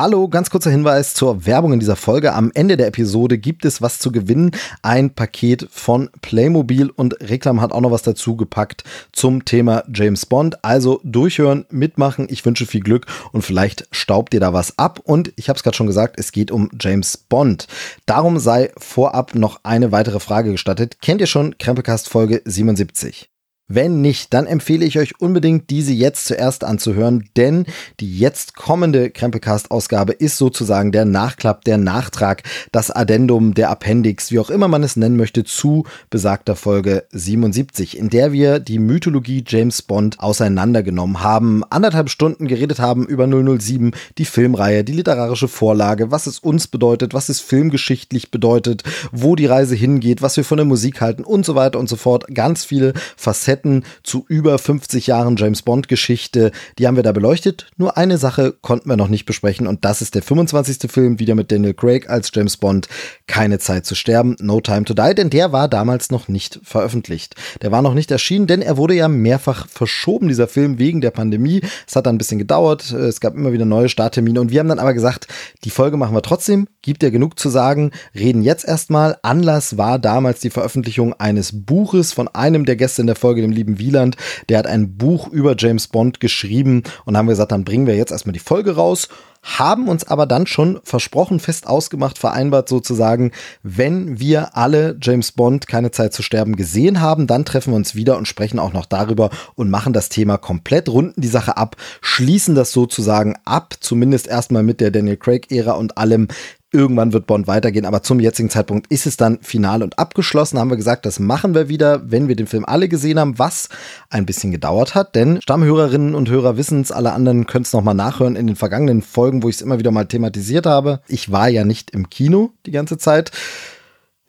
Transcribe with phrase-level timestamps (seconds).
[0.00, 2.32] Hallo, ganz kurzer Hinweis zur Werbung in dieser Folge.
[2.32, 4.52] Am Ende der Episode gibt es was zu gewinnen.
[4.80, 10.24] Ein Paket von Playmobil und Reklam hat auch noch was dazu gepackt zum Thema James
[10.24, 10.64] Bond.
[10.64, 12.28] Also durchhören, mitmachen.
[12.30, 15.00] Ich wünsche viel Glück und vielleicht staubt ihr da was ab.
[15.02, 17.66] Und ich habe es gerade schon gesagt, es geht um James Bond.
[18.06, 20.98] Darum sei vorab noch eine weitere Frage gestattet.
[21.02, 23.28] Kennt ihr schon Krempelcast Folge 77?
[23.70, 27.66] Wenn nicht, dann empfehle ich euch unbedingt, diese jetzt zuerst anzuhören, denn
[28.00, 34.38] die jetzt kommende Krempelcast-Ausgabe ist sozusagen der Nachklapp, der Nachtrag, das Addendum, der Appendix, wie
[34.38, 39.44] auch immer man es nennen möchte, zu besagter Folge 77, in der wir die Mythologie
[39.46, 46.10] James Bond auseinandergenommen haben, anderthalb Stunden geredet haben über 007, die Filmreihe, die literarische Vorlage,
[46.10, 48.82] was es uns bedeutet, was es filmgeschichtlich bedeutet,
[49.12, 51.96] wo die Reise hingeht, was wir von der Musik halten und so weiter und so
[51.96, 52.24] fort.
[52.32, 56.52] Ganz viele Facetten Facetten zu über 50 Jahren James Bond Geschichte.
[56.78, 57.66] Die haben wir da beleuchtet.
[57.76, 60.90] Nur eine Sache konnten wir noch nicht besprechen und das ist der 25.
[60.90, 62.88] Film wieder mit Daniel Craig als James Bond.
[63.26, 67.34] Keine Zeit zu sterben, No Time to Die, denn der war damals noch nicht veröffentlicht.
[67.62, 71.10] Der war noch nicht erschienen, denn er wurde ja mehrfach verschoben, dieser Film, wegen der
[71.10, 71.62] Pandemie.
[71.86, 72.92] Es hat dann ein bisschen gedauert.
[72.92, 75.26] Es gab immer wieder neue Starttermine und wir haben dann aber gesagt,
[75.64, 76.68] die Folge machen wir trotzdem.
[76.82, 77.90] Gibt ja genug zu sagen.
[78.14, 79.16] Reden jetzt erstmal.
[79.22, 83.56] Anlass war damals die Veröffentlichung eines Buches von einem der Gäste in der Folge, dem
[83.56, 84.16] lieben Wieland.
[84.48, 88.12] Der hat ein Buch über James Bond geschrieben und haben gesagt, dann bringen wir jetzt
[88.12, 89.08] erstmal die Folge raus
[89.42, 93.32] haben uns aber dann schon versprochen, fest ausgemacht, vereinbart sozusagen,
[93.62, 97.94] wenn wir alle James Bond keine Zeit zu sterben gesehen haben, dann treffen wir uns
[97.94, 101.76] wieder und sprechen auch noch darüber und machen das Thema komplett, runden die Sache ab,
[102.00, 106.28] schließen das sozusagen ab, zumindest erstmal mit der Daniel Craig-Ära und allem,
[106.70, 110.58] Irgendwann wird Bond weitergehen, aber zum jetzigen Zeitpunkt ist es dann final und abgeschlossen.
[110.58, 113.70] Haben wir gesagt, das machen wir wieder, wenn wir den Film alle gesehen haben, was
[114.10, 117.94] ein bisschen gedauert hat, denn Stammhörerinnen und Hörer wissen es, alle anderen können es nochmal
[117.94, 121.00] nachhören in den vergangenen Folgen, wo ich es immer wieder mal thematisiert habe.
[121.08, 123.30] Ich war ja nicht im Kino die ganze Zeit.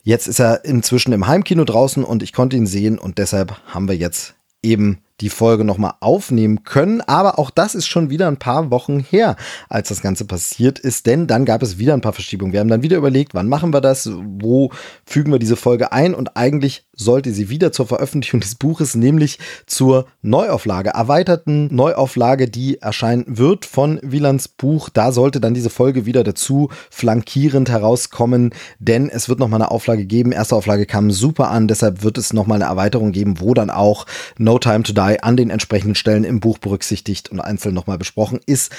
[0.04, 3.90] Jetzt ist er inzwischen im Heimkino draußen und ich konnte ihn sehen und deshalb haben
[3.90, 7.02] wir jetzt eben die Folge nochmal aufnehmen können.
[7.02, 9.36] Aber auch das ist schon wieder ein paar Wochen her,
[9.70, 12.54] als das Ganze passiert ist, denn dann gab es wieder ein paar Verschiebungen.
[12.54, 14.72] Wir haben dann wieder überlegt, wann machen wir das, wo
[15.06, 19.40] fügen wir diese Folge ein und eigentlich sollte sie wieder zur Veröffentlichung des Buches, nämlich
[19.66, 24.90] zur Neuauflage, erweiterten Neuauflage, die erscheinen wird von Wielands Buch.
[24.90, 30.06] Da sollte dann diese Folge wieder dazu flankierend herauskommen, denn es wird nochmal eine Auflage
[30.06, 30.32] geben.
[30.32, 34.06] Erste Auflage kam super an, deshalb wird es nochmal eine Erweiterung geben, wo dann auch
[34.38, 38.42] No Time to Die an den entsprechenden Stellen im Buch berücksichtigt und einzeln nochmal besprochen
[38.46, 38.74] ist.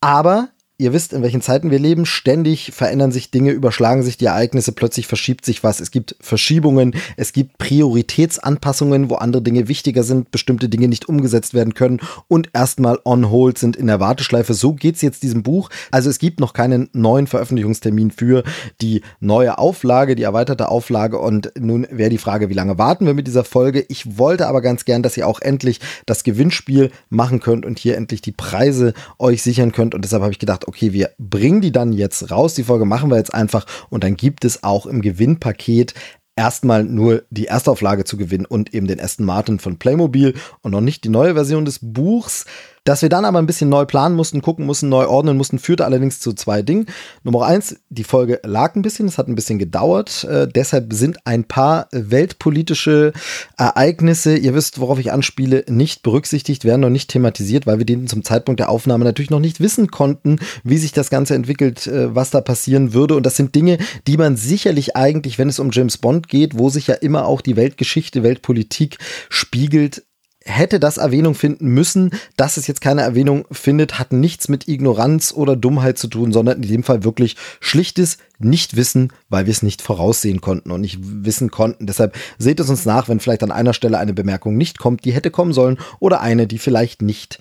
[0.00, 0.48] Aber
[0.82, 2.06] ihr wisst, in welchen Zeiten wir leben.
[2.06, 5.80] Ständig verändern sich Dinge, überschlagen sich die Ereignisse, plötzlich verschiebt sich was.
[5.80, 11.54] Es gibt Verschiebungen, es gibt Prioritätsanpassungen, wo andere Dinge wichtiger sind, bestimmte Dinge nicht umgesetzt
[11.54, 14.54] werden können und erstmal on hold sind in der Warteschleife.
[14.54, 15.70] So geht es jetzt diesem Buch.
[15.90, 18.42] Also es gibt noch keinen neuen Veröffentlichungstermin für
[18.80, 21.18] die neue Auflage, die erweiterte Auflage.
[21.18, 23.84] Und nun wäre die Frage, wie lange warten wir mit dieser Folge?
[23.88, 27.96] Ich wollte aber ganz gern, dass ihr auch endlich das Gewinnspiel machen könnt und hier
[27.96, 29.94] endlich die Preise euch sichern könnt.
[29.94, 32.54] Und deshalb habe ich gedacht, okay, wir bringen die dann jetzt raus.
[32.54, 35.94] Die Folge machen wir jetzt einfach und dann gibt es auch im Gewinnpaket
[36.36, 40.80] erstmal nur die Erstauflage zu gewinnen und eben den Aston Martin von Playmobil und noch
[40.80, 42.46] nicht die neue Version des Buchs.
[42.84, 45.84] Dass wir dann aber ein bisschen neu planen mussten, gucken mussten, neu ordnen mussten, führte
[45.84, 46.86] allerdings zu zwei Dingen.
[47.22, 50.24] Nummer eins, die Folge lag ein bisschen, es hat ein bisschen gedauert.
[50.24, 53.12] Äh, deshalb sind ein paar weltpolitische
[53.56, 58.08] Ereignisse, ihr wisst, worauf ich anspiele, nicht berücksichtigt, werden noch nicht thematisiert, weil wir denen
[58.08, 62.12] zum Zeitpunkt der Aufnahme natürlich noch nicht wissen konnten, wie sich das Ganze entwickelt, äh,
[62.12, 63.14] was da passieren würde.
[63.14, 63.78] Und das sind Dinge,
[64.08, 67.42] die man sicherlich eigentlich, wenn es um James Bond geht, wo sich ja immer auch
[67.42, 68.98] die Weltgeschichte, Weltpolitik
[69.28, 70.02] spiegelt,
[70.44, 72.10] hätte das Erwähnung finden müssen.
[72.36, 76.62] Dass es jetzt keine Erwähnung findet, hat nichts mit Ignoranz oder Dummheit zu tun, sondern
[76.62, 81.50] in dem Fall wirklich schlichtes Nichtwissen, weil wir es nicht voraussehen konnten und nicht wissen
[81.50, 81.86] konnten.
[81.86, 85.12] Deshalb seht es uns nach, wenn vielleicht an einer Stelle eine Bemerkung nicht kommt, die
[85.12, 87.38] hätte kommen sollen oder eine, die vielleicht nicht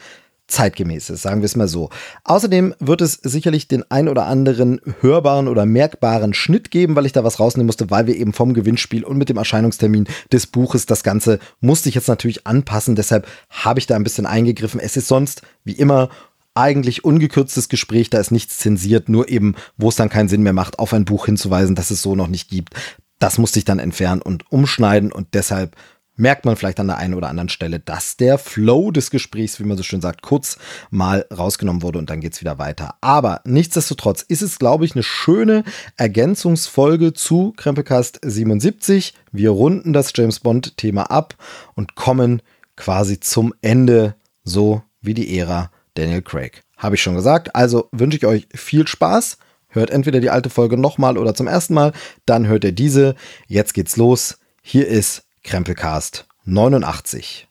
[0.52, 1.90] zeitgemäß ist, sagen wir es mal so.
[2.24, 7.14] Außerdem wird es sicherlich den ein oder anderen hörbaren oder merkbaren Schnitt geben, weil ich
[7.14, 10.86] da was rausnehmen musste, weil wir eben vom Gewinnspiel und mit dem Erscheinungstermin des Buches
[10.86, 12.96] das Ganze musste ich jetzt natürlich anpassen.
[12.96, 14.80] Deshalb habe ich da ein bisschen eingegriffen.
[14.80, 16.10] Es ist sonst wie immer
[16.54, 20.54] eigentlich ungekürztes Gespräch, da ist nichts zensiert, nur eben, wo es dann keinen Sinn mehr
[20.54, 22.74] macht, auf ein Buch hinzuweisen, das es so noch nicht gibt.
[23.20, 25.76] Das musste ich dann entfernen und umschneiden und deshalb
[26.22, 29.64] merkt man vielleicht an der einen oder anderen Stelle, dass der Flow des Gesprächs, wie
[29.64, 30.58] man so schön sagt, kurz
[30.92, 32.96] mal rausgenommen wurde und dann geht's wieder weiter.
[33.02, 35.64] Aber nichtsdestotrotz ist es, glaube ich, eine schöne
[35.98, 39.16] Ergänzungsfolge zu Krempelcast 77.
[39.32, 41.36] Wir runden das James Bond Thema ab
[41.74, 42.42] und kommen
[42.78, 47.56] quasi zum Ende, so wie die Ära Daniel Craig habe ich schon gesagt.
[47.56, 49.38] Also wünsche ich euch viel Spaß.
[49.70, 51.94] Hört entweder die alte Folge nochmal oder zum ersten Mal,
[52.26, 53.16] dann hört ihr diese.
[53.48, 54.40] Jetzt geht's los.
[54.62, 57.48] Hier ist Krempelcast 89.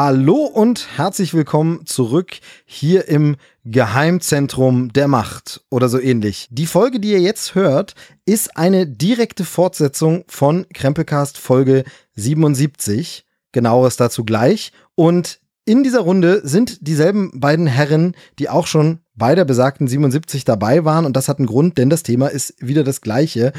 [0.00, 3.34] Hallo und herzlich willkommen zurück hier im
[3.64, 6.46] Geheimzentrum der Macht oder so ähnlich.
[6.52, 11.82] Die Folge, die ihr jetzt hört, ist eine direkte Fortsetzung von Krempelcast Folge
[12.14, 13.26] 77.
[13.50, 14.70] Genaueres dazu gleich.
[14.94, 20.44] Und in dieser Runde sind dieselben beiden Herren, die auch schon bei der besagten 77
[20.44, 21.06] dabei waren.
[21.06, 23.52] Und das hat einen Grund, denn das Thema ist wieder das gleiche.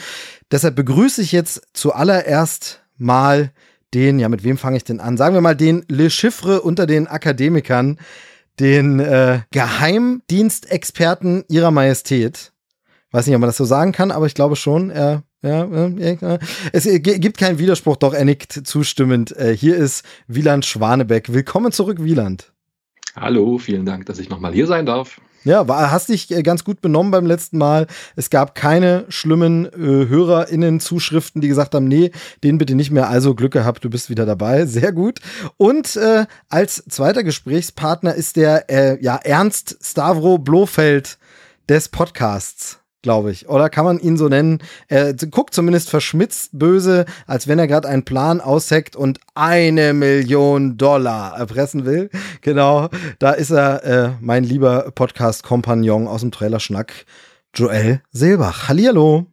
[0.50, 3.52] Deshalb begrüße ich jetzt zuallererst mal
[3.94, 5.18] den, ja, mit wem fange ich denn an?
[5.18, 7.98] Sagen wir mal den Le Chiffre unter den Akademikern,
[8.60, 12.52] den äh, Geheimdienstexperten ihrer Majestät.
[13.12, 14.92] Weiß nicht, ob man das so sagen kann, aber ich glaube schon.
[14.92, 16.38] Er, ja, ja,
[16.74, 19.36] es gibt keinen Widerspruch, doch er nickt zustimmend.
[19.38, 21.34] Äh, hier ist Wieland Schwanebeck.
[21.34, 22.52] Willkommen zurück, Wieland.
[23.16, 25.20] Hallo, vielen Dank, dass ich nochmal hier sein darf.
[25.50, 27.88] Ja, war, hast dich äh, ganz gut benommen beim letzten Mal.
[28.16, 32.12] Es gab keine schlimmen äh, HörerInnen-Zuschriften, die gesagt haben, nee,
[32.44, 33.10] den bitte nicht mehr.
[33.10, 34.66] Also Glück gehabt, du bist wieder dabei.
[34.68, 35.22] Sehr gut.
[35.58, 41.18] Und äh, als zweiter Gesprächspartner ist der äh, ja Ernst Stavro Blofeld
[41.68, 43.48] des Podcasts glaube ich.
[43.48, 44.60] Oder kann man ihn so nennen?
[44.88, 50.78] Er guckt zumindest verschmitzt böse, als wenn er gerade einen Plan ausheckt und eine Million
[50.78, 52.10] Dollar erpressen will.
[52.42, 57.06] Genau, da ist er, äh, mein lieber Podcast-Kompagnon aus dem Trailerschnack,
[57.54, 58.70] Joel Silbach.
[58.70, 59.28] Hallihallo.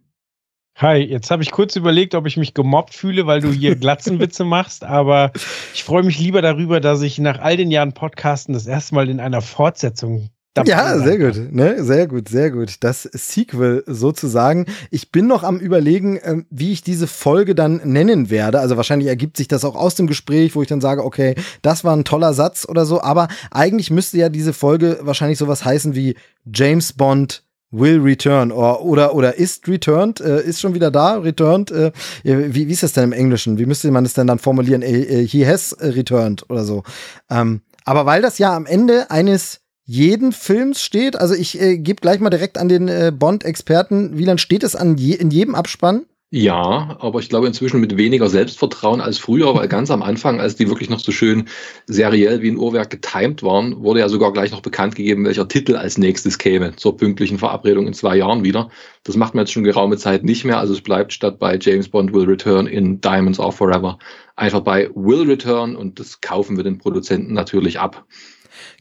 [0.76, 4.44] Hi, jetzt habe ich kurz überlegt, ob ich mich gemobbt fühle, weil du hier Glatzenwitze
[4.44, 5.32] machst, aber
[5.72, 9.08] ich freue mich lieber darüber, dass ich nach all den Jahren Podcasten das erste Mal
[9.08, 10.30] in einer Fortsetzung
[10.64, 11.84] ja, sehr gut, ne?
[11.84, 12.76] Sehr gut, sehr gut.
[12.80, 14.66] Das Sequel sozusagen.
[14.90, 18.60] Ich bin noch am überlegen, ähm, wie ich diese Folge dann nennen werde.
[18.60, 21.84] Also wahrscheinlich ergibt sich das auch aus dem Gespräch, wo ich dann sage, okay, das
[21.84, 23.02] war ein toller Satz oder so.
[23.02, 26.16] Aber eigentlich müsste ja diese Folge wahrscheinlich sowas heißen wie
[26.52, 31.70] James Bond will return oder oder, oder ist returned, äh, ist schon wieder da, returned.
[31.70, 31.92] Äh,
[32.22, 33.58] wie, wie ist das denn im Englischen?
[33.58, 34.82] Wie müsste man das denn dann formulieren?
[34.82, 36.84] Äh, äh he has returned oder so.
[37.28, 41.16] Ähm, aber weil das ja am Ende eines jeden Films steht?
[41.16, 44.18] Also ich äh, gebe gleich mal direkt an den äh, Bond-Experten.
[44.18, 46.06] Wie lange steht es an je, in jedem Abspann?
[46.32, 50.56] Ja, aber ich glaube inzwischen mit weniger Selbstvertrauen als früher, weil ganz am Anfang, als
[50.56, 51.44] die wirklich noch so schön
[51.86, 55.76] seriell wie ein Uhrwerk getimed waren, wurde ja sogar gleich noch bekannt gegeben, welcher Titel
[55.76, 58.70] als nächstes käme zur pünktlichen Verabredung in zwei Jahren wieder.
[59.04, 60.58] Das macht man jetzt schon geraume Zeit nicht mehr.
[60.58, 63.96] Also es bleibt statt bei James Bond Will Return in Diamonds Are Forever
[64.36, 68.04] einfach bei Will Return und das kaufen wir den Produzenten natürlich ab.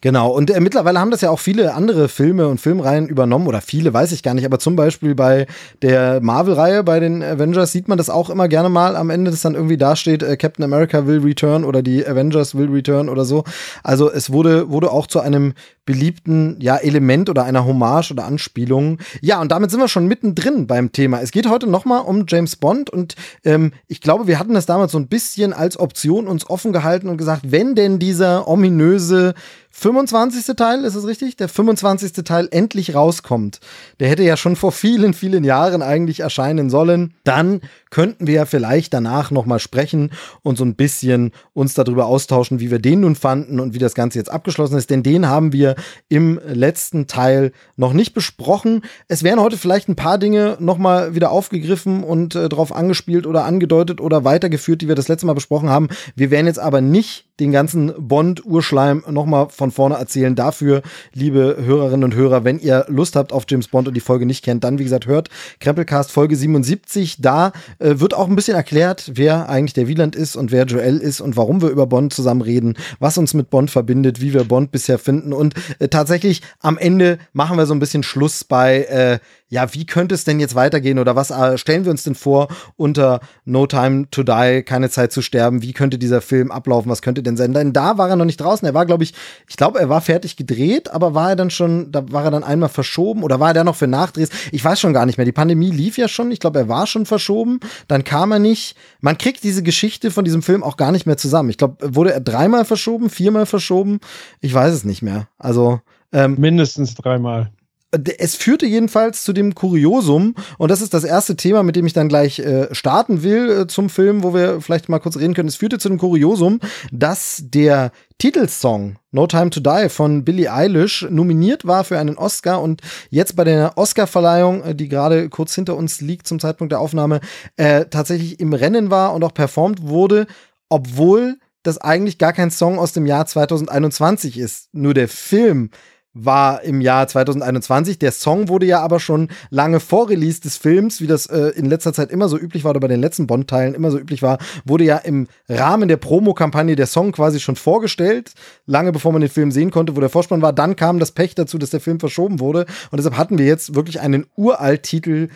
[0.01, 3.61] Genau, und äh, mittlerweile haben das ja auch viele andere Filme und Filmreihen übernommen, oder
[3.61, 5.47] viele, weiß ich gar nicht, aber zum Beispiel bei
[5.81, 9.41] der Marvel-Reihe, bei den Avengers, sieht man das auch immer gerne mal am Ende, dass
[9.41, 13.43] dann irgendwie dasteht, äh, Captain America will return oder die Avengers will return oder so.
[13.83, 15.53] Also es wurde, wurde auch zu einem
[15.85, 18.99] beliebten ja, Element oder einer Hommage oder Anspielung.
[19.21, 21.21] Ja, und damit sind wir schon mittendrin beim Thema.
[21.21, 24.91] Es geht heute nochmal um James Bond und ähm, ich glaube, wir hatten das damals
[24.91, 29.35] so ein bisschen als Option uns offen gehalten und gesagt, wenn denn dieser ominöse
[29.77, 30.55] 25.
[30.55, 31.35] Teil, ist es richtig?
[31.35, 32.13] Der 25.
[32.23, 33.59] Teil endlich rauskommt.
[33.99, 37.13] Der hätte ja schon vor vielen, vielen Jahren eigentlich erscheinen sollen.
[37.25, 37.59] Dann
[37.95, 40.11] könnten wir ja vielleicht danach nochmal sprechen
[40.43, 43.95] und so ein bisschen uns darüber austauschen, wie wir den nun fanden und wie das
[43.95, 44.89] Ganze jetzt abgeschlossen ist.
[44.89, 45.75] Denn den haben wir
[46.09, 48.81] im letzten Teil noch nicht besprochen.
[49.07, 53.45] Es werden heute vielleicht ein paar Dinge nochmal wieder aufgegriffen und äh, drauf angespielt oder
[53.45, 55.87] angedeutet oder weitergeführt, die wir das letzte Mal besprochen haben.
[56.17, 60.35] Wir werden jetzt aber nicht den ganzen Bond-Urschleim nochmal von vorne erzählen.
[60.35, 60.81] Dafür,
[61.13, 64.43] liebe Hörerinnen und Hörer, wenn ihr Lust habt auf James Bond und die Folge nicht
[64.43, 67.21] kennt, dann, wie gesagt, hört Krempelcast Folge 77.
[67.21, 70.97] Da äh, wird auch ein bisschen erklärt, wer eigentlich der Wieland ist und wer Joel
[70.97, 74.43] ist und warum wir über Bond zusammen reden, was uns mit Bond verbindet, wie wir
[74.43, 75.33] Bond bisher finden.
[75.33, 79.85] Und äh, tatsächlich am Ende machen wir so ein bisschen Schluss bei äh, ja, wie
[79.85, 82.47] könnte es denn jetzt weitergehen oder was äh, stellen wir uns denn vor
[82.77, 85.61] unter No Time to Die, keine Zeit zu sterben?
[85.61, 86.89] Wie könnte dieser Film ablaufen?
[86.89, 87.53] Was könnte denn sein?
[87.53, 88.67] Denn da war er noch nicht draußen.
[88.67, 89.13] Er war, glaube ich,
[89.47, 92.43] ich glaube, er war fertig gedreht, aber war er dann schon, da war er dann
[92.43, 94.29] einmal verschoben oder war er da noch für Nachdrehs?
[94.51, 95.25] Ich weiß schon gar nicht mehr.
[95.25, 96.31] Die Pandemie lief ja schon.
[96.31, 97.59] Ich glaube, er war schon verschoben.
[97.87, 98.75] Dann kam er nicht.
[98.99, 101.51] Man kriegt diese Geschichte von diesem Film auch gar nicht mehr zusammen.
[101.51, 103.99] Ich glaube, wurde er dreimal verschoben, viermal verschoben?
[104.41, 105.27] Ich weiß es nicht mehr.
[105.37, 107.51] Also ähm, mindestens dreimal.
[107.91, 111.93] Es führte jedenfalls zu dem Kuriosum, und das ist das erste Thema, mit dem ich
[111.93, 115.47] dann gleich äh, starten will äh, zum Film, wo wir vielleicht mal kurz reden können.
[115.47, 116.59] Es führte zu dem Kuriosum,
[116.91, 122.61] dass der Titelsong No Time to Die von Billie Eilish nominiert war für einen Oscar
[122.61, 126.79] und jetzt bei der Oscarverleihung, äh, die gerade kurz hinter uns liegt zum Zeitpunkt der
[126.79, 127.21] Aufnahme,
[127.55, 130.27] äh, tatsächlich im Rennen war und auch performt wurde,
[130.69, 134.69] obwohl das eigentlich gar kein Song aus dem Jahr 2021 ist.
[134.73, 135.71] Nur der Film
[136.15, 137.99] war im Jahr 2021.
[137.99, 141.65] Der Song wurde ja aber schon lange vor Release des Films, wie das äh, in
[141.65, 144.39] letzter Zeit immer so üblich war oder bei den letzten Bond-Teilen immer so üblich war,
[144.63, 148.31] wurde ja im Rahmen der Promokampagne der Song quasi schon vorgestellt,
[148.65, 150.53] lange bevor man den Film sehen konnte, wo der Vorspann war.
[150.53, 153.75] Dann kam das Pech dazu, dass der Film verschoben wurde und deshalb hatten wir jetzt
[153.75, 155.27] wirklich einen Uralt-Titel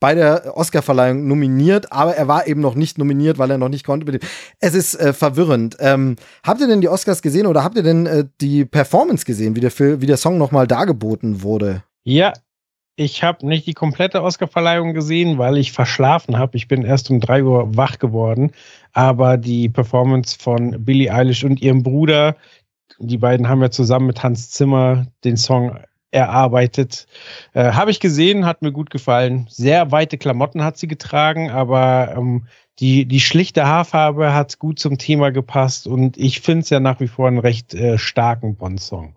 [0.00, 3.84] bei der Oscarverleihung nominiert, aber er war eben noch nicht nominiert, weil er noch nicht
[3.84, 4.18] konnte.
[4.60, 5.76] Es ist äh, verwirrend.
[5.80, 9.56] Ähm, habt ihr denn die Oscars gesehen oder habt ihr denn äh, die Performance gesehen,
[9.56, 11.82] wie der, wie der Song nochmal dargeboten wurde?
[12.04, 12.32] Ja,
[12.96, 16.56] ich habe nicht die komplette Oscarverleihung gesehen, weil ich verschlafen habe.
[16.56, 18.52] Ich bin erst um drei Uhr wach geworden.
[18.92, 22.36] Aber die Performance von Billie Eilish und ihrem Bruder,
[23.00, 25.76] die beiden haben ja zusammen mit Hans Zimmer den Song
[26.14, 27.06] erarbeitet.
[27.52, 29.46] Äh, Habe ich gesehen, hat mir gut gefallen.
[29.50, 32.46] Sehr weite Klamotten hat sie getragen, aber ähm,
[32.78, 37.00] die, die schlichte Haarfarbe hat gut zum Thema gepasst und ich finde es ja nach
[37.00, 39.14] wie vor einen recht äh, starken Bond-Song.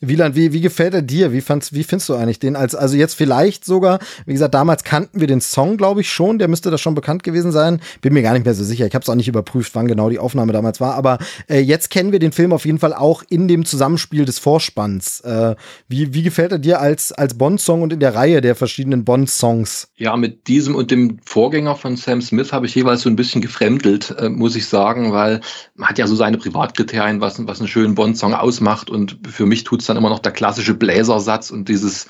[0.00, 1.32] Wieland, wie, wie gefällt er dir?
[1.32, 2.54] Wie, fandst, wie findest du eigentlich den?
[2.54, 6.38] Als, also jetzt vielleicht sogar, wie gesagt, damals kannten wir den Song, glaube ich, schon.
[6.38, 7.80] Der müsste da schon bekannt gewesen sein.
[8.02, 8.86] Bin mir gar nicht mehr so sicher.
[8.86, 10.96] Ich habe es auch nicht überprüft, wann genau die Aufnahme damals war.
[10.96, 11.16] Aber
[11.48, 15.20] äh, jetzt kennen wir den Film auf jeden Fall auch in dem Zusammenspiel des Vorspanns.
[15.22, 15.56] Äh,
[15.88, 19.88] wie, wie gefällt er dir als, als Bond-Song und in der Reihe der verschiedenen Bond-Songs?
[19.96, 23.40] Ja, mit diesem und dem Vorgänger von Sam Smith habe ich jeweils so ein bisschen
[23.40, 25.40] gefremdelt, äh, muss ich sagen, weil
[25.74, 28.90] man hat ja so seine Privatkriterien, was, was einen schönen Bond-Song ausmacht.
[28.90, 32.08] Und für mich tut dann immer noch der klassische Bläsersatz und dieses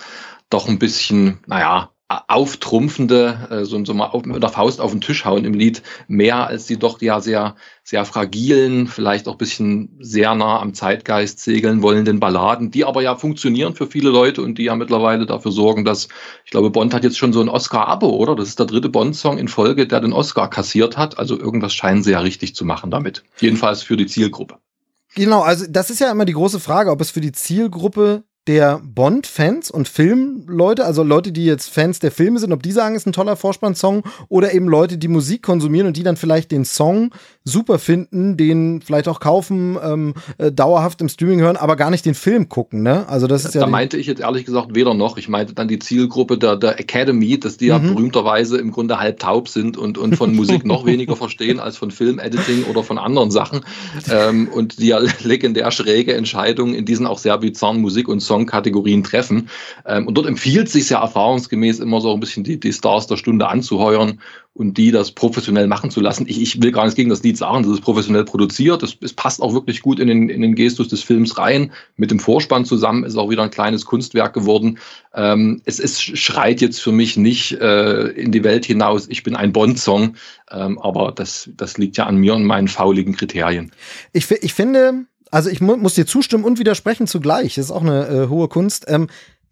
[0.50, 5.00] doch ein bisschen, naja, auftrumpfende, äh, so, so mal auf, mit der Faust auf den
[5.00, 9.38] Tisch hauen im Lied, mehr als die doch ja sehr, sehr fragilen, vielleicht auch ein
[9.38, 14.42] bisschen sehr nah am Zeitgeist segeln wollenden Balladen, die aber ja funktionieren für viele Leute
[14.42, 16.06] und die ja mittlerweile dafür sorgen, dass,
[16.45, 18.37] ich glaube, Bond hat jetzt schon so ein Oscar-Abo, oder?
[18.37, 21.18] Das ist der dritte Bond-Song in Folge, der den Oscar kassiert hat.
[21.18, 23.25] Also irgendwas scheinen sie ja richtig zu machen damit.
[23.40, 24.59] Jedenfalls für die Zielgruppe.
[25.16, 28.80] Genau, also das ist ja immer die große Frage, ob es für die Zielgruppe der
[28.85, 33.06] Bond-Fans und Filmleute, also Leute, die jetzt Fans der Filme sind, ob die sagen, ist
[33.06, 37.12] ein toller Vorspannsong oder eben Leute, die Musik konsumieren und die dann vielleicht den Song
[37.47, 42.05] super finden, den vielleicht auch kaufen, ähm, äh, dauerhaft im Streaming hören, aber gar nicht
[42.05, 43.09] den Film gucken, ne?
[43.09, 43.61] Also das ist ja.
[43.61, 45.17] Da meinte ich jetzt ehrlich gesagt weder noch.
[45.17, 47.71] Ich meinte dann die Zielgruppe der, der Academy, dass die mhm.
[47.71, 51.76] ja berühmterweise im Grunde halb taub sind und, und von Musik noch weniger verstehen als
[51.76, 53.61] von Film-Editing oder von anderen Sachen.
[54.11, 58.37] Ähm, und die ja legendär schräge Entscheidungen in diesen auch sehr bizarren Musik- und Song
[58.47, 59.49] Songkategorien treffen.
[59.85, 63.17] Ähm, und dort empfiehlt sich ja erfahrungsgemäß immer so ein bisschen die, die Stars der
[63.17, 64.21] Stunde anzuheuern
[64.56, 66.25] und die das professionell machen zu lassen.
[66.28, 68.82] Ich, ich will gar nichts gegen das Lied sagen, das ist professionell produziert.
[68.82, 71.72] Es, es passt auch wirklich gut in den, in den Gestus des Films rein.
[71.96, 74.78] Mit dem Vorspann zusammen ist auch wieder ein kleines Kunstwerk geworden.
[75.14, 79.36] Ähm, es, es schreit jetzt für mich nicht äh, in die Welt hinaus, ich bin
[79.36, 80.16] ein Bond-Song,
[80.50, 83.72] ähm, aber das, das liegt ja an mir und meinen fauligen Kriterien.
[84.12, 87.56] Ich, ich finde, also ich mu muss dir zustimmen und widersprechen zugleich.
[87.56, 88.86] Das ist auch eine äh, hohe Kunst.
[88.88, 89.08] Ähm,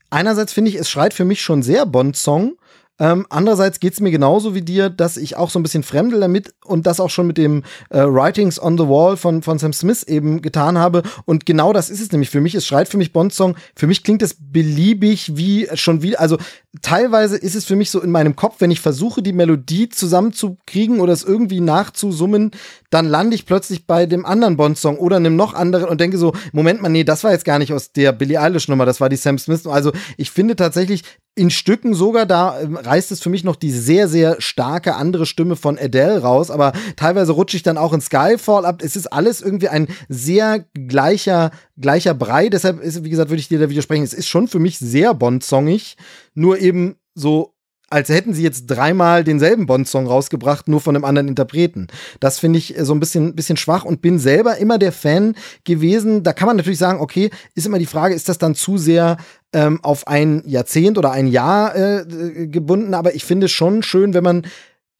[0.08, 2.56] einerseits finde ich, es schreit für mich schon sehr Bond-Song.
[3.01, 6.21] Ähm, andererseits geht es mir genauso wie dir, dass ich auch so ein bisschen fremdel
[6.21, 9.73] damit und das auch schon mit dem äh, Writings on the Wall von, von Sam
[9.73, 11.03] Smith eben getan habe.
[11.25, 12.55] Und genau das ist es nämlich für mich.
[12.55, 13.57] Es schreit für mich Bond-Song.
[13.75, 16.21] Für mich klingt es beliebig wie schon wieder.
[16.21, 16.39] Also
[16.83, 21.01] teilweise ist es für mich so in meinem Kopf, wenn ich versuche, die Melodie zusammenzukriegen
[21.01, 22.53] oder es irgendwie nachzusummen,
[22.91, 26.33] dann lande ich plötzlich bei dem anderen Bond-Song oder einem noch anderen und denke so,
[26.53, 29.17] Moment mal, nee, das war jetzt gar nicht aus der Billie Eilish-Nummer, das war die
[29.17, 29.67] Sam Smith.
[29.67, 31.03] Also ich finde tatsächlich,
[31.37, 35.26] in Stücken sogar, da ähm, reißt es für mich noch die sehr, sehr starke andere
[35.26, 38.83] Stimme von Adele raus, aber teilweise rutsche ich dann auch in Skyfall ab.
[38.83, 43.49] Es ist alles irgendwie ein sehr gleicher, gleicher Brei, deshalb ist, wie gesagt, würde ich
[43.49, 44.05] dir da widersprechen.
[44.05, 45.97] Es ist schon für mich sehr Bond-songig,
[46.35, 47.53] nur eben so
[47.91, 51.88] als hätten sie jetzt dreimal denselben Bond-Song rausgebracht, nur von einem anderen Interpreten.
[52.21, 55.35] Das finde ich äh, so ein bisschen, bisschen schwach und bin selber immer der Fan
[55.64, 56.23] gewesen.
[56.23, 59.17] Da kann man natürlich sagen, okay, ist immer die Frage, ist das dann zu sehr
[59.53, 62.95] ähm, auf ein Jahrzehnt oder ein Jahr äh, gebunden?
[62.95, 64.47] Aber ich finde es schon schön, wenn man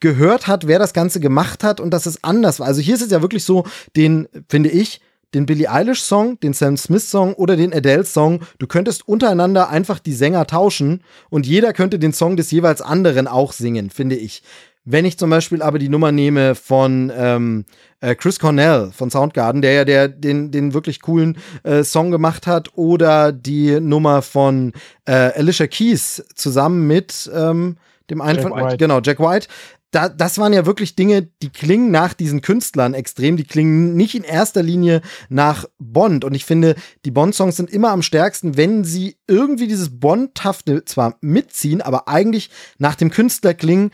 [0.01, 2.67] gehört hat, wer das Ganze gemacht hat und dass es anders war.
[2.67, 3.65] Also hier ist es ja wirklich so,
[3.97, 5.01] den, finde ich,
[5.35, 8.41] den Billie Eilish-Song, den Sam Smith-Song oder den Adele-Song.
[8.59, 13.27] Du könntest untereinander einfach die Sänger tauschen und jeder könnte den Song des jeweils anderen
[13.27, 14.43] auch singen, finde ich.
[14.87, 17.65] Wenn ich zum Beispiel aber die Nummer nehme von ähm,
[18.01, 22.47] äh, Chris Cornell von Soundgarden, der ja der den den wirklich coolen äh, Song gemacht
[22.47, 24.73] hat, oder die Nummer von
[25.07, 27.79] äh, Alicia Keys zusammen mit ähm,
[28.11, 28.77] dem einen Jack von White.
[28.77, 29.49] genau Jack White.
[29.95, 33.37] Da, das waren ja wirklich Dinge, die klingen nach diesen Künstlern extrem.
[33.37, 36.25] Die klingen nicht in erster Linie nach Bond.
[36.25, 36.75] Und ich finde,
[37.05, 42.51] die Bond-Songs sind immer am stärksten, wenn sie irgendwie dieses Bond-Tafte zwar mitziehen, aber eigentlich
[42.79, 43.93] nach dem Künstler klingen.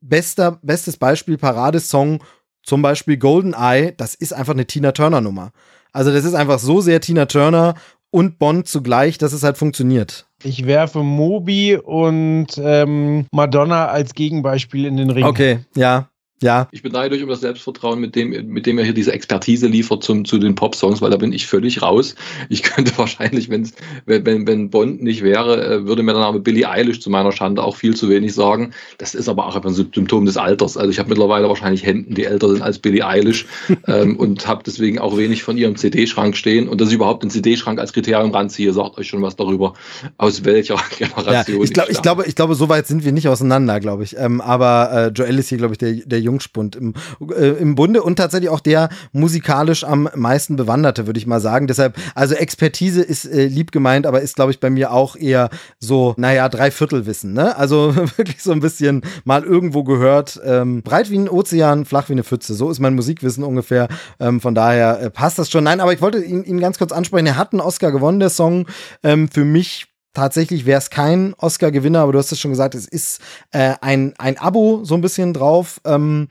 [0.00, 2.24] Bester, bestes Beispiel, Paradesong
[2.62, 5.52] zum Beispiel Golden Eye, das ist einfach eine Tina Turner Nummer.
[5.92, 7.74] Also das ist einfach so sehr Tina Turner
[8.10, 10.26] und Bond zugleich, dass es halt funktioniert.
[10.44, 15.24] Ich werfe Moby und ähm, Madonna als Gegenbeispiel in den Ring.
[15.24, 16.08] Okay, ja.
[16.42, 16.68] Ja.
[16.72, 20.04] Ich beneide euch um das Selbstvertrauen, mit dem, mit dem er hier diese Expertise liefert
[20.04, 22.14] zum, zu den Pop-Songs, weil da bin ich völlig raus.
[22.48, 23.72] Ich könnte wahrscheinlich, wenn's,
[24.06, 27.32] wenn, wenn, wenn Bond nicht wäre, äh, würde mir dann aber Billie Eilish zu meiner
[27.32, 28.72] Schande auch viel zu wenig sagen.
[28.98, 30.76] Das ist aber auch ein Symptom des Alters.
[30.76, 33.46] Also ich habe mittlerweile wahrscheinlich Händen, die älter sind als Billie Eilish
[33.86, 36.68] ähm, und habe deswegen auch wenig von ihrem CD-Schrank stehen.
[36.68, 39.74] Und dass ich überhaupt den CD-Schrank als Kriterium ranziehe, sagt euch schon was darüber,
[40.18, 43.12] aus welcher Generation ja, ich, glaub, ich, ich glaube, ich glaube, so weit sind wir
[43.12, 44.16] nicht auseinander, glaube ich.
[44.18, 46.94] Ähm, aber äh, Joel ist hier, glaube ich, der, der Jungspund im,
[47.30, 51.66] äh, im Bunde und tatsächlich auch der musikalisch am meisten Bewanderte, würde ich mal sagen.
[51.66, 55.50] Deshalb, also Expertise ist äh, lieb gemeint, aber ist, glaube ich, bei mir auch eher
[55.78, 57.56] so, naja, Dreiviertelwissen, ne?
[57.56, 60.40] Also wirklich so ein bisschen mal irgendwo gehört.
[60.44, 62.54] Ähm, breit wie ein Ozean, flach wie eine Pfütze.
[62.54, 63.88] So ist mein Musikwissen ungefähr.
[64.18, 65.64] Ähm, von daher äh, passt das schon.
[65.64, 67.26] Nein, aber ich wollte ihn, ihn ganz kurz ansprechen.
[67.26, 68.66] Er hat einen Oscar gewonnen, der Song.
[69.02, 72.86] Ähm, für mich tatsächlich wäre es kein Oscar-Gewinner, aber du hast es schon gesagt, es
[72.86, 75.80] ist äh, ein, ein Abo so ein bisschen drauf.
[75.84, 76.28] Ähm,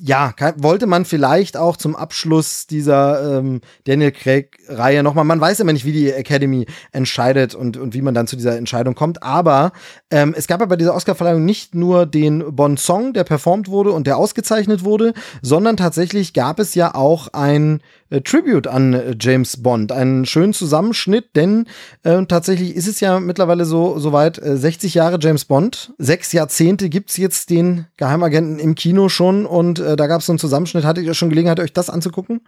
[0.00, 5.72] ja, wollte man vielleicht auch zum Abschluss dieser ähm, Daniel Craig-Reihe nochmal, man weiß immer
[5.72, 9.72] nicht, wie die Academy entscheidet und, und wie man dann zu dieser Entscheidung kommt, aber
[10.12, 14.06] ähm, es gab ja bei dieser Oscarverleihung nicht nur den Bon-Song, der performt wurde und
[14.06, 19.62] der ausgezeichnet wurde, sondern tatsächlich gab es ja auch ein äh, Tribute an äh, James
[19.62, 19.92] Bond.
[19.92, 21.66] Einen schönen Zusammenschnitt, denn
[22.02, 25.92] äh, tatsächlich ist es ja mittlerweile so soweit äh, 60 Jahre James Bond.
[25.98, 30.38] Sechs Jahrzehnte gibt's jetzt den Geheimagenten im Kino schon und äh, da gab's so einen
[30.38, 30.84] Zusammenschnitt.
[30.84, 32.40] Hattet ihr schon Gelegenheit, euch das anzugucken?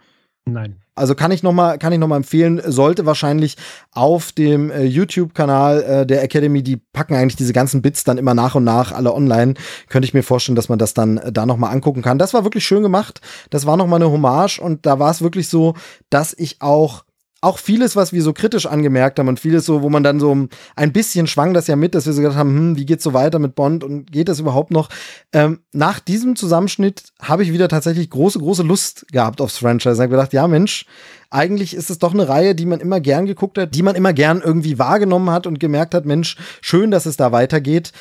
[0.47, 0.77] Nein.
[0.95, 3.57] Also kann ich noch mal kann ich noch mal empfehlen, sollte wahrscheinlich
[3.93, 8.19] auf dem äh, YouTube Kanal äh, der Academy, die packen eigentlich diese ganzen Bits dann
[8.19, 9.55] immer nach und nach alle online.
[9.89, 12.19] Könnte ich mir vorstellen, dass man das dann äh, da noch mal angucken kann.
[12.19, 13.21] Das war wirklich schön gemacht.
[13.49, 15.75] Das war noch mal eine Hommage und da war es wirklich so,
[16.11, 17.05] dass ich auch
[17.43, 20.47] auch vieles, was wir so kritisch angemerkt haben und vieles so, wo man dann so
[20.76, 23.15] ein bisschen schwang das ja mit, dass wir so gedacht haben, hm, wie geht's so
[23.15, 24.91] weiter mit Bond und geht das überhaupt noch?
[25.33, 29.95] Ähm, nach diesem Zusammenschnitt habe ich wieder tatsächlich große, große Lust gehabt aufs Franchise.
[29.95, 30.85] Ich habe gedacht, ja Mensch,
[31.31, 34.13] eigentlich ist es doch eine Reihe, die man immer gern geguckt hat, die man immer
[34.13, 37.93] gern irgendwie wahrgenommen hat und gemerkt hat, Mensch, schön, dass es da weitergeht.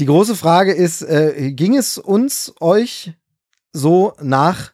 [0.00, 3.12] Die große Frage ist, äh, ging es uns, euch
[3.72, 4.72] so nach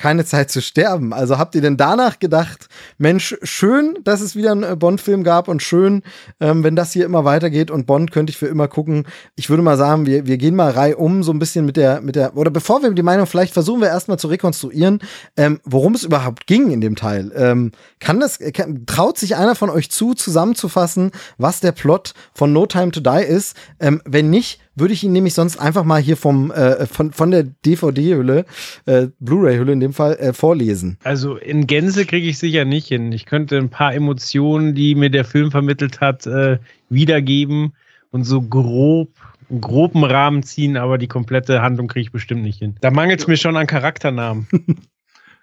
[0.00, 1.12] keine Zeit zu sterben.
[1.12, 5.46] Also habt ihr denn danach gedacht, Mensch, schön, dass es wieder einen äh, Bond-Film gab
[5.46, 6.02] und schön,
[6.40, 9.06] ähm, wenn das hier immer weitergeht und Bond könnte ich für immer gucken.
[9.36, 12.00] Ich würde mal sagen, wir, wir gehen mal rei um, so ein bisschen mit der,
[12.00, 15.00] mit der, oder bevor wir die Meinung, vielleicht versuchen wir erstmal zu rekonstruieren,
[15.36, 17.30] ähm, worum es überhaupt ging in dem Teil.
[17.36, 22.54] Ähm, kann das, kann, traut sich einer von euch zu, zusammenzufassen, was der Plot von
[22.54, 23.54] No Time to Die ist?
[23.78, 27.30] Ähm, wenn nicht, würde ich ihn nämlich sonst einfach mal hier vom äh, von, von
[27.30, 28.44] der DVD-Hülle,
[28.86, 30.98] äh, Blu-ray-Hülle in dem Fall, äh, vorlesen.
[31.04, 33.12] Also in Gänze kriege ich sicher nicht hin.
[33.12, 37.74] Ich könnte ein paar Emotionen, die mir der Film vermittelt hat, äh, wiedergeben
[38.10, 39.10] und so grob
[39.50, 42.76] einen groben Rahmen ziehen, aber die komplette Handlung kriege ich bestimmt nicht hin.
[42.80, 44.46] Da mangelt es mir schon an Charakternamen.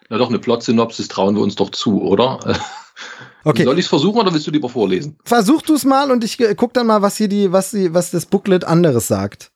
[0.10, 2.40] Na doch, eine Plot-Synopsis trauen wir uns doch zu, oder?
[3.44, 3.64] Okay.
[3.64, 5.18] Soll ich es versuchen oder willst du lieber vorlesen?
[5.24, 8.12] Versuch du es mal und ich guck dann mal, was hier die, was die, was
[8.12, 9.52] das Booklet anderes sagt.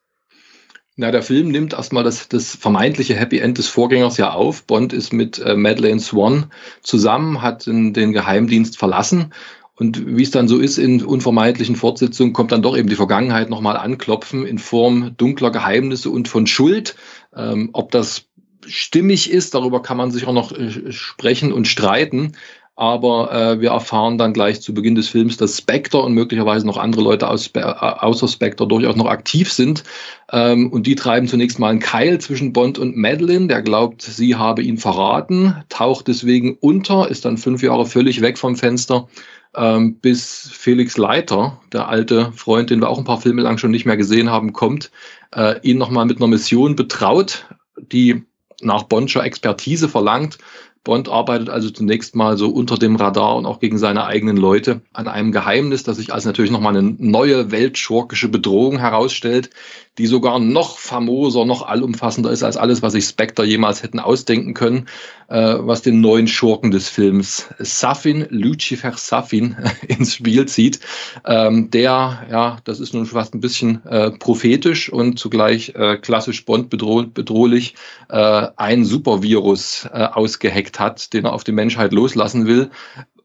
[0.97, 4.63] Na, der Film nimmt erstmal das, das vermeintliche Happy End des Vorgängers ja auf.
[4.63, 6.51] Bond ist mit äh, Madeleine Swan
[6.83, 9.33] zusammen, hat den, den Geheimdienst verlassen.
[9.75, 13.49] Und wie es dann so ist in unvermeidlichen Fortsetzungen, kommt dann doch eben die Vergangenheit
[13.49, 16.95] nochmal anklopfen in Form dunkler Geheimnisse und von Schuld.
[17.35, 18.25] Ähm, ob das
[18.67, 22.33] stimmig ist, darüber kann man sich auch noch äh, sprechen und streiten
[22.81, 26.77] aber äh, wir erfahren dann gleich zu Beginn des Films, dass Spectre und möglicherweise noch
[26.77, 29.83] andere Leute aus, äh, außer Spectre durchaus noch aktiv sind.
[30.31, 34.35] Ähm, und die treiben zunächst mal einen Keil zwischen Bond und Madeline, der glaubt, sie
[34.35, 39.07] habe ihn verraten, taucht deswegen unter, ist dann fünf Jahre völlig weg vom Fenster,
[39.55, 43.69] ähm, bis Felix Leiter, der alte Freund, den wir auch ein paar Filme lang schon
[43.69, 44.89] nicht mehr gesehen haben, kommt,
[45.35, 47.45] äh, ihn nochmal mit einer Mission betraut,
[47.77, 48.23] die
[48.63, 50.39] nach Bondscher Expertise verlangt,
[50.83, 54.81] Bond arbeitet also zunächst mal so unter dem Radar und auch gegen seine eigenen Leute
[54.93, 59.51] an einem Geheimnis, das sich als natürlich nochmal eine neue weltschurkische Bedrohung herausstellt,
[59.99, 64.55] die sogar noch famoser, noch allumfassender ist als alles, was sich Spectre jemals hätten ausdenken
[64.55, 64.87] können,
[65.31, 69.55] äh, was den neuen Schurken des Films Safin, Lucifer Safin,
[69.87, 70.79] ins Spiel zieht.
[71.25, 76.45] Ähm, der, ja, das ist nun fast ein bisschen äh, prophetisch und zugleich äh, klassisch
[76.45, 77.75] Bond bedroh bedrohlich,
[78.09, 82.69] äh, ein Supervirus äh, ausgeheckt hat, den er auf die Menschheit loslassen will,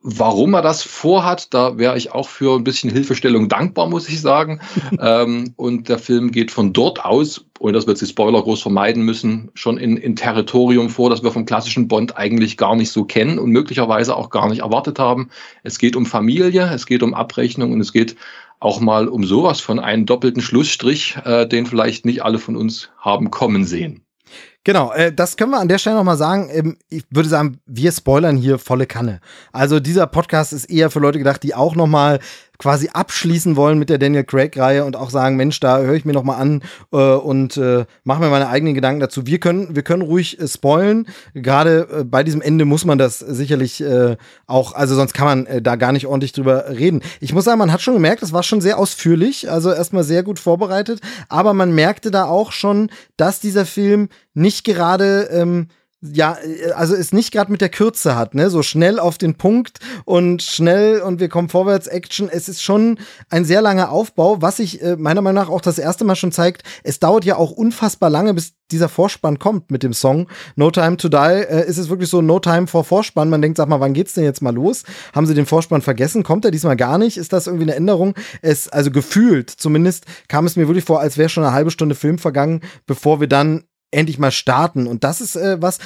[0.03, 4.21] Warum er das vorhat, da wäre ich auch für ein bisschen Hilfestellung dankbar, muss ich
[4.21, 4.61] sagen.
[5.01, 8.63] ähm, und der Film geht von dort aus, ohne dass wir jetzt die Spoiler groß
[8.63, 12.91] vermeiden müssen, schon in, in Territorium vor, das wir vom klassischen Bond eigentlich gar nicht
[12.91, 15.29] so kennen und möglicherweise auch gar nicht erwartet haben.
[15.63, 18.17] Es geht um Familie, es geht um Abrechnung und es geht
[18.61, 22.91] auch mal um sowas von einem doppelten Schlussstrich, äh, den vielleicht nicht alle von uns
[22.99, 24.06] haben kommen sehen.
[24.67, 26.51] Genau, äh, das können wir an der Stelle nochmal sagen.
[26.51, 29.21] Ähm, ich würde sagen, wir spoilern hier volle Kanne.
[29.53, 32.19] Also dieser Podcast ist eher für Leute gedacht, die auch nochmal
[32.59, 36.12] quasi abschließen wollen mit der Daniel Craig-Reihe und auch sagen, Mensch, da höre ich mir
[36.12, 39.27] noch mal an äh, und äh, mache mir meine eigenen Gedanken dazu.
[39.27, 41.07] Wir können, wir können ruhig äh, spoilen.
[41.35, 44.16] Gerade äh, bei diesem Ende muss man das sicherlich äh,
[44.47, 47.03] auch, also sonst kann man äh, da gar nicht ordentlich drüber reden.
[47.21, 50.23] Ich muss sagen, man hat schon gemerkt, es war schon sehr ausführlich, also erstmal sehr
[50.23, 55.69] gut vorbereitet, aber man merkte da auch schon, dass dieser Film nicht gerade ähm,
[56.03, 58.51] ja, äh, also es nicht gerade mit der Kürze hat, ne?
[58.51, 62.29] So schnell auf den Punkt und schnell und wir kommen vorwärts, Action.
[62.29, 62.99] Es ist schon
[63.31, 66.33] ein sehr langer Aufbau, was sich äh, meiner Meinung nach auch das erste Mal schon
[66.33, 66.63] zeigt.
[66.83, 70.97] Es dauert ja auch unfassbar lange, bis dieser Vorspann kommt mit dem Song No Time
[70.97, 71.17] to Die.
[71.17, 73.31] Äh, ist es wirklich so No Time vor Vorspann?
[73.31, 74.83] Man denkt, sag mal, wann geht's denn jetzt mal los?
[75.15, 76.23] Haben sie den Vorspann vergessen?
[76.23, 77.17] Kommt er diesmal gar nicht?
[77.17, 78.15] Ist das irgendwie eine Änderung?
[78.43, 81.95] Es, also gefühlt zumindest kam es mir wirklich vor, als wäre schon eine halbe Stunde
[81.95, 83.65] Film vergangen, bevor wir dann
[83.97, 84.87] endlich mal starten.
[84.87, 85.79] Und das ist äh, was,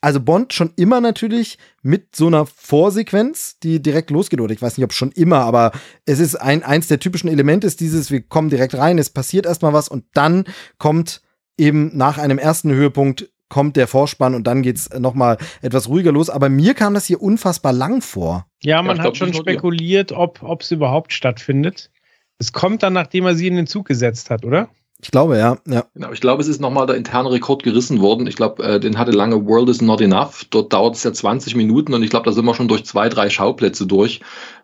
[0.00, 4.76] also Bond schon immer natürlich mit so einer Vorsequenz, die direkt losgeht, oder ich weiß
[4.76, 5.72] nicht, ob schon immer, aber
[6.06, 9.46] es ist ein, eins der typischen Elemente ist dieses, wir kommen direkt rein, es passiert
[9.46, 10.44] erstmal was und dann
[10.78, 11.20] kommt
[11.56, 16.12] eben nach einem ersten Höhepunkt kommt der Vorspann und dann geht's noch mal etwas ruhiger
[16.12, 16.28] los.
[16.28, 18.46] Aber mir kam das hier unfassbar lang vor.
[18.62, 21.90] Ja, man ja, hat schon spekuliert, ob es überhaupt stattfindet.
[22.38, 24.68] Es kommt dann, nachdem er sie in den Zug gesetzt hat, oder?
[25.00, 25.58] Ich glaube, ja.
[25.68, 25.84] ja.
[25.94, 28.26] Genau, ich glaube, es ist nochmal der interne Rekord gerissen worden.
[28.26, 30.44] Ich glaube, äh, den hatte lange World is not enough.
[30.50, 33.08] Dort dauert es ja 20 Minuten und ich glaube, da sind wir schon durch zwei,
[33.08, 34.20] drei Schauplätze durch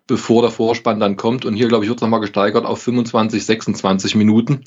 [0.07, 1.45] bevor der Vorspann dann kommt.
[1.45, 4.65] Und hier, glaube ich, wird es nochmal gesteigert auf 25, 26 Minuten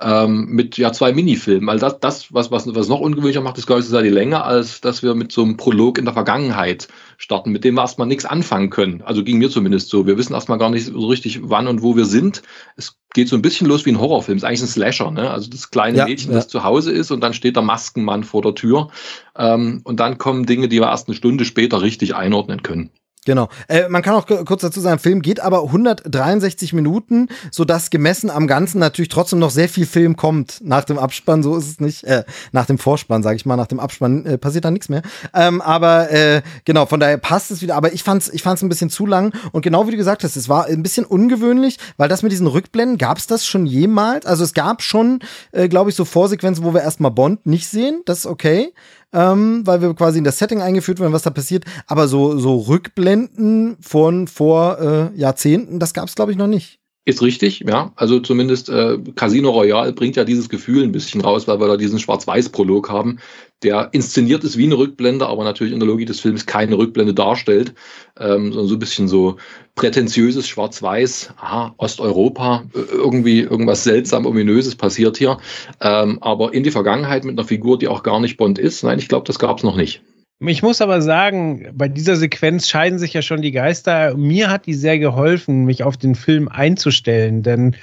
[0.00, 1.68] ähm, mit ja zwei Minifilmen.
[1.68, 4.42] Also das, das was, was, was noch ungewöhnlicher macht, ist, glaube ich, so die Länge,
[4.44, 8.08] als dass wir mit so einem Prolog in der Vergangenheit starten, mit dem wir erstmal
[8.08, 9.02] nichts anfangen können.
[9.02, 10.06] Also ging mir zumindest so.
[10.06, 12.42] Wir wissen erstmal gar nicht so richtig, wann und wo wir sind.
[12.76, 14.36] Es geht so ein bisschen los wie ein Horrorfilm.
[14.38, 15.30] Es ist eigentlich ein Slasher, ne?
[15.30, 16.36] Also das kleine ja, Mädchen, ja.
[16.36, 18.88] das zu Hause ist und dann steht der Maskenmann vor der Tür.
[19.36, 22.90] Ähm, und dann kommen Dinge, die wir erst eine Stunde später richtig einordnen können.
[23.28, 23.50] Genau.
[23.68, 28.46] Äh, man kann auch kurz dazu sagen, Film geht aber 163 Minuten, sodass gemessen am
[28.46, 31.42] Ganzen natürlich trotzdem noch sehr viel Film kommt nach dem Abspann.
[31.42, 32.04] So ist es nicht.
[32.04, 33.56] Äh, nach dem Vorspann, sage ich mal.
[33.56, 35.02] Nach dem Abspann äh, passiert da nichts mehr.
[35.34, 37.76] Ähm, aber äh, genau, von daher passt es wieder.
[37.76, 39.34] Aber ich fand's, ich fand's ein bisschen zu lang.
[39.52, 42.46] Und genau wie du gesagt hast, es war ein bisschen ungewöhnlich, weil das mit diesen
[42.46, 44.24] Rückblenden, gab es das schon jemals?
[44.24, 45.18] Also es gab schon,
[45.52, 48.00] äh, glaube ich, so Vorsequenzen, wo wir erstmal Bond nicht sehen.
[48.06, 48.72] Das ist okay
[49.12, 51.64] ähm, weil wir quasi in das Setting eingeführt werden, was da passiert.
[51.86, 56.78] Aber so, so Rückblenden von vor äh, Jahrzehnten, das gab es, glaube ich, noch nicht.
[57.08, 57.90] Ist richtig, ja.
[57.96, 61.78] Also zumindest äh, Casino Royale bringt ja dieses Gefühl ein bisschen raus, weil wir da
[61.78, 63.18] diesen Schwarz-Weiß-Prolog haben,
[63.62, 67.14] der inszeniert ist wie eine Rückblende, aber natürlich in der Logik des Films keine Rückblende
[67.14, 67.74] darstellt,
[68.18, 69.36] ähm, sondern so ein bisschen so
[69.74, 75.38] prätentiöses Schwarz-Weiß, aha, Osteuropa, irgendwie irgendwas seltsam ominöses passiert hier.
[75.80, 78.98] Ähm, aber in die Vergangenheit mit einer Figur, die auch gar nicht Bond ist, nein,
[78.98, 80.02] ich glaube, das gab es noch nicht.
[80.40, 84.16] Ich muss aber sagen, bei dieser Sequenz scheiden sich ja schon die Geister.
[84.16, 87.74] Mir hat die sehr geholfen, mich auf den Film einzustellen, denn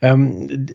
[0.00, 0.66] ähm,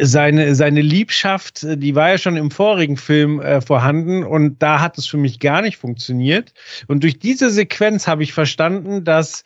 [0.00, 4.98] seine, seine Liebschaft, die war ja schon im vorigen Film äh, vorhanden und da hat
[4.98, 6.52] es für mich gar nicht funktioniert.
[6.86, 9.42] Und durch diese Sequenz habe ich verstanden, dass,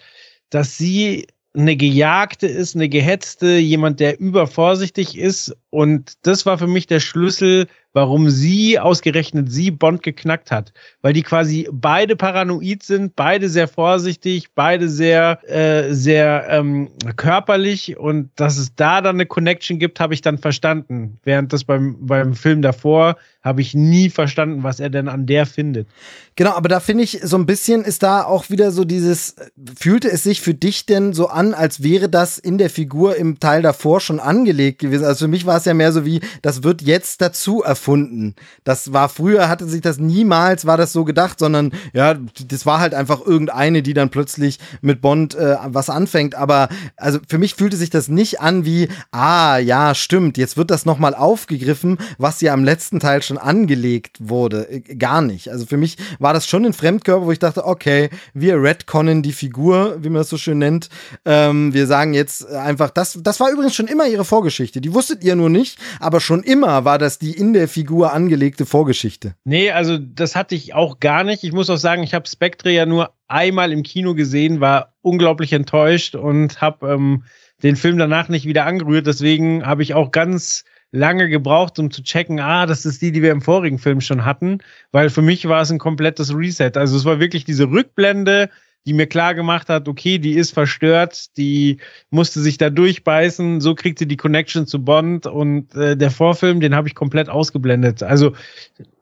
[0.51, 5.57] dass sie eine Gejagte ist, eine Gehetzte, jemand, der übervorsichtig ist.
[5.71, 10.73] Und das war für mich der Schlüssel warum sie ausgerechnet sie Bond geknackt hat.
[11.03, 17.97] Weil die quasi beide paranoid sind, beide sehr vorsichtig, beide sehr, äh, sehr ähm, körperlich
[17.97, 21.19] und dass es da dann eine Connection gibt, habe ich dann verstanden.
[21.25, 25.47] Während das beim, beim Film davor habe ich nie verstanden, was er denn an der
[25.47, 25.89] findet.
[26.37, 29.35] Genau, aber da finde ich, so ein bisschen ist da auch wieder so dieses,
[29.79, 33.41] fühlte es sich für dich denn so an, als wäre das in der Figur im
[33.41, 35.05] Teil davor schon angelegt gewesen?
[35.05, 38.35] Also für mich war es ja mehr so wie, das wird jetzt dazu erfolgt erfunden.
[38.63, 42.15] Das war früher, hatte sich das niemals, war das so gedacht, sondern ja,
[42.47, 46.35] das war halt einfach irgendeine, die dann plötzlich mit Bond äh, was anfängt.
[46.35, 50.71] Aber also für mich fühlte sich das nicht an wie, ah, ja, stimmt, jetzt wird
[50.71, 54.69] das nochmal aufgegriffen, was ja am letzten Teil schon angelegt wurde.
[54.69, 55.49] Äh, gar nicht.
[55.51, 59.33] Also für mich war das schon ein Fremdkörper, wo ich dachte, okay, wir retconnen die
[59.33, 60.91] Figur, wie man das so schön nennt.
[61.25, 64.83] Ähm, wir sagen jetzt einfach, das, das war übrigens schon immer ihre Vorgeschichte.
[64.83, 68.67] Die wusstet ihr nur nicht, aber schon immer war das die in der Figur angelegte
[68.67, 69.35] Vorgeschichte.
[69.45, 71.45] Nee, also das hatte ich auch gar nicht.
[71.45, 75.53] Ich muss auch sagen, ich habe Spectre ja nur einmal im Kino gesehen, war unglaublich
[75.53, 77.25] enttäuscht und habe ähm,
[77.63, 79.07] den Film danach nicht wieder angerührt.
[79.07, 83.23] Deswegen habe ich auch ganz lange gebraucht, um zu checken, ah, das ist die, die
[83.23, 84.59] wir im vorigen Film schon hatten,
[84.93, 86.73] weil für mich war es ein komplettes Reset.
[86.75, 88.51] Also es war wirklich diese Rückblende,
[88.87, 91.79] die mir klar gemacht hat, okay, die ist verstört, die
[92.11, 96.61] musste sich da durchbeißen, so kriegt sie die Connection zu Bond und äh, der Vorfilm,
[96.61, 98.03] den habe ich komplett ausgeblendet.
[98.03, 98.33] Also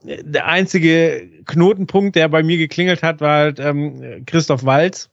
[0.05, 5.11] äh, der einzige Knotenpunkt, der bei mir geklingelt hat, war halt ähm, Christoph Walz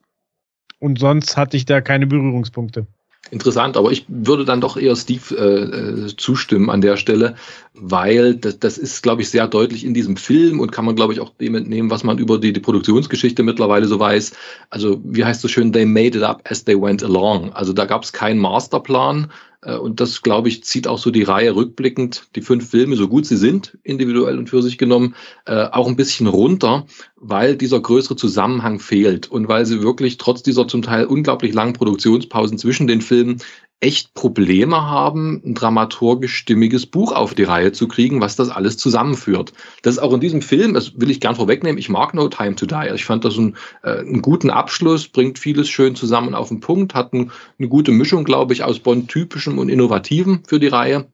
[0.80, 2.88] und sonst hatte ich da keine Berührungspunkte.
[3.32, 7.36] Interessant, aber ich würde dann doch eher Steve äh, äh, zustimmen an der Stelle,
[7.74, 11.14] weil das, das ist, glaube ich, sehr deutlich in diesem Film und kann man, glaube
[11.14, 14.34] ich, auch dem entnehmen, was man über die, die Produktionsgeschichte mittlerweile so weiß.
[14.70, 17.52] Also, wie heißt es so schön, they made it up as they went along.
[17.54, 19.32] Also da gab es keinen Masterplan,
[19.74, 23.26] und das, glaube ich, zieht auch so die Reihe rückblickend, die fünf Filme, so gut
[23.26, 28.16] sie sind, individuell und für sich genommen, äh, auch ein bisschen runter, weil dieser größere
[28.16, 33.02] Zusammenhang fehlt und weil sie wirklich trotz dieser zum Teil unglaublich langen Produktionspausen zwischen den
[33.02, 33.42] Filmen
[33.86, 38.78] echt Probleme haben, ein dramaturgisch stimmiges Buch auf die Reihe zu kriegen, was das alles
[38.78, 39.54] zusammenführt.
[39.84, 42.56] Das ist auch in diesem Film, das will ich gern vorwegnehmen, ich mag No Time
[42.56, 42.92] to Die.
[42.96, 46.96] Ich fand das einen, äh, einen guten Abschluss, bringt vieles schön zusammen auf den Punkt,
[46.96, 51.06] hat ein, eine gute Mischung, glaube ich, aus Bond-typischem und Innovativem für die Reihe.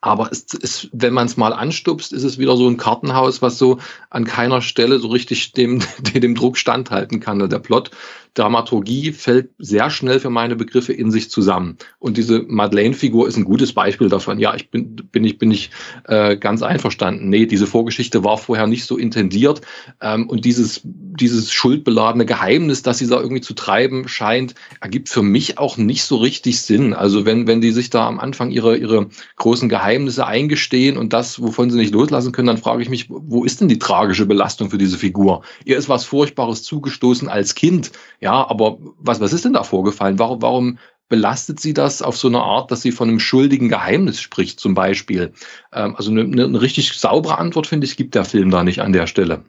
[0.00, 3.56] Aber es ist, wenn man es mal anstupst, ist es wieder so ein Kartenhaus, was
[3.56, 3.78] so
[4.10, 5.80] an keiner Stelle so richtig dem,
[6.14, 7.48] dem Druck standhalten kann.
[7.48, 7.92] Der Plot
[8.34, 11.76] Dramaturgie fällt sehr schnell für meine Begriffe in sich zusammen.
[11.98, 14.38] Und diese Madeleine-Figur ist ein gutes Beispiel davon.
[14.38, 15.70] Ja, ich bin, bin ich, bin ich
[16.04, 17.28] äh, ganz einverstanden.
[17.28, 19.60] Nee, diese Vorgeschichte war vorher nicht so intendiert.
[20.00, 25.22] Ähm, und dieses, dieses schuldbeladene Geheimnis, das sie da irgendwie zu treiben scheint, ergibt für
[25.22, 26.94] mich auch nicht so richtig Sinn.
[26.94, 31.42] Also wenn, wenn die sich da am Anfang ihre, ihre großen Geheimnisse eingestehen und das,
[31.42, 34.70] wovon sie nicht loslassen können, dann frage ich mich, wo ist denn die tragische Belastung
[34.70, 35.42] für diese Figur?
[35.66, 40.20] Ihr ist was Furchtbares zugestoßen als Kind ja, aber was, was ist denn da vorgefallen?
[40.20, 44.20] Warum, warum belastet sie das auf so eine Art, dass sie von einem schuldigen Geheimnis
[44.20, 45.32] spricht, zum Beispiel?
[45.72, 48.92] Ähm, also eine, eine richtig saubere Antwort, finde ich, gibt der Film da nicht an
[48.92, 49.42] der Stelle.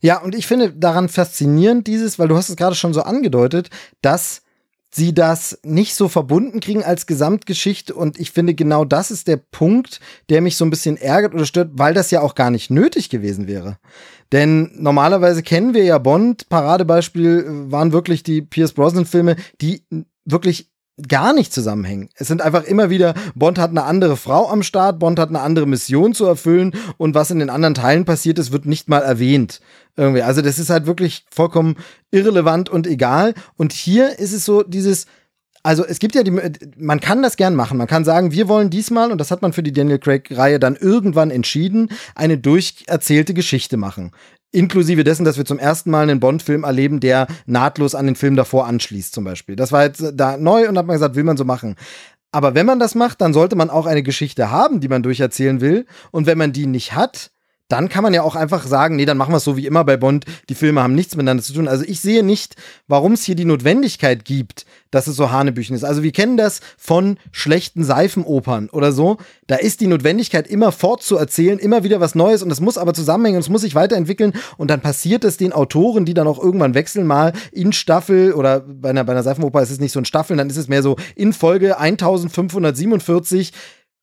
[0.00, 3.70] Ja, und ich finde daran faszinierend dieses, weil du hast es gerade schon so angedeutet,
[4.02, 4.42] dass
[4.90, 9.36] sie das nicht so verbunden kriegen als Gesamtgeschichte und ich finde genau das ist der
[9.36, 12.70] Punkt, der mich so ein bisschen ärgert oder stört, weil das ja auch gar nicht
[12.70, 13.78] nötig gewesen wäre.
[14.32, 16.48] Denn normalerweise kennen wir ja Bond.
[16.48, 19.84] Paradebeispiel äh, waren wirklich die Pierce Brosnan-Filme, die
[20.24, 20.70] wirklich
[21.08, 22.08] gar nicht zusammenhängen.
[22.14, 25.40] Es sind einfach immer wieder, Bond hat eine andere Frau am Start, Bond hat eine
[25.40, 29.00] andere Mission zu erfüllen und was in den anderen Teilen passiert ist, wird nicht mal
[29.02, 29.60] erwähnt.
[29.96, 30.22] Irgendwie.
[30.22, 31.76] Also das ist halt wirklich vollkommen
[32.10, 33.34] irrelevant und egal.
[33.56, 35.06] Und hier ist es so dieses,
[35.62, 36.30] also es gibt ja die,
[36.76, 37.76] man kann das gern machen.
[37.76, 40.76] Man kann sagen, wir wollen diesmal, und das hat man für die Daniel Craig-Reihe dann
[40.76, 44.12] irgendwann entschieden, eine durcherzählte Geschichte machen.
[44.56, 48.36] Inklusive dessen, dass wir zum ersten Mal einen Bond-Film erleben, der nahtlos an den Film
[48.36, 49.54] davor anschließt, zum Beispiel.
[49.54, 51.76] Das war jetzt da neu und hat man gesagt, will man so machen.
[52.32, 55.60] Aber wenn man das macht, dann sollte man auch eine Geschichte haben, die man durcherzählen
[55.60, 55.86] will.
[56.10, 57.30] Und wenn man die nicht hat,
[57.68, 59.84] dann kann man ja auch einfach sagen, nee, dann machen wir es so wie immer
[59.84, 60.24] bei Bond.
[60.48, 61.66] Die Filme haben nichts miteinander zu tun.
[61.66, 62.54] Also ich sehe nicht,
[62.86, 65.84] warum es hier die Notwendigkeit gibt, dass es so Hanebüchen ist.
[65.84, 69.18] Also wir kennen das von schlechten Seifenopern oder so.
[69.46, 73.36] Da ist die Notwendigkeit immer fortzuerzählen, immer wieder was Neues und es muss aber zusammenhängen
[73.36, 76.74] und es muss sich weiterentwickeln und dann passiert es den Autoren, die dann auch irgendwann
[76.74, 80.04] wechseln, mal in Staffel oder bei einer, bei einer Seifenoper ist es nicht so ein
[80.04, 83.52] Staffeln, dann ist es mehr so in Folge 1547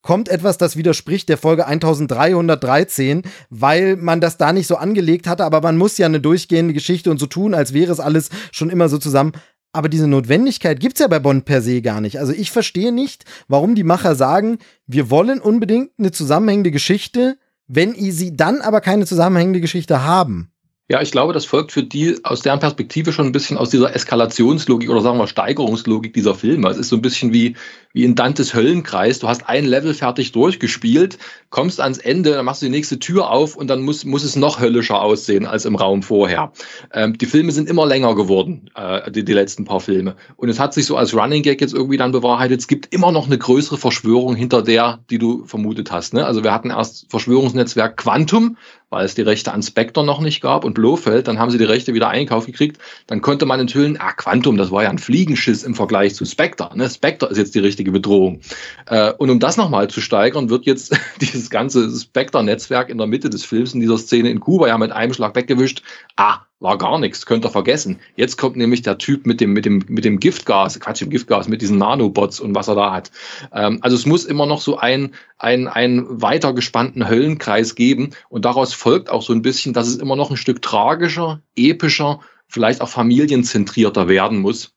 [0.04, 5.44] kommt etwas, das widerspricht der Folge 1313, weil man das da nicht so angelegt hatte,
[5.44, 8.70] aber man muss ja eine durchgehende Geschichte und so tun, als wäre es alles schon
[8.70, 9.32] immer so zusammen.
[9.72, 12.20] Aber diese Notwendigkeit gibt's ja bei Bond per se gar nicht.
[12.20, 17.96] Also ich verstehe nicht, warum die Macher sagen, wir wollen unbedingt eine zusammenhängende Geschichte, wenn
[17.96, 20.53] sie dann aber keine zusammenhängende Geschichte haben.
[20.90, 23.96] Ja, ich glaube, das folgt für die aus deren Perspektive schon ein bisschen aus dieser
[23.96, 26.68] Eskalationslogik oder sagen wir Steigerungslogik dieser Filme.
[26.68, 27.56] Es ist so ein bisschen wie,
[27.94, 29.20] wie in Dantes Höllenkreis.
[29.20, 31.20] Du hast ein Level fertig durchgespielt,
[31.52, 34.36] kommst ans Ende, dann machst du die nächste Tür auf und dann muss, muss es
[34.36, 36.52] noch höllischer aussehen als im Raum vorher.
[36.92, 40.18] Ähm, die Filme sind immer länger geworden, äh, die, die letzten paar Filme.
[40.36, 43.14] Und es hat sich so als Running Gag jetzt irgendwie dann bewahrheitet, es gibt immer
[43.14, 46.14] noch eine größere Verschwörung hinter der, die du vermutet hast.
[46.14, 46.26] Ne?
[46.26, 48.58] Also wir hatten erst Verschwörungsnetzwerk Quantum,
[48.94, 51.64] weil es die Rechte an Spectre noch nicht gab und Blofeld, dann haben sie die
[51.64, 52.78] Rechte wieder einkauft gekriegt,
[53.08, 56.70] dann konnte man enthüllen, ah, Quantum, das war ja ein Fliegenschiss im Vergleich zu Spectre.
[56.78, 56.90] Ne?
[56.90, 58.42] Spectre ist jetzt die richtige Bedrohung.
[58.86, 63.30] Äh, und um das nochmal zu steigern, wird jetzt dieses ganze Spectre-Netzwerk in der Mitte
[63.30, 65.82] des Films in dieser Szene in Kuba ja mit einem Schlag weggewischt.
[66.16, 68.00] Ah, war gar nichts, könnt ihr vergessen.
[68.16, 71.50] Jetzt kommt nämlich der Typ mit dem, mit dem, mit dem Giftgas, Quatsch, im Giftgas,
[71.50, 73.12] mit diesen Nanobots und was er da hat.
[73.52, 78.46] Ähm, also es muss immer noch so ein, ein, ein weiter gespannten Höllenkreis geben und
[78.46, 82.80] daraus folgt auch so ein bisschen, dass es immer noch ein Stück tragischer, epischer, vielleicht
[82.80, 84.74] auch familienzentrierter werden muss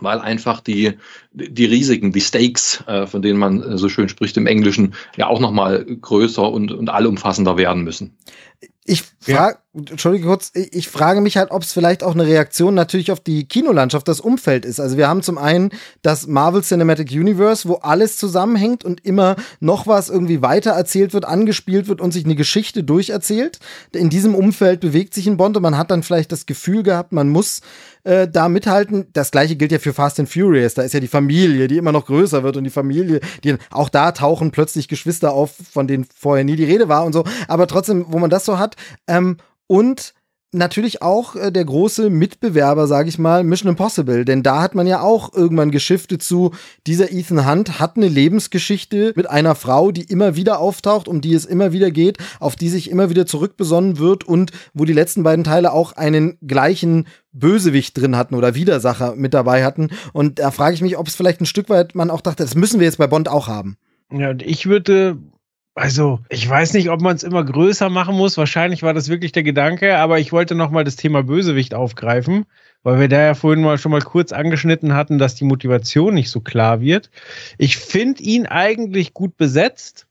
[0.00, 0.92] weil einfach die,
[1.32, 5.40] die Risiken, die Stakes, äh, von denen man so schön spricht im Englischen, ja auch
[5.40, 8.16] nochmal größer und, und allumfassender werden müssen.
[8.88, 9.80] Ich frage, ja.
[9.90, 13.46] Entschuldige kurz, ich frage mich halt, ob es vielleicht auch eine Reaktion natürlich auf die
[13.46, 14.78] Kinolandschaft, das Umfeld ist.
[14.78, 15.70] Also wir haben zum einen
[16.02, 21.24] das Marvel Cinematic Universe, wo alles zusammenhängt und immer noch was irgendwie weiter erzählt wird,
[21.24, 23.58] angespielt wird und sich eine Geschichte durcherzählt.
[23.92, 27.10] In diesem Umfeld bewegt sich ein Bond und man hat dann vielleicht das Gefühl gehabt,
[27.10, 27.62] man muss
[28.06, 29.06] äh, da mithalten.
[29.12, 30.74] Das gleiche gilt ja für Fast and Furious.
[30.74, 33.88] Da ist ja die Familie, die immer noch größer wird und die Familie, die auch
[33.88, 37.24] da tauchen plötzlich Geschwister auf, von denen vorher nie die Rede war und so.
[37.48, 38.76] Aber trotzdem, wo man das so hat.
[39.08, 40.14] Ähm, und
[40.56, 44.86] natürlich auch äh, der große Mitbewerber, sage ich mal, Mission Impossible, denn da hat man
[44.86, 46.52] ja auch irgendwann geschiftet zu,
[46.86, 51.34] dieser Ethan Hunt hat eine Lebensgeschichte mit einer Frau, die immer wieder auftaucht, um die
[51.34, 55.22] es immer wieder geht, auf die sich immer wieder zurückbesonnen wird und wo die letzten
[55.22, 60.50] beiden Teile auch einen gleichen Bösewicht drin hatten oder Widersacher mit dabei hatten und da
[60.50, 62.86] frage ich mich, ob es vielleicht ein Stück weit man auch dachte, das müssen wir
[62.86, 63.76] jetzt bei Bond auch haben.
[64.10, 65.18] Ja, ich würde
[65.76, 68.38] also, ich weiß nicht, ob man es immer größer machen muss.
[68.38, 72.46] Wahrscheinlich war das wirklich der Gedanke, aber ich wollte nochmal das Thema Bösewicht aufgreifen,
[72.82, 76.30] weil wir da ja vorhin mal schon mal kurz angeschnitten hatten, dass die Motivation nicht
[76.30, 77.10] so klar wird.
[77.58, 80.06] Ich finde ihn eigentlich gut besetzt.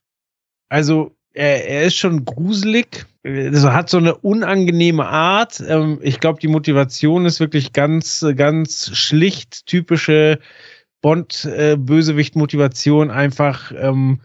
[0.69, 3.07] Also, er, er ist schon gruselig.
[3.23, 5.63] Also hat so eine unangenehme Art.
[5.67, 10.37] Ähm, ich glaube, die Motivation ist wirklich ganz, ganz schlicht, typische
[11.01, 13.71] Bond-Bösewicht-Motivation, einfach.
[13.75, 14.19] Ähm,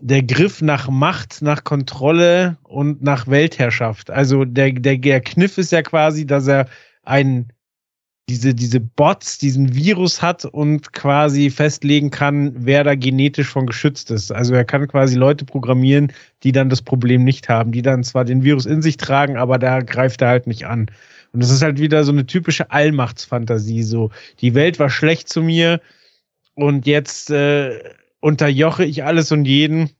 [0.00, 4.10] der Griff nach Macht, nach Kontrolle und nach Weltherrschaft.
[4.10, 6.68] Also der, der, der Kniff ist ja quasi, dass er
[7.02, 7.52] ein,
[8.28, 14.10] diese, diese Bots, diesen Virus hat und quasi festlegen kann, wer da genetisch von geschützt
[14.10, 14.32] ist.
[14.32, 18.24] Also er kann quasi Leute programmieren, die dann das Problem nicht haben, die dann zwar
[18.24, 20.90] den Virus in sich tragen, aber da greift er halt nicht an.
[21.32, 23.82] Und das ist halt wieder so eine typische Allmachtsfantasie.
[23.82, 25.80] So, die Welt war schlecht zu mir
[26.54, 27.78] und jetzt äh,
[28.20, 29.90] unterjoche ich alles und jeden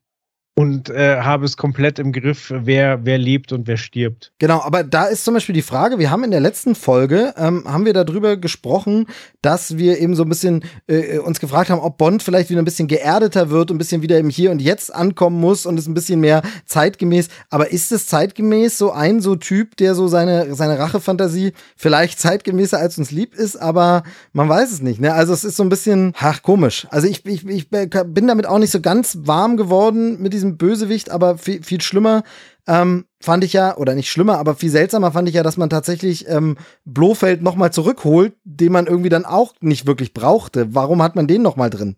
[0.58, 4.32] und äh, habe es komplett im Griff, wer, wer lebt und wer stirbt.
[4.38, 7.64] Genau, aber da ist zum Beispiel die Frage, wir haben in der letzten Folge, ähm,
[7.66, 9.06] haben wir darüber gesprochen,
[9.42, 12.64] dass wir eben so ein bisschen äh, uns gefragt haben, ob Bond vielleicht wieder ein
[12.64, 15.92] bisschen geerdeter wird, ein bisschen wieder im Hier und Jetzt ankommen muss und es ein
[15.92, 17.28] bisschen mehr zeitgemäß.
[17.50, 22.78] Aber ist es zeitgemäß so ein so Typ, der so seine, seine Rachefantasie vielleicht zeitgemäßer
[22.78, 25.02] als uns lieb ist, aber man weiß es nicht.
[25.02, 25.12] Ne?
[25.12, 26.86] Also es ist so ein bisschen, ach, komisch.
[26.90, 30.56] Also ich, ich, ich bin damit auch nicht so ganz warm geworden mit diesem diesem
[30.56, 32.22] Bösewicht, aber viel, viel schlimmer
[32.66, 35.70] ähm, fand ich ja, oder nicht schlimmer, aber viel seltsamer fand ich ja, dass man
[35.70, 40.74] tatsächlich ähm, Blofeld nochmal zurückholt, den man irgendwie dann auch nicht wirklich brauchte.
[40.74, 41.96] Warum hat man den nochmal drin?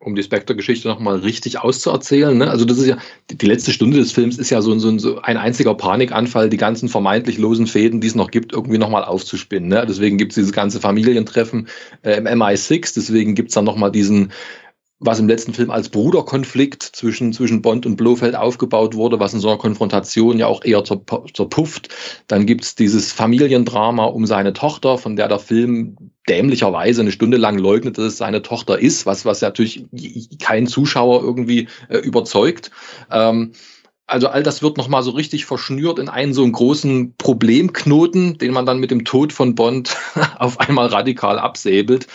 [0.00, 2.38] um die Spectre-Geschichte nochmal richtig auszuerzählen.
[2.38, 2.48] Ne?
[2.48, 2.98] Also das ist ja,
[3.30, 6.88] die, letzte Stunde des Films ist ja so, so, so, ein einziger Panikanfall, die ganzen
[6.88, 9.68] vermeintlich losen Fäden, die es noch gibt, irgendwie nochmal aufzuspinnen.
[9.68, 9.84] Ne?
[9.88, 11.66] Deswegen gibt es dieses ganze Familientreffen
[12.02, 14.30] äh, im MI6, deswegen gibt es dann nochmal diesen
[15.00, 19.40] was im letzten Film als Bruderkonflikt zwischen, zwischen Bond und Blofeld aufgebaut wurde, was in
[19.40, 21.94] so einer Konfrontation ja auch eher zerpufft.
[22.26, 25.96] Dann gibt's dieses Familiendrama um seine Tochter, von der der Film
[26.28, 29.86] dämlicherweise eine Stunde lang leugnet, dass es seine Tochter ist, was, was natürlich
[30.40, 32.70] kein Zuschauer irgendwie äh, überzeugt.
[33.10, 33.52] Ähm,
[34.08, 38.52] also all das wird nochmal so richtig verschnürt in einen so einen großen Problemknoten, den
[38.52, 39.96] man dann mit dem Tod von Bond
[40.38, 42.06] auf einmal radikal absäbelt.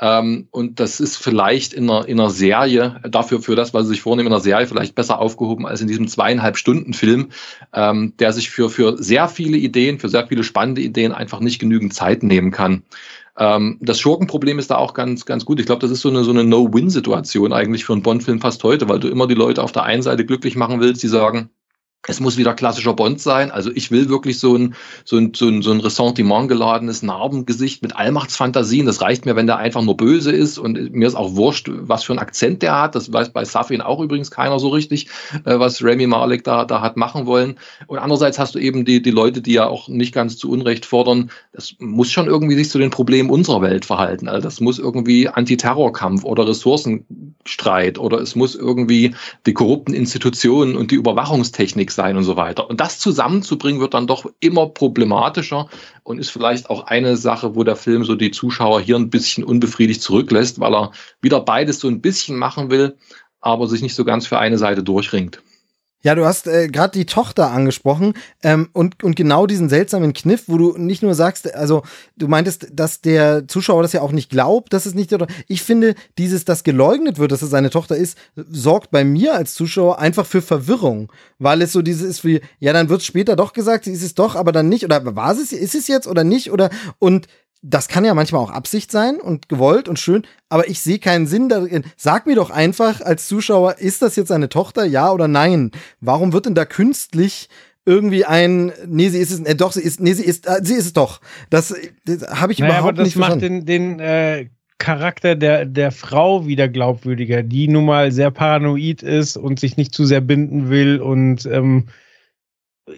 [0.00, 3.90] Ähm, und das ist vielleicht in einer, in einer Serie, dafür für das, was sie
[3.90, 7.30] sich vornehmen, in einer Serie vielleicht besser aufgehoben als in diesem zweieinhalb Stunden Film,
[7.74, 11.58] ähm, der sich für, für sehr viele Ideen, für sehr viele spannende Ideen einfach nicht
[11.58, 12.84] genügend Zeit nehmen kann.
[13.40, 15.58] Ähm, das Schurkenproblem ist da auch ganz, ganz gut.
[15.58, 18.88] Ich glaube, das ist so eine, so eine No-Win-Situation eigentlich für einen Bond-Film fast heute,
[18.88, 21.50] weil du immer die Leute auf der einen Seite glücklich machen willst, die sagen,
[22.08, 23.50] es muss wieder klassischer Bond sein.
[23.50, 27.82] Also ich will wirklich so ein, so ein, so ein, so ein Ressentiment geladenes Narbengesicht
[27.82, 28.86] mit Allmachtsfantasien.
[28.86, 30.56] Das reicht mir, wenn der einfach nur böse ist.
[30.58, 32.94] Und mir ist auch wurscht, was für einen Akzent der hat.
[32.94, 35.08] Das weiß bei Safin auch übrigens keiner so richtig,
[35.44, 37.56] äh, was Remy Malek da, da hat machen wollen.
[37.86, 40.86] Und andererseits hast du eben die, die Leute, die ja auch nicht ganz zu Unrecht
[40.86, 44.26] fordern, das muss schon irgendwie sich zu den Problemen unserer Welt verhalten.
[44.26, 50.90] Also das muss irgendwie Antiterrorkampf oder Ressourcenstreit oder es muss irgendwie die korrupten Institutionen und
[50.90, 52.68] die Überwachungstechnik sein und so weiter.
[52.68, 55.68] Und das zusammenzubringen wird dann doch immer problematischer
[56.02, 59.44] und ist vielleicht auch eine Sache, wo der Film so die Zuschauer hier ein bisschen
[59.44, 62.96] unbefriedigt zurücklässt, weil er wieder beides so ein bisschen machen will,
[63.40, 65.42] aber sich nicht so ganz für eine Seite durchringt.
[66.02, 70.44] Ja, du hast äh, gerade die Tochter angesprochen ähm, und, und genau diesen seltsamen Kniff,
[70.46, 71.82] wo du nicht nur sagst, also
[72.16, 75.62] du meintest, dass der Zuschauer das ja auch nicht glaubt, dass es nicht, oder ich
[75.62, 79.98] finde, dieses, dass geleugnet wird, dass es seine Tochter ist, sorgt bei mir als Zuschauer
[79.98, 83.84] einfach für Verwirrung, weil es so dieses ist wie, ja, dann wird später doch gesagt,
[83.84, 86.50] sie ist es doch, aber dann nicht, oder war es, ist es jetzt oder nicht,
[86.50, 87.26] oder, und
[87.62, 91.26] das kann ja manchmal auch Absicht sein und gewollt und schön, aber ich sehe keinen
[91.26, 91.84] Sinn darin.
[91.96, 95.70] Sag mir doch einfach als Zuschauer, ist das jetzt eine Tochter, ja oder nein?
[96.00, 97.48] Warum wird denn da künstlich
[97.84, 100.74] irgendwie ein, nee, sie ist es, äh, doch, sie ist, nee, sie ist, äh, sie
[100.74, 101.20] ist es doch.
[101.48, 104.46] Das, das habe ich naja, überhaupt aber das macht den, den äh,
[104.78, 109.94] Charakter der, der Frau wieder glaubwürdiger, die nun mal sehr paranoid ist und sich nicht
[109.94, 111.86] zu sehr binden will und ähm,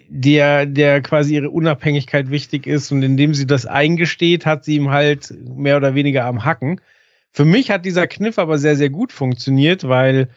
[0.07, 4.89] der, der quasi ihre Unabhängigkeit wichtig ist und indem sie das eingesteht, hat sie ihm
[4.89, 6.81] halt mehr oder weniger am Hacken.
[7.31, 10.29] Für mich hat dieser Kniff aber sehr, sehr gut funktioniert, weil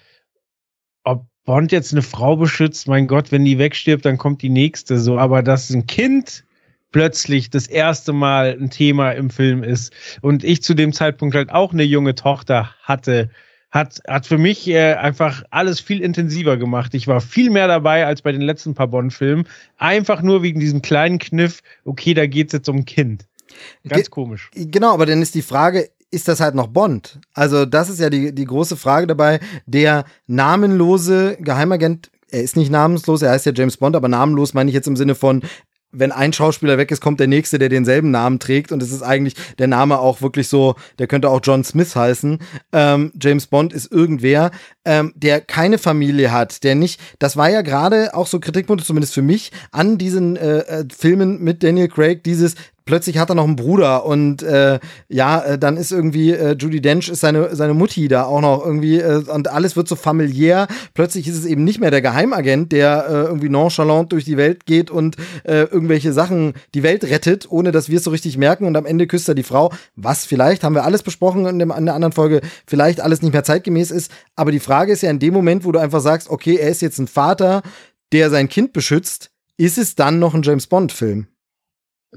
[1.05, 4.99] ob Bond jetzt eine Frau beschützt, mein Gott, wenn die wegstirbt, dann kommt die nächste
[4.99, 6.45] so, aber dass ein Kind
[6.93, 9.93] plötzlich das erste Mal ein Thema im Film ist
[10.23, 13.31] und ich zu dem Zeitpunkt halt auch eine junge Tochter hatte,
[13.71, 16.95] hat, hat für mich äh, einfach alles viel intensiver gemacht.
[16.95, 19.47] Ich war viel mehr dabei als bei den letzten paar Bond-Filmen.
[19.77, 23.27] Einfach nur wegen diesem kleinen Kniff, okay, da geht's jetzt um ein Kind.
[23.89, 24.51] Ganz Ge komisch.
[24.55, 27.21] Genau, aber dann ist die Frage, ist das halt noch Bond?
[27.35, 29.41] Also, das ist ja die, die große Frage dabei.
[29.67, 34.69] Der namenlose Geheimagent er ist nicht namenslos, er heißt ja James Bond, aber namenlos meine
[34.69, 35.43] ich jetzt im Sinne von,
[35.93, 38.73] wenn ein Schauspieler weg ist, kommt der nächste, der denselben Namen trägt.
[38.73, 42.39] Und es ist eigentlich der Name auch wirklich so, der könnte auch John Smith heißen.
[42.73, 44.51] Ähm, James Bond ist irgendwer,
[44.85, 49.15] ähm, der keine Familie hat, der nicht, das war ja gerade auch so Kritikpunkte, zumindest
[49.15, 52.55] für mich, an diesen äh, äh, Filmen mit Daniel Craig, dieses,
[52.87, 54.79] plötzlich hat er noch einen Bruder und äh,
[55.09, 58.65] ja, äh, dann ist irgendwie äh, Judy Dench ist seine seine Mutti da auch noch
[58.65, 60.69] irgendwie äh, und alles wird so familiär.
[60.95, 64.65] Plötzlich ist es eben nicht mehr der Geheimagent, der äh, irgendwie nonchalant durch die Welt
[64.65, 68.65] geht und äh, irgendwelche Sachen die Welt rettet, ohne dass wir es so richtig merken
[68.65, 71.73] und am Ende küsst er die Frau, was vielleicht haben wir alles besprochen in, dem,
[71.73, 75.11] in der anderen Folge, vielleicht alles nicht mehr zeitgemäß ist, aber die Frage ist ja
[75.11, 77.63] in dem Moment, wo du einfach sagst, okay, er ist jetzt ein Vater,
[78.13, 81.27] der sein Kind beschützt, ist es dann noch ein James Bond Film?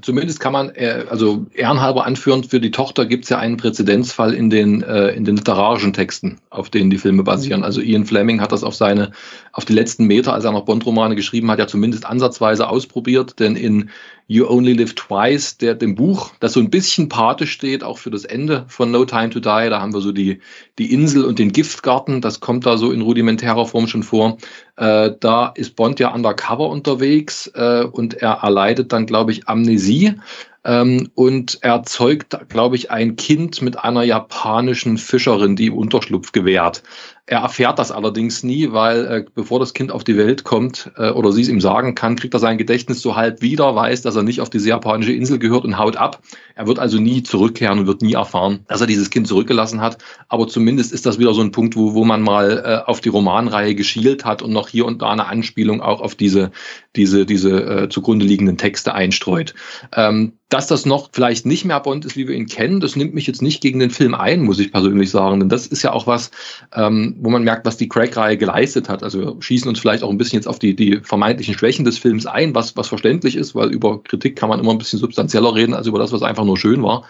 [0.02, 4.34] Zumindest kann man, äh, also ehrenhalber anführen, für die Tochter gibt es ja einen Präzedenzfall
[4.34, 7.60] in den, äh, in den literarischen Texten, auf denen die Filme basieren.
[7.60, 7.64] Mhm.
[7.64, 9.12] Also Ian Fleming hat das auf seine,
[9.52, 13.56] auf die letzten Meter, als er noch Bond-Romane geschrieben hat, ja zumindest ansatzweise ausprobiert, denn
[13.56, 13.90] in
[14.30, 18.12] You Only Live Twice, der dem Buch, das so ein bisschen Pate steht, auch für
[18.12, 19.68] das Ende von No Time to Die.
[19.68, 20.38] Da haben wir so die,
[20.78, 22.20] die Insel und den Giftgarten.
[22.20, 24.38] Das kommt da so in rudimentärer Form schon vor.
[24.76, 30.14] Äh, da ist Bond ja undercover unterwegs äh, und er erleidet dann, glaube ich, Amnesie.
[30.62, 36.30] Ähm, und er zeugt, glaube ich, ein Kind mit einer japanischen Fischerin, die ihm Unterschlupf
[36.30, 36.84] gewährt.
[37.30, 41.10] Er erfährt das allerdings nie, weil äh, bevor das Kind auf die Welt kommt äh,
[41.10, 44.16] oder sie es ihm sagen kann, kriegt er sein Gedächtnis so halb wieder, weiß, dass
[44.16, 46.22] er nicht auf diese japanische Insel gehört und haut ab.
[46.56, 49.98] Er wird also nie zurückkehren und wird nie erfahren, dass er dieses Kind zurückgelassen hat.
[50.28, 53.10] Aber zumindest ist das wieder so ein Punkt, wo, wo man mal äh, auf die
[53.10, 56.50] Romanreihe geschielt hat und noch hier und da eine Anspielung auch auf diese,
[56.96, 59.54] diese, diese äh, zugrunde liegenden Texte einstreut.
[59.94, 63.14] Ähm, dass das noch vielleicht nicht mehr Bond ist, wie wir ihn kennen, das nimmt
[63.14, 65.38] mich jetzt nicht gegen den Film ein, muss ich persönlich sagen.
[65.38, 66.32] Denn das ist ja auch was,
[66.74, 69.02] ähm, wo man merkt, was die Craig-Reihe geleistet hat.
[69.02, 71.98] Also wir schießen uns vielleicht auch ein bisschen jetzt auf die, die vermeintlichen Schwächen des
[71.98, 75.54] Films ein, was, was verständlich ist, weil über Kritik kann man immer ein bisschen substanzieller
[75.54, 77.04] reden, als über das, was einfach nur schön war.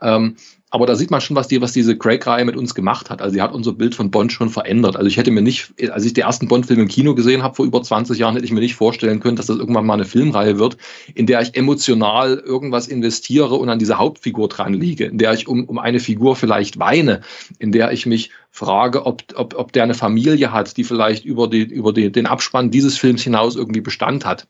[0.00, 0.36] Ähm,
[0.70, 3.22] aber da sieht man schon, was, die, was diese Craig-Reihe mit uns gemacht hat.
[3.22, 4.96] Also sie hat unser Bild von Bond schon verändert.
[4.96, 7.64] Also ich hätte mir nicht, als ich den ersten Bond-Film im Kino gesehen habe vor
[7.64, 10.58] über 20 Jahren, hätte ich mir nicht vorstellen können, dass das irgendwann mal eine Filmreihe
[10.58, 10.76] wird,
[11.14, 15.46] in der ich emotional irgendwas investiere und an dieser Hauptfigur dran liege, in der ich
[15.46, 17.20] um, um eine Figur vielleicht weine,
[17.58, 21.46] in der ich mich frage, ob, ob, ob der eine Familie hat, die vielleicht über,
[21.46, 24.48] die, über die, den Abspann dieses Films hinaus irgendwie Bestand hat.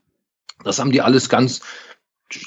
[0.63, 1.61] Das haben die alles ganz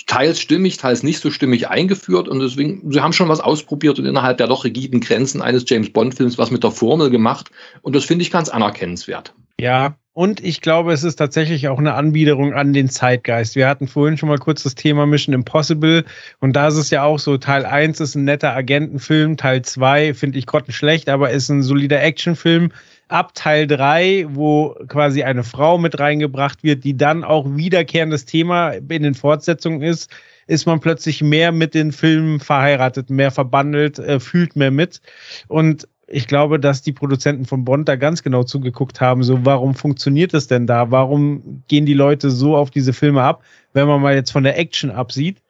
[0.08, 4.06] teils stimmig, teils nicht so stimmig eingeführt und deswegen, sie haben schon was ausprobiert und
[4.06, 7.52] innerhalb der doch rigiden Grenzen eines James Bond Films was mit der Formel gemacht
[7.82, 9.34] und das finde ich ganz anerkennenswert.
[9.60, 13.56] Ja, und ich glaube, es ist tatsächlich auch eine Anbiederung an den Zeitgeist.
[13.58, 16.06] Wir hatten vorhin schon mal kurz das Thema Mission Impossible.
[16.40, 20.14] Und da ist es ja auch so, Teil 1 ist ein netter Agentenfilm, Teil 2
[20.14, 22.72] finde ich grottenschlecht, aber ist ein solider Actionfilm.
[23.10, 28.72] Ab Teil 3, wo quasi eine Frau mit reingebracht wird, die dann auch wiederkehrendes Thema
[28.72, 30.10] in den Fortsetzungen ist,
[30.48, 35.02] ist man plötzlich mehr mit den Filmen verheiratet, mehr verbandelt, äh, fühlt mehr mit.
[35.48, 39.76] Und ich glaube, dass die Produzenten von Bond da ganz genau zugeguckt haben, so warum
[39.76, 40.92] funktioniert das denn da?
[40.92, 43.44] Warum gehen die Leute so auf diese Filme ab,
[43.74, 45.42] wenn man mal jetzt von der Action absieht,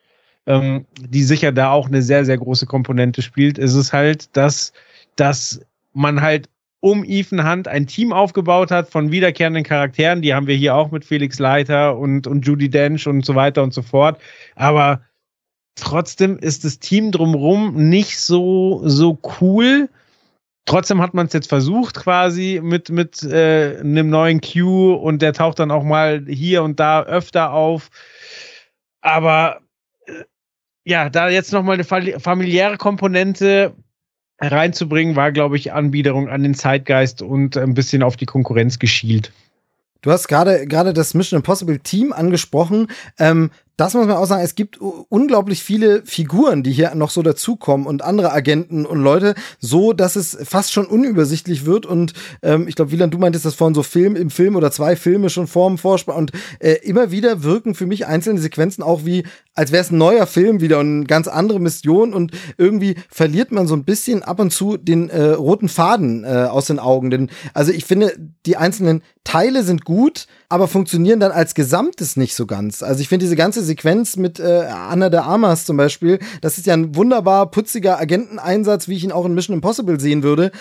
[0.45, 4.73] ähm, die sicher da auch eine sehr, sehr große Komponente spielt, ist es halt, dass,
[5.15, 5.61] dass
[5.93, 6.49] man halt
[6.81, 10.21] um Ethan Hunt ein Team aufgebaut hat von wiederkehrenden Charakteren.
[10.21, 13.63] Die haben wir hier auch mit Felix Leiter und, und Judy Dench und so weiter
[13.63, 14.19] und so fort.
[14.55, 15.01] Aber
[15.75, 19.89] trotzdem ist das Team drumherum nicht so, so cool
[20.65, 25.33] Trotzdem hat man es jetzt versucht quasi mit, mit äh, einem neuen Q und der
[25.33, 27.89] taucht dann auch mal hier und da öfter auf.
[29.01, 29.61] Aber
[30.05, 30.23] äh,
[30.85, 33.73] ja, da jetzt nochmal eine familiäre Komponente
[34.39, 39.31] reinzubringen, war, glaube ich, Anbiederung an den Zeitgeist und ein bisschen auf die Konkurrenz geschielt.
[40.01, 42.87] Du hast gerade gerade das Mission Impossible Team angesprochen.
[43.17, 47.21] Ähm, das muss man auch sagen, es gibt unglaublich viele Figuren, die hier noch so
[47.21, 51.85] dazukommen und andere Agenten und Leute, so dass es fast schon unübersichtlich wird.
[51.85, 52.11] Und
[52.41, 55.29] ähm, ich glaube, Wieland, du meintest das vorhin so Film im Film oder zwei Filme
[55.29, 56.17] schon vor dem Vorspann.
[56.17, 59.23] Und äh, immer wieder wirken für mich einzelne Sequenzen auch wie,
[59.55, 62.13] als wäre es ein neuer Film wieder und eine ganz andere Mission.
[62.13, 66.47] Und irgendwie verliert man so ein bisschen ab und zu den äh, roten Faden äh,
[66.49, 67.11] aus den Augen.
[67.11, 68.13] Denn also ich finde,
[68.45, 72.81] die einzelnen Teile sind gut, aber funktionieren dann als Gesamtes nicht so ganz.
[72.81, 76.65] Also ich finde diese ganze Sequenz mit äh, Anna de Armas zum Beispiel, das ist
[76.65, 80.51] ja ein wunderbar putziger Agenteneinsatz, wie ich ihn auch in Mission Impossible sehen würde.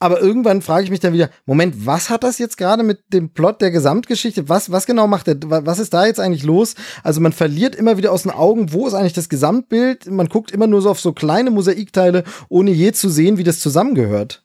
[0.00, 3.32] Aber irgendwann frage ich mich dann wieder, Moment, was hat das jetzt gerade mit dem
[3.32, 4.48] Plot der Gesamtgeschichte?
[4.48, 5.36] Was, was genau macht er?
[5.40, 6.74] Was ist da jetzt eigentlich los?
[7.02, 10.10] Also man verliert immer wieder aus den Augen, wo ist eigentlich das Gesamtbild?
[10.10, 13.60] Man guckt immer nur so auf so kleine Mosaikteile, ohne je zu sehen, wie das
[13.60, 14.43] zusammengehört.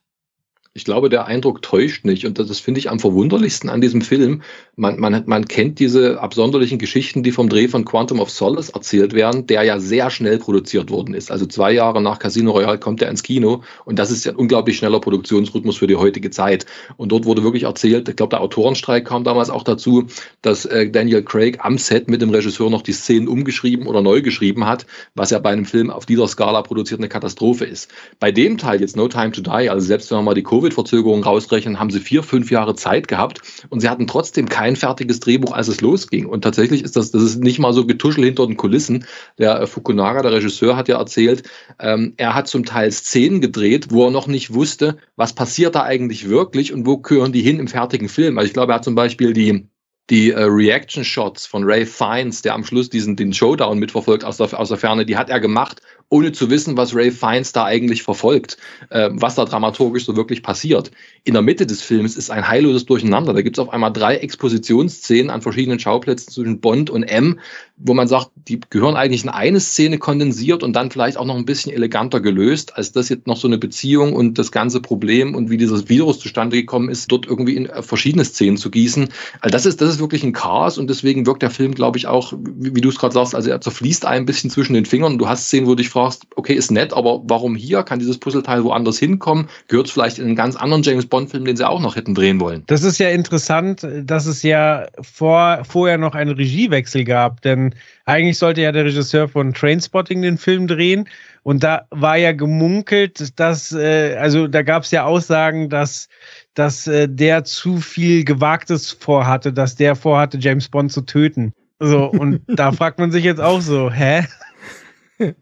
[0.80, 2.26] Ich glaube, der Eindruck täuscht nicht.
[2.26, 4.44] Und das, das finde ich am verwunderlichsten an diesem Film.
[4.78, 9.12] Man, man, man kennt diese absonderlichen Geschichten, die vom Dreh von Quantum of Solace erzählt
[9.12, 11.32] werden, der ja sehr schnell produziert worden ist.
[11.32, 13.62] Also zwei Jahre nach Casino Royale kommt er ins Kino.
[13.84, 16.66] Und das ist ja ein unglaublich schneller Produktionsrhythmus für die heutige Zeit.
[16.96, 20.08] Und dort wurde wirklich erzählt, ich glaube, der Autorenstreik kam damals auch dazu,
[20.42, 24.22] dass äh, Daniel Craig am Set mit dem Regisseur noch die Szenen umgeschrieben oder neu
[24.22, 27.92] geschrieben hat, was ja bei einem Film auf dieser Skala produziert eine Katastrophe ist.
[28.22, 31.24] Bei dem Teil jetzt No Time to Die, also selbst wenn man mal die Covid-Verzögerung
[31.24, 35.54] rausrechnen, haben sie vier, fünf Jahre Zeit gehabt und sie hatten trotzdem kein fertiges Drehbuch,
[35.54, 36.26] als es losging.
[36.26, 39.06] Und tatsächlich ist das, das ist nicht mal so getuschel hinter den Kulissen.
[39.38, 41.44] Der äh, Fukunaga, der Regisseur, hat ja erzählt,
[41.80, 45.84] ähm, er hat zum Teil Szenen gedreht, wo er noch nicht wusste, was passiert da
[45.84, 48.38] eigentlich wirklich und wo gehören die hin im fertigen Film.
[48.38, 49.68] Also ich glaube, er hat zum Beispiel die
[50.10, 54.38] die äh, Reaction Shots von Ray Fiennes, der am Schluss diesen den Showdown mitverfolgt aus
[54.38, 57.66] der, aus der Ferne, die hat er gemacht, ohne zu wissen, was Ray Fiennes da
[57.66, 58.58] eigentlich verfolgt,
[58.90, 60.92] äh, was da dramaturgisch so wirklich passiert.
[61.24, 63.34] In der Mitte des Films ist ein heilloses Durcheinander.
[63.34, 67.40] Da gibt es auf einmal drei Expositionsszenen an verschiedenen Schauplätzen zwischen Bond und M,
[67.78, 71.36] wo man sagt, die gehören eigentlich in eine Szene kondensiert und dann vielleicht auch noch
[71.36, 75.36] ein bisschen eleganter gelöst, als das jetzt noch so eine Beziehung und das ganze Problem
[75.36, 79.10] und wie dieses Virus zustande gekommen ist, dort irgendwie in äh, verschiedene Szenen zu gießen.
[79.42, 82.08] Also das ist, das ist wirklich ein Chaos und deswegen wirkt der Film, glaube ich,
[82.08, 85.18] auch, wie, wie du es gerade sagst, also er zerfließt ein bisschen zwischen den Fingern.
[85.18, 87.84] Du hast Szenen, wo dich fragst, okay, ist nett, aber warum hier?
[87.84, 89.50] Kann dieses Puzzleteil woanders hinkommen?
[89.68, 92.40] Gehört es vielleicht in einen ganz anderen James Bond-Film, den sie auch noch hätten drehen
[92.40, 92.64] wollen?
[92.68, 97.76] Das ist ja interessant, dass es ja vor, vorher noch einen Regiewechsel gab, denn
[98.06, 101.08] eigentlich sollte ja der Regisseur von Trainspotting den Film drehen
[101.44, 106.10] und da war ja gemunkelt, dass, äh, also da gab es ja Aussagen, dass
[106.54, 111.54] dass äh, der zu viel Gewagtes vorhatte, dass der vorhatte, James Bond zu töten.
[111.80, 114.26] So, und da fragt man sich jetzt auch so, hä?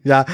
[0.04, 0.26] Ja,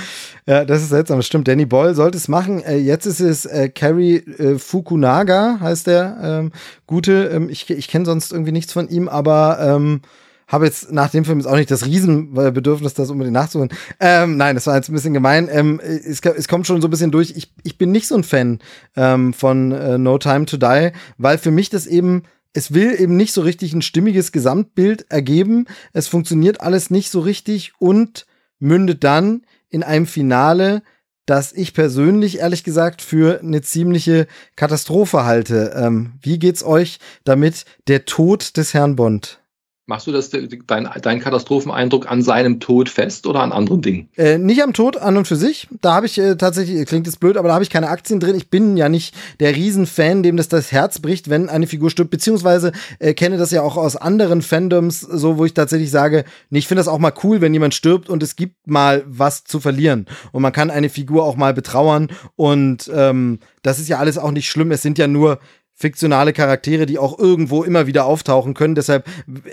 [0.46, 1.22] ja, das ist seltsam.
[1.22, 2.62] Stimmt, Danny Boyle sollte es machen.
[2.62, 6.52] Äh, jetzt ist es äh, Carrie äh, Fukunaga, heißt der ähm,
[6.86, 7.30] Gute.
[7.32, 10.00] Ähm, ich ich kenne sonst irgendwie nichts von ihm, aber ähm,
[10.46, 13.70] habe jetzt nach dem Film jetzt auch nicht das Riesenbedürfnis, das unbedingt nachzuholen.
[13.98, 15.48] Ähm, nein, das war jetzt ein bisschen gemein.
[15.50, 17.32] Ähm, es, es, kommt schon so ein bisschen durch.
[17.36, 18.58] Ich, ich bin nicht so ein Fan
[18.96, 22.22] ähm, von äh, No Time to Die, weil für mich das eben
[22.56, 25.66] es will eben nicht so richtig ein stimmiges Gesamtbild ergeben.
[25.92, 28.26] Es funktioniert alles nicht so richtig und
[28.58, 30.82] mündet dann in einem Finale,
[31.26, 34.26] das ich persönlich ehrlich gesagt für eine ziemliche
[34.56, 35.72] Katastrophe halte.
[35.76, 37.64] Ähm, wie geht's euch damit?
[37.88, 39.43] Der Tod des Herrn Bond.
[39.86, 44.08] Machst du das, dein, dein Katastropheneindruck an seinem Tod fest oder an anderen Dingen?
[44.16, 45.68] Äh, nicht am Tod an und für sich.
[45.82, 48.34] Da habe ich äh, tatsächlich, klingt jetzt blöd, aber da habe ich keine Aktien drin.
[48.34, 52.10] Ich bin ja nicht der Riesenfan, dem das das Herz bricht, wenn eine Figur stirbt.
[52.10, 56.60] Beziehungsweise äh, kenne das ja auch aus anderen Fandoms, so wo ich tatsächlich sage, nee,
[56.60, 59.60] ich finde das auch mal cool, wenn jemand stirbt und es gibt mal was zu
[59.60, 60.06] verlieren.
[60.32, 62.08] Und man kann eine Figur auch mal betrauern.
[62.36, 64.70] Und ähm, das ist ja alles auch nicht schlimm.
[64.70, 65.40] Es sind ja nur
[65.84, 68.74] fiktionale Charaktere, die auch irgendwo immer wieder auftauchen können.
[68.74, 69.06] Deshalb,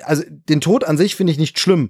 [0.06, 1.90] also den Tod an sich finde ich nicht schlimm.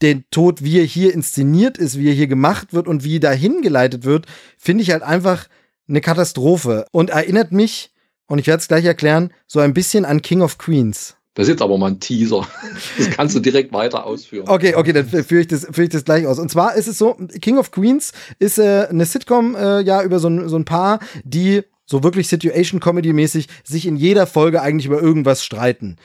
[0.00, 3.60] Den Tod, wie er hier inszeniert ist, wie er hier gemacht wird und wie dahin
[3.60, 4.24] geleitet wird,
[4.56, 5.48] finde ich halt einfach
[5.86, 7.92] eine Katastrophe und erinnert mich,
[8.26, 11.16] und ich werde es gleich erklären, so ein bisschen an King of Queens.
[11.34, 12.48] Das ist jetzt aber mal ein Teaser.
[12.96, 14.48] Das kannst du direkt weiter ausführen.
[14.48, 16.38] Okay, okay, dann führe ich, das, ich das gleich aus.
[16.38, 20.20] Und zwar ist es so, King of Queens ist äh, eine Sitcom äh, ja über
[20.20, 25.00] so ein, so ein Paar, die so wirklich Situation-Comedy-mäßig sich in jeder Folge eigentlich über
[25.00, 25.96] irgendwas streiten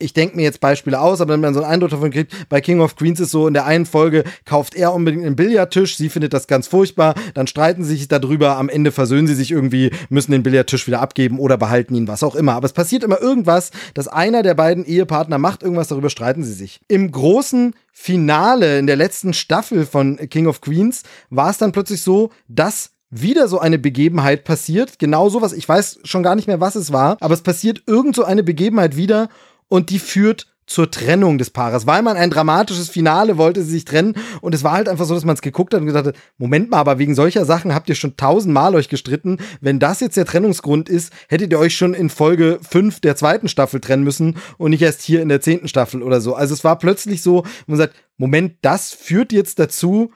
[0.00, 2.60] ich denke mir jetzt Beispiele aus, aber wenn man so einen Eindruck davon kriegt, bei
[2.60, 6.08] King of Queens ist so, in der einen Folge kauft er unbedingt einen Billardtisch, sie
[6.08, 9.90] findet das ganz furchtbar, dann streiten sie sich darüber, am Ende versöhnen sie sich irgendwie,
[10.08, 12.54] müssen den Billardtisch wieder abgeben oder behalten ihn, was auch immer.
[12.54, 16.54] Aber es passiert immer irgendwas, dass einer der beiden Ehepartner macht irgendwas, darüber streiten sie
[16.54, 16.80] sich.
[16.88, 22.00] Im großen Finale in der letzten Staffel von King of Queens war es dann plötzlich
[22.00, 24.98] so, dass wieder so eine Begebenheit passiert.
[24.98, 25.52] Genau sowas.
[25.52, 28.42] Ich weiß schon gar nicht mehr, was es war, aber es passiert irgend so eine
[28.42, 29.28] Begebenheit wieder
[29.68, 33.84] und die führt zur Trennung des Paares, weil man ein dramatisches Finale wollte, sie sich
[33.84, 36.14] trennen und es war halt einfach so, dass man es geguckt hat und gesagt hat,
[36.38, 39.38] Moment mal, aber wegen solcher Sachen habt ihr schon tausendmal euch gestritten.
[39.60, 43.48] Wenn das jetzt der Trennungsgrund ist, hättet ihr euch schon in Folge 5 der zweiten
[43.48, 46.36] Staffel trennen müssen und nicht erst hier in der zehnten Staffel oder so.
[46.36, 50.12] Also es war plötzlich so, man sagt, Moment, das führt jetzt dazu,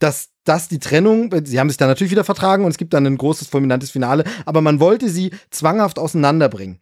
[0.00, 3.06] dass dass die Trennung, sie haben sich dann natürlich wieder vertragen und es gibt dann
[3.06, 6.80] ein großes, fulminantes Finale, aber man wollte sie zwanghaft auseinanderbringen.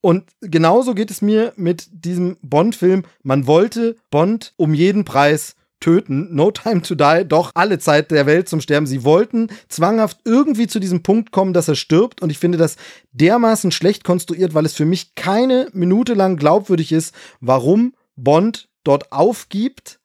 [0.00, 3.04] Und genauso geht es mir mit diesem Bond-Film.
[3.22, 6.34] Man wollte Bond um jeden Preis töten.
[6.34, 8.86] No Time to Die, doch alle Zeit der Welt zum Sterben.
[8.86, 12.22] Sie wollten zwanghaft irgendwie zu diesem Punkt kommen, dass er stirbt.
[12.22, 12.76] Und ich finde das
[13.12, 19.12] dermaßen schlecht konstruiert, weil es für mich keine Minute lang glaubwürdig ist, warum Bond dort
[19.12, 20.00] aufgibt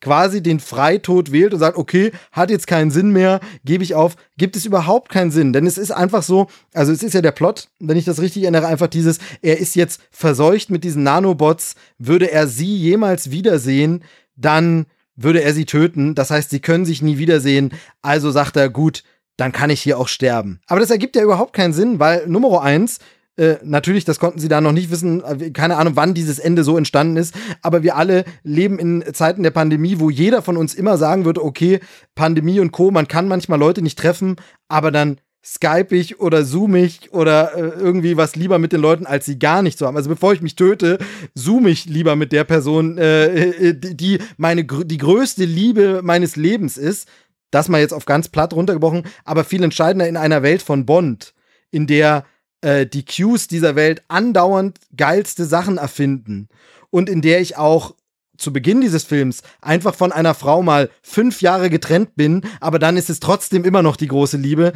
[0.00, 4.16] quasi den Freitod wählt und sagt, okay, hat jetzt keinen Sinn mehr, gebe ich auf,
[4.36, 5.52] gibt es überhaupt keinen Sinn.
[5.52, 8.42] Denn es ist einfach so, also es ist ja der Plot, wenn ich das richtig
[8.42, 14.02] erinnere, einfach dieses, er ist jetzt verseucht mit diesen Nanobots, würde er sie jemals wiedersehen,
[14.36, 14.86] dann
[15.16, 16.14] würde er sie töten.
[16.14, 17.72] Das heißt, sie können sich nie wiedersehen.
[18.00, 19.04] Also sagt er, gut,
[19.36, 20.60] dann kann ich hier auch sterben.
[20.66, 22.98] Aber das ergibt ja überhaupt keinen Sinn, weil Nummer eins,
[23.40, 26.62] äh, natürlich, das konnten sie da noch nicht wissen, äh, keine Ahnung, wann dieses Ende
[26.62, 30.74] so entstanden ist, aber wir alle leben in Zeiten der Pandemie, wo jeder von uns
[30.74, 31.80] immer sagen würde, okay,
[32.14, 34.36] Pandemie und Co., man kann manchmal Leute nicht treffen,
[34.68, 39.06] aber dann Skype ich oder Zoom ich oder äh, irgendwie was lieber mit den Leuten,
[39.06, 39.96] als sie gar nicht zu haben.
[39.96, 40.98] Also bevor ich mich töte,
[41.34, 47.08] zoom ich lieber mit der Person, äh, die meine die größte Liebe meines Lebens ist.
[47.50, 51.32] Das mal jetzt auf ganz platt runtergebrochen, aber viel entscheidender in einer Welt von Bond,
[51.70, 52.26] in der
[52.60, 56.48] äh, die Qs dieser Welt andauernd geilste Sachen erfinden
[56.90, 57.94] und in der ich auch
[58.36, 62.96] zu Beginn dieses Films einfach von einer Frau mal fünf Jahre getrennt bin, aber dann
[62.96, 64.72] ist es trotzdem immer noch die große Liebe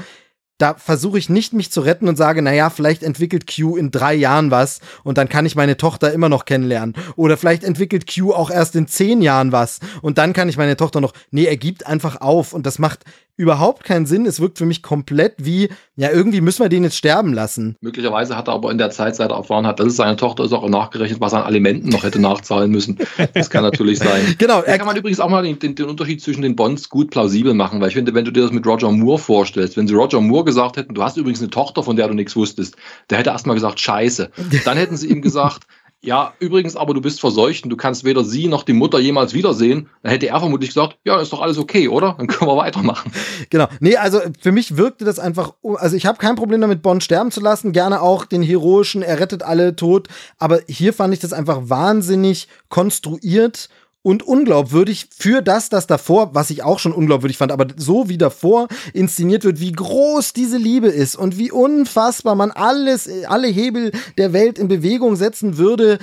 [0.59, 4.15] da versuche ich nicht, mich zu retten und sage, naja, vielleicht entwickelt Q in drei
[4.15, 6.95] Jahren was und dann kann ich meine Tochter immer noch kennenlernen.
[7.17, 10.77] Oder vielleicht entwickelt Q auch erst in zehn Jahren was und dann kann ich meine
[10.77, 11.13] Tochter noch.
[11.31, 13.05] Nee, er gibt einfach auf und das macht
[13.37, 14.27] überhaupt keinen Sinn.
[14.27, 17.77] Es wirkt für mich komplett wie, ja, irgendwie müssen wir den jetzt sterben lassen.
[17.81, 20.45] Möglicherweise hat er aber in der Zeit, seit er erfahren hat, dass es seine Tochter
[20.45, 22.99] ist, auch nachgerechnet, was er an Alimenten noch hätte nachzahlen müssen.
[23.35, 24.35] Das kann natürlich sein.
[24.39, 24.63] genau.
[24.63, 27.55] Da kann man übrigens auch mal den, den, den, Unterschied zwischen den Bonds gut plausibel
[27.55, 30.21] machen, weil ich finde, wenn du dir das mit Roger Moore vorstellst, wenn sie Roger
[30.21, 32.77] Moore gesagt hätten, du hast übrigens eine Tochter, von der du nichts wusstest,
[33.11, 34.31] der hätte erstmal gesagt, scheiße.
[34.65, 35.65] Dann hätten sie ihm gesagt,
[36.05, 39.33] ja, übrigens, aber du bist verseucht und du kannst weder sie noch die Mutter jemals
[39.33, 42.15] wiedersehen, dann hätte er vermutlich gesagt, ja, ist doch alles okay, oder?
[42.19, 43.11] Dann können wir weitermachen.
[43.51, 43.69] Genau.
[43.81, 47.31] Nee, also für mich wirkte das einfach, also ich habe kein Problem damit, Bond sterben
[47.31, 51.33] zu lassen, gerne auch den heroischen, er rettet alle tot, aber hier fand ich das
[51.33, 53.69] einfach wahnsinnig konstruiert
[54.05, 58.19] und unglaubwürdig für das, das davor, was ich auch schon unglaubwürdig fand, aber so wie
[58.19, 63.93] davor inszeniert wird, wie groß diese Liebe ist und wie unfassbar man alles, alle Hebel
[64.19, 65.99] der Welt in Bewegung setzen würde,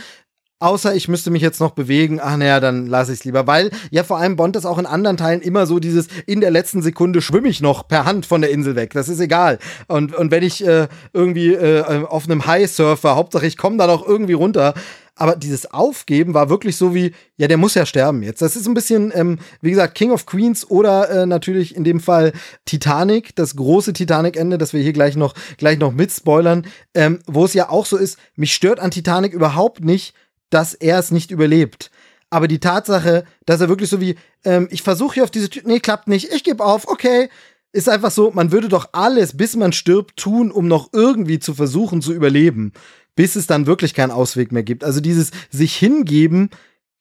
[0.62, 3.48] Außer ich müsste mich jetzt noch bewegen, ach naja, dann lasse ich es lieber.
[3.48, 6.52] Weil ja vor allem Bond ist auch in anderen Teilen immer so dieses, in der
[6.52, 8.94] letzten Sekunde schwimme ich noch per Hand von der Insel weg.
[8.94, 9.60] Das ist egal.
[9.88, 13.88] Und, und wenn ich äh, irgendwie äh, auf einem High surfer, Hauptsache ich komme da
[13.88, 14.76] noch irgendwie runter
[15.22, 18.42] aber dieses Aufgeben war wirklich so wie, ja, der muss ja sterben jetzt.
[18.42, 22.00] Das ist ein bisschen, ähm, wie gesagt, King of Queens oder äh, natürlich in dem
[22.00, 22.34] Fall
[22.66, 27.54] Titanic, das große Titanic-Ende, das wir hier gleich noch, gleich noch mitspoilern, ähm, wo es
[27.54, 30.16] ja auch so ist, mich stört an Titanic überhaupt nicht,
[30.52, 31.90] dass er es nicht überlebt.
[32.30, 35.64] Aber die Tatsache, dass er wirklich so wie, ähm, ich versuche hier auf diese Tür,
[35.66, 37.30] nee, klappt nicht, ich gebe auf, okay,
[37.74, 41.54] ist einfach so, man würde doch alles, bis man stirbt, tun, um noch irgendwie zu
[41.54, 42.74] versuchen zu überleben,
[43.16, 44.84] bis es dann wirklich keinen Ausweg mehr gibt.
[44.84, 46.50] Also dieses sich hingeben,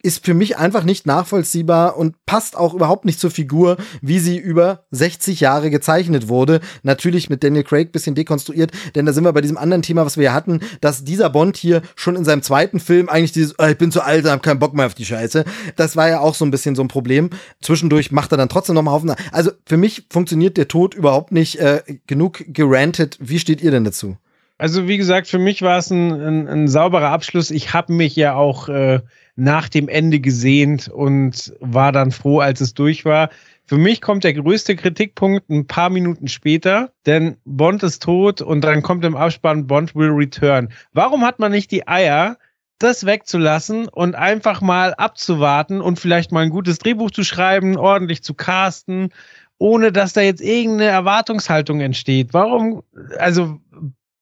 [0.02, 4.38] ist für mich einfach nicht nachvollziehbar und passt auch überhaupt nicht zur Figur, wie sie
[4.38, 6.60] über 60 Jahre gezeichnet wurde.
[6.82, 10.16] Natürlich mit Daniel Craig bisschen dekonstruiert, denn da sind wir bei diesem anderen Thema, was
[10.16, 13.66] wir ja hatten, dass dieser Bond hier schon in seinem zweiten Film eigentlich dieses, oh,
[13.66, 15.44] ich bin zu alt, hab keinen Bock mehr auf die Scheiße.
[15.76, 17.30] Das war ja auch so ein bisschen so ein Problem.
[17.60, 19.14] Zwischendurch macht er dann trotzdem noch Haufen.
[19.32, 23.18] Also für mich funktioniert der Tod überhaupt nicht äh, genug gerantet.
[23.20, 24.16] Wie steht ihr denn dazu?
[24.58, 27.50] Also wie gesagt, für mich war es ein, ein, ein sauberer Abschluss.
[27.50, 29.00] Ich habe mich ja auch äh,
[29.36, 33.30] nach dem Ende gesehnt und war dann froh, als es durch war.
[33.64, 38.62] Für mich kommt der größte Kritikpunkt ein paar Minuten später, denn Bond ist tot und
[38.62, 40.70] dann kommt im Abspann Bond will return.
[40.92, 42.36] Warum hat man nicht die Eier,
[42.80, 48.24] das wegzulassen und einfach mal abzuwarten und vielleicht mal ein gutes Drehbuch zu schreiben, ordentlich
[48.24, 49.10] zu casten,
[49.58, 52.32] ohne dass da jetzt irgendeine Erwartungshaltung entsteht?
[52.32, 52.82] Warum,
[53.18, 53.60] also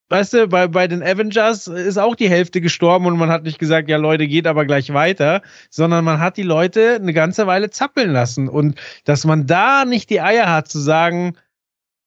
[0.08, 3.58] weißt du, bei, bei den Avengers ist auch die Hälfte gestorben und man hat nicht
[3.58, 7.70] gesagt, ja Leute, geht aber gleich weiter, sondern man hat die Leute eine ganze Weile
[7.70, 8.48] zappeln lassen.
[8.48, 11.36] Und dass man da nicht die Eier hat zu sagen,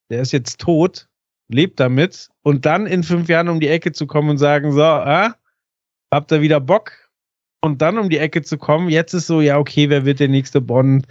[0.09, 1.07] der ist jetzt tot,
[1.47, 4.81] lebt damit und dann in fünf Jahren um die Ecke zu kommen und sagen, so,
[4.81, 5.29] äh,
[6.11, 6.93] habt ihr wieder Bock?
[7.63, 10.27] Und dann um die Ecke zu kommen, jetzt ist so, ja, okay, wer wird der
[10.27, 11.05] nächste Bond?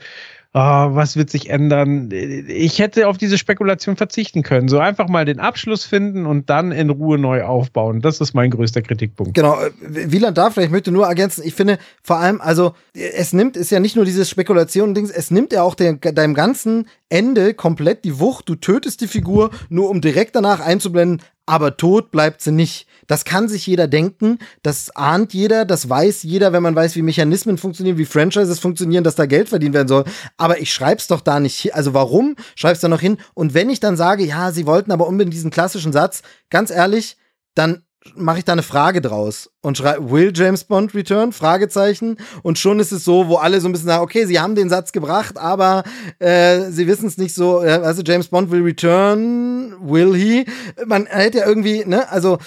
[0.52, 2.10] Oh, was wird sich ändern?
[2.10, 4.68] Ich hätte auf diese Spekulation verzichten können.
[4.68, 8.00] So einfach mal den Abschluss finden und dann in Ruhe neu aufbauen.
[8.00, 9.34] Das ist mein größter Kritikpunkt.
[9.34, 9.58] Genau.
[9.80, 11.44] Wieland darf, vielleicht möchte nur ergänzen.
[11.44, 15.52] Ich finde vor allem, also es nimmt, ist ja nicht nur dieses Spekulation-Dings, es nimmt
[15.52, 18.48] ja auch den, deinem ganzen Ende komplett die Wucht.
[18.48, 22.86] Du tötest die Figur, nur um direkt danach einzublenden, aber tot bleibt sie nicht.
[23.08, 27.02] Das kann sich jeder denken, das ahnt jeder, das weiß jeder, wenn man weiß, wie
[27.02, 30.04] Mechanismen funktionieren, wie Franchises funktionieren, dass da Geld verdient werden soll.
[30.36, 31.72] Aber ich schreib's doch da nicht hin.
[31.74, 33.18] Also warum schreib's da noch hin?
[33.34, 37.16] Und wenn ich dann sage, ja, sie wollten aber unbedingt diesen klassischen Satz, ganz ehrlich,
[37.56, 37.82] dann
[38.14, 41.32] mache ich da eine Frage draus und schreibe, will James Bond return?
[41.32, 42.16] Fragezeichen.
[42.42, 44.70] Und schon ist es so, wo alle so ein bisschen sagen, okay, sie haben den
[44.70, 45.84] Satz gebracht, aber
[46.18, 50.46] äh, sie wissen es nicht so, äh, also James Bond will return, will he?
[50.86, 52.38] Man hätte ja irgendwie, ne, also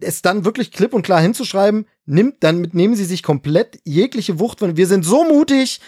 [0.00, 4.60] es dann wirklich klipp und klar hinzuschreiben, nimmt, dann nehmen sie sich komplett jegliche Wucht
[4.60, 5.80] wir sind so mutig,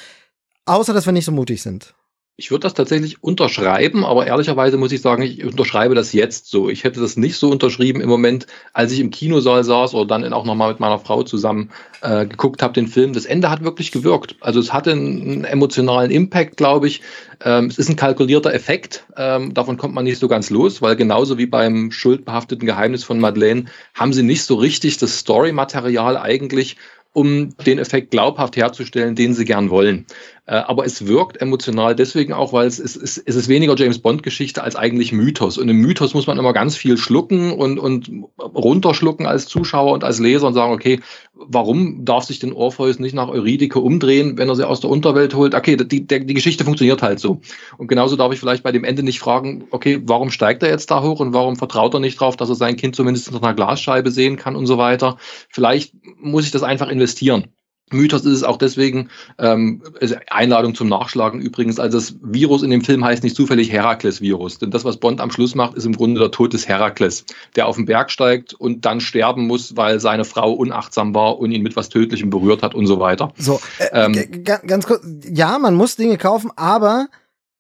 [0.67, 1.95] außer dass wir nicht so mutig sind.
[2.37, 6.69] Ich würde das tatsächlich unterschreiben, aber ehrlicherweise muss ich sagen, ich unterschreibe das jetzt so.
[6.69, 10.33] Ich hätte das nicht so unterschrieben im Moment, als ich im Kinosaal saß oder dann
[10.33, 11.71] auch nochmal mit meiner Frau zusammen
[12.01, 13.13] äh, geguckt habe, den Film.
[13.13, 14.35] Das Ende hat wirklich gewirkt.
[14.41, 17.03] Also es hatte einen emotionalen Impact, glaube ich.
[17.45, 19.07] Ähm, es ist ein kalkulierter Effekt.
[19.17, 23.21] Ähm, davon kommt man nicht so ganz los, weil genauso wie beim schuldbehafteten Geheimnis von
[23.21, 26.79] Madeleine haben sie nicht so richtig das Story-Material eigentlich
[27.15, 30.05] um den Effekt glaubhaft herzustellen, den sie gern wollen.
[30.47, 34.63] Äh, aber es wirkt emotional deswegen auch, weil es ist, es ist weniger James Bond-Geschichte
[34.63, 35.57] als eigentlich Mythos.
[35.57, 40.05] Und im Mythos muss man immer ganz viel schlucken und, und runterschlucken als Zuschauer und
[40.05, 41.01] als Leser und sagen, okay,
[41.35, 45.35] warum darf sich den Orpheus nicht nach Eurydike umdrehen, wenn er sie aus der Unterwelt
[45.35, 45.55] holt?
[45.55, 47.41] Okay, die, die, die Geschichte funktioniert halt so.
[47.79, 50.91] Und genauso darf ich vielleicht bei dem Ende nicht fragen, okay, warum steigt er jetzt
[50.91, 53.55] da hoch und warum vertraut er nicht drauf, dass er sein Kind zumindest nach einer
[53.55, 55.17] Glasscheibe sehen kann und so weiter.
[55.49, 57.54] Vielleicht muss ich das einfach investieren.
[57.93, 59.83] Mythos ist es auch deswegen, ähm,
[60.31, 64.71] Einladung zum Nachschlagen übrigens, also das Virus in dem Film heißt nicht zufällig Herakles-Virus, denn
[64.71, 67.25] das, was Bond am Schluss macht, ist im Grunde der Tod des Herakles,
[67.57, 71.53] der auf den Berg steigt und dann sterben muss, weil seine Frau unachtsam war und
[71.53, 73.33] ihn mit was Tödlichem berührt hat und so weiter.
[73.37, 77.09] So, äh, ähm, ganz kurz, ja, man muss Dinge kaufen, aber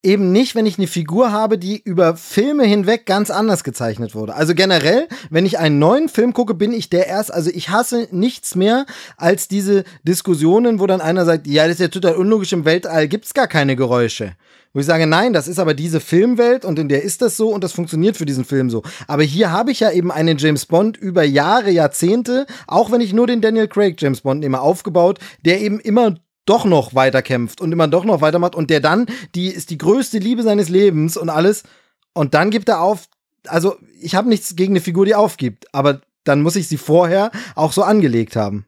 [0.05, 4.34] eben nicht, wenn ich eine Figur habe, die über Filme hinweg ganz anders gezeichnet wurde.
[4.34, 8.09] Also generell, wenn ich einen neuen Film gucke, bin ich der erst, also ich hasse
[8.11, 8.86] nichts mehr
[9.16, 13.09] als diese Diskussionen, wo dann einer sagt, ja, das ist ja total unlogisch, im Weltall
[13.09, 14.34] gibt's gar keine Geräusche.
[14.72, 17.50] Wo ich sage, nein, das ist aber diese Filmwelt und in der ist das so
[17.50, 18.82] und das funktioniert für diesen Film so.
[19.07, 23.12] Aber hier habe ich ja eben einen James Bond über Jahre, Jahrzehnte, auch wenn ich
[23.12, 26.16] nur den Daniel Craig James Bond nehme, aufgebaut, der eben immer
[26.47, 30.18] doch noch weiterkämpft und immer doch noch weitermacht und der dann, die ist die größte
[30.18, 31.64] Liebe seines Lebens und alles
[32.12, 33.09] und dann gibt er auf,
[33.47, 37.30] also ich habe nichts gegen eine Figur, die aufgibt, aber dann muss ich sie vorher
[37.55, 38.66] auch so angelegt haben.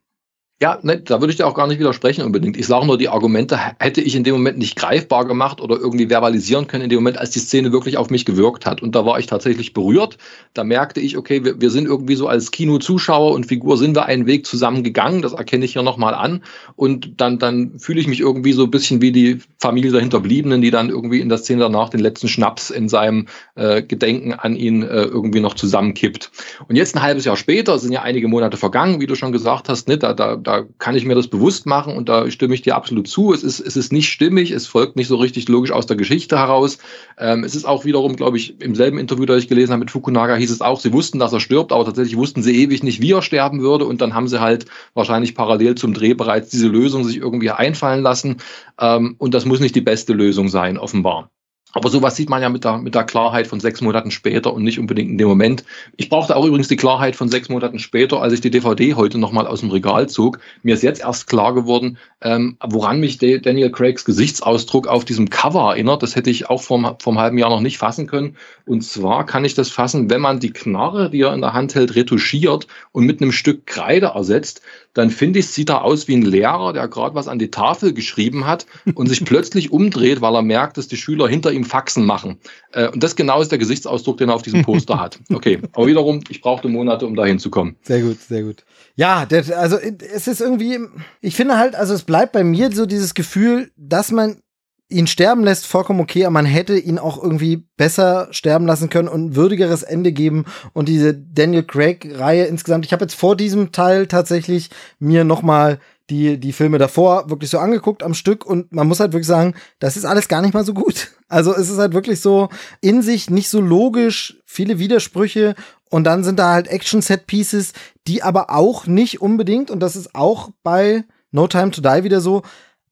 [0.63, 2.57] Ja, ne, da würde ich dir auch gar nicht widersprechen unbedingt.
[2.57, 6.09] Ich sage nur, die Argumente hätte ich in dem Moment nicht greifbar gemacht oder irgendwie
[6.09, 8.81] verbalisieren können in dem Moment, als die Szene wirklich auf mich gewirkt hat.
[8.81, 10.17] Und da war ich tatsächlich berührt.
[10.55, 14.07] Da merkte ich, okay, wir, wir sind irgendwie so als Kino-Zuschauer und Figur sind wir
[14.07, 15.21] einen Weg zusammen gegangen.
[15.21, 16.43] Das erkenne ich hier nochmal an.
[16.75, 20.63] Und dann, dann fühle ich mich irgendwie so ein bisschen wie die Familie der Hinterbliebenen,
[20.63, 23.27] die dann irgendwie in der Szene danach den letzten Schnaps in seinem
[23.57, 26.31] äh, Gedenken an ihn äh, irgendwie noch zusammenkippt.
[26.67, 29.69] Und jetzt ein halbes Jahr später sind ja einige Monate vergangen, wie du schon gesagt
[29.69, 32.63] hast, ne, da, da da kann ich mir das bewusst machen und da stimme ich
[32.63, 33.33] dir absolut zu.
[33.33, 36.39] Es ist, es ist nicht stimmig, es folgt nicht so richtig logisch aus der Geschichte
[36.39, 36.79] heraus.
[37.19, 39.91] Ähm, es ist auch wiederum, glaube ich, im selben Interview, das ich gelesen habe mit
[39.91, 43.03] Fukunaga, hieß es auch, sie wussten, dass er stirbt, aber tatsächlich wussten sie ewig nicht,
[43.03, 46.69] wie er sterben würde und dann haben sie halt wahrscheinlich parallel zum Dreh bereits diese
[46.69, 48.37] Lösung sich irgendwie einfallen lassen.
[48.81, 51.31] Ähm, und das muss nicht die beste Lösung sein, offenbar.
[51.73, 54.63] Aber sowas sieht man ja mit der, mit der Klarheit von sechs Monaten später und
[54.63, 55.65] nicht unbedingt in dem Moment.
[55.97, 59.19] Ich brauchte auch übrigens die Klarheit von sechs Monaten später, als ich die DVD heute
[59.19, 60.39] nochmal aus dem Regal zog.
[60.63, 65.73] Mir ist jetzt erst klar geworden, ähm, woran mich Daniel Craigs Gesichtsausdruck auf diesem Cover
[65.73, 66.03] erinnert.
[66.03, 68.37] Das hätte ich auch vor vom halben Jahr noch nicht fassen können.
[68.65, 71.75] Und zwar kann ich das fassen, wenn man die Knarre, die er in der Hand
[71.75, 74.63] hält, retuschiert und mit einem Stück Kreide ersetzt,
[74.97, 77.93] dann finde ich, sieht er aus wie ein Lehrer, der gerade was an die Tafel
[77.93, 82.07] geschrieben hat und sich plötzlich umdreht, weil er merkt, dass die Schüler hinter ihm Faxen
[82.07, 82.39] machen.
[82.73, 85.19] Äh, und das genau ist der Gesichtsausdruck, den er auf diesem Poster hat.
[85.37, 87.77] Okay, aber wiederum, ich brauchte Monate, um da hinzukommen.
[87.83, 88.65] Sehr gut, sehr gut.
[88.95, 90.79] Ja, der, also es ist irgendwie,
[91.21, 94.41] ich finde halt, also es bleibt bei mir so dieses Gefühl, dass man
[94.89, 99.09] ihn sterben lässt, vollkommen okay, aber man hätte ihn auch irgendwie besser sterben lassen können
[99.09, 102.87] und ein würdigeres Ende geben und diese Daniel Craig-Reihe insgesamt.
[102.87, 107.51] Ich habe jetzt vor diesem Teil tatsächlich mir noch mal die, die Filme davor wirklich
[107.51, 110.55] so angeguckt am Stück und man muss halt wirklich sagen, das ist alles gar nicht
[110.55, 111.13] mal so gut.
[111.29, 115.57] Also es ist halt wirklich so in sich nicht so logisch, viele Widersprüche
[115.91, 117.73] und dann sind da halt Action-Set-Pieces,
[118.07, 122.21] die aber auch nicht unbedingt, und das ist auch bei No Time to Die wieder
[122.21, 122.43] so,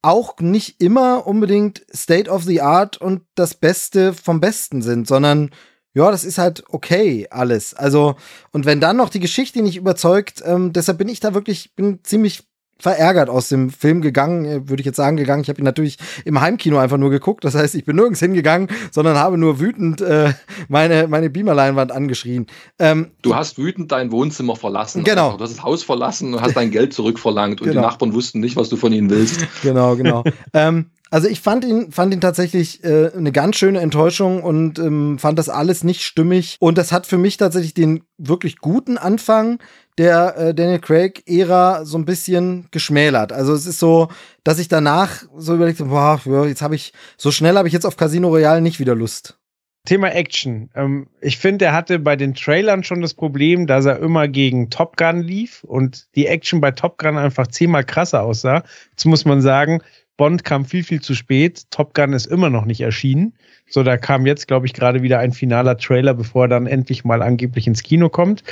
[0.04, 5.50] auch nicht immer unbedingt State of the Art und das Beste vom Besten sind, sondern
[5.94, 7.72] ja, das ist halt okay alles.
[7.72, 8.16] Also,
[8.52, 12.00] und wenn dann noch die Geschichte nicht überzeugt, ähm, deshalb bin ich da wirklich, bin
[12.02, 12.42] ziemlich
[12.78, 15.42] verärgert aus dem Film gegangen, äh, würde ich jetzt sagen, gegangen.
[15.42, 17.44] Ich habe ihn natürlich im Heimkino einfach nur geguckt.
[17.44, 20.32] Das heißt, ich bin nirgends hingegangen, sondern habe nur wütend äh,
[20.68, 22.46] meine, meine Beamerleinwand angeschrien.
[22.78, 25.04] Ähm, du hast wütend dein Wohnzimmer verlassen.
[25.04, 25.26] Genau.
[25.26, 27.80] Also, du hast das Haus verlassen und hast dein Geld zurückverlangt und genau.
[27.80, 29.46] die Nachbarn wussten nicht, was du von ihnen willst.
[29.62, 30.24] Genau, genau.
[30.52, 35.16] ähm, also ich fand ihn, fand ihn tatsächlich äh, eine ganz schöne Enttäuschung und ähm,
[35.20, 36.56] fand das alles nicht stimmig.
[36.58, 39.58] Und das hat für mich tatsächlich den wirklich guten Anfang
[39.98, 43.32] der äh, Daniel Craig-Ära so ein bisschen geschmälert.
[43.32, 44.08] Also es ist so,
[44.42, 47.86] dass ich danach so überlegt habe, boah, jetzt habe ich, so schnell habe ich jetzt
[47.86, 49.38] auf Casino Royale nicht wieder Lust.
[49.86, 50.70] Thema Action.
[50.74, 54.70] Ähm, ich finde, er hatte bei den Trailern schon das Problem, dass er immer gegen
[54.70, 58.64] Top Gun lief und die Action bei Top Gun einfach zehnmal krasser aussah.
[58.92, 59.82] Jetzt muss man sagen,
[60.16, 61.70] Bond kam viel, viel zu spät.
[61.70, 63.34] Top Gun ist immer noch nicht erschienen.
[63.68, 67.04] So, da kam jetzt, glaube ich, gerade wieder ein finaler Trailer, bevor er dann endlich
[67.04, 68.44] mal angeblich ins Kino kommt.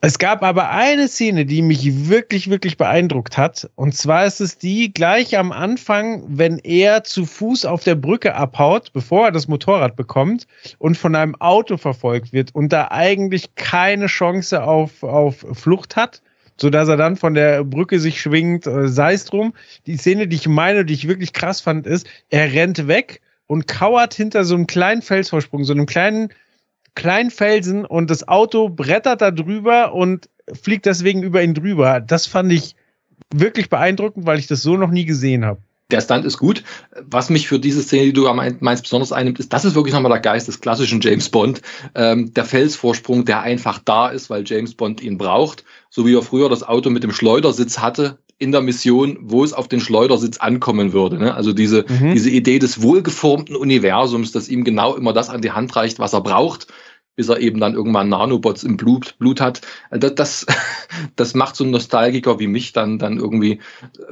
[0.00, 3.68] Es gab aber eine Szene, die mich wirklich, wirklich beeindruckt hat.
[3.74, 8.36] Und zwar ist es die gleich am Anfang, wenn er zu Fuß auf der Brücke
[8.36, 10.46] abhaut, bevor er das Motorrad bekommt
[10.78, 16.22] und von einem Auto verfolgt wird und da eigentlich keine Chance auf, auf Flucht hat,
[16.56, 19.52] so dass er dann von der Brücke sich schwingt, äh, sei es drum.
[19.86, 23.66] Die Szene, die ich meine, die ich wirklich krass fand, ist, er rennt weg und
[23.66, 26.28] kauert hinter so einem kleinen Felsvorsprung, so einem kleinen
[26.98, 30.28] kleinen Felsen und das Auto brettert da drüber und
[30.60, 32.00] fliegt deswegen über ihn drüber.
[32.00, 32.74] Das fand ich
[33.32, 35.60] wirklich beeindruckend, weil ich das so noch nie gesehen habe.
[35.92, 36.64] Der Stunt ist gut.
[37.00, 40.10] Was mich für diese Szene, die du meinst, besonders einnimmt, ist, das ist wirklich nochmal
[40.10, 41.62] der Geist des klassischen James Bond.
[41.94, 45.64] Ähm, der Felsvorsprung, der einfach da ist, weil James Bond ihn braucht.
[45.88, 49.52] So wie er früher das Auto mit dem Schleudersitz hatte in der Mission, wo es
[49.52, 51.18] auf den Schleudersitz ankommen würde.
[51.18, 51.34] Ne?
[51.34, 52.12] Also diese, mhm.
[52.12, 56.12] diese Idee des wohlgeformten Universums, das ihm genau immer das an die Hand reicht, was
[56.12, 56.68] er braucht
[57.18, 59.60] bis er eben dann irgendwann Nanobots im Blut, Blut hat.
[59.90, 60.46] Das, das,
[61.16, 63.58] das macht so ein Nostalgiker wie mich dann, dann irgendwie, äh,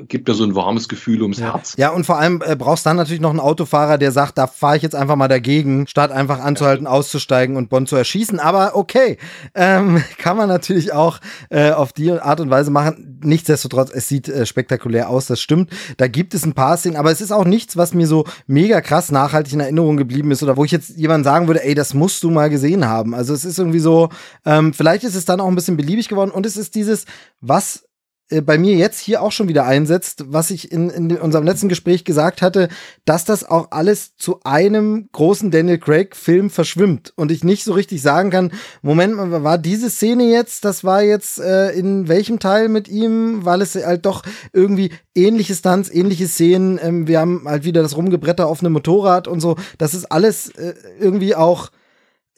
[0.08, 1.52] gibt er so ein warmes Gefühl ums ja.
[1.52, 1.74] Herz.
[1.78, 4.78] Ja, und vor allem äh, brauchst dann natürlich noch einen Autofahrer, der sagt, da fahre
[4.78, 6.90] ich jetzt einfach mal dagegen, statt einfach anzuhalten, ja.
[6.90, 8.40] auszusteigen und Bonn zu erschießen.
[8.40, 9.18] Aber okay,
[9.54, 13.20] ähm, kann man natürlich auch äh, auf die Art und Weise machen.
[13.22, 15.70] Nichtsdestotrotz, es sieht äh, spektakulär aus, das stimmt.
[15.96, 18.80] Da gibt es ein paar Szenen, aber es ist auch nichts, was mir so mega
[18.80, 21.94] krass nachhaltig in Erinnerung geblieben ist oder wo ich jetzt jemand sagen würde, ey, das
[21.94, 23.14] musst du mal gesehen haben haben.
[23.14, 24.08] Also es ist irgendwie so,
[24.44, 27.04] ähm, vielleicht ist es dann auch ein bisschen beliebig geworden und es ist dieses,
[27.40, 27.86] was
[28.28, 31.68] äh, bei mir jetzt hier auch schon wieder einsetzt, was ich in, in unserem letzten
[31.68, 32.68] Gespräch gesagt hatte,
[33.04, 38.02] dass das auch alles zu einem großen Daniel Craig-Film verschwimmt und ich nicht so richtig
[38.02, 38.50] sagen kann,
[38.82, 43.62] Moment war diese Szene jetzt, das war jetzt äh, in welchem Teil mit ihm, weil
[43.62, 44.22] es halt doch
[44.52, 49.28] irgendwie ähnliche Stunts, ähnliche Szenen, ähm, wir haben halt wieder das Rumgebretter auf einem Motorrad
[49.28, 51.70] und so, das ist alles äh, irgendwie auch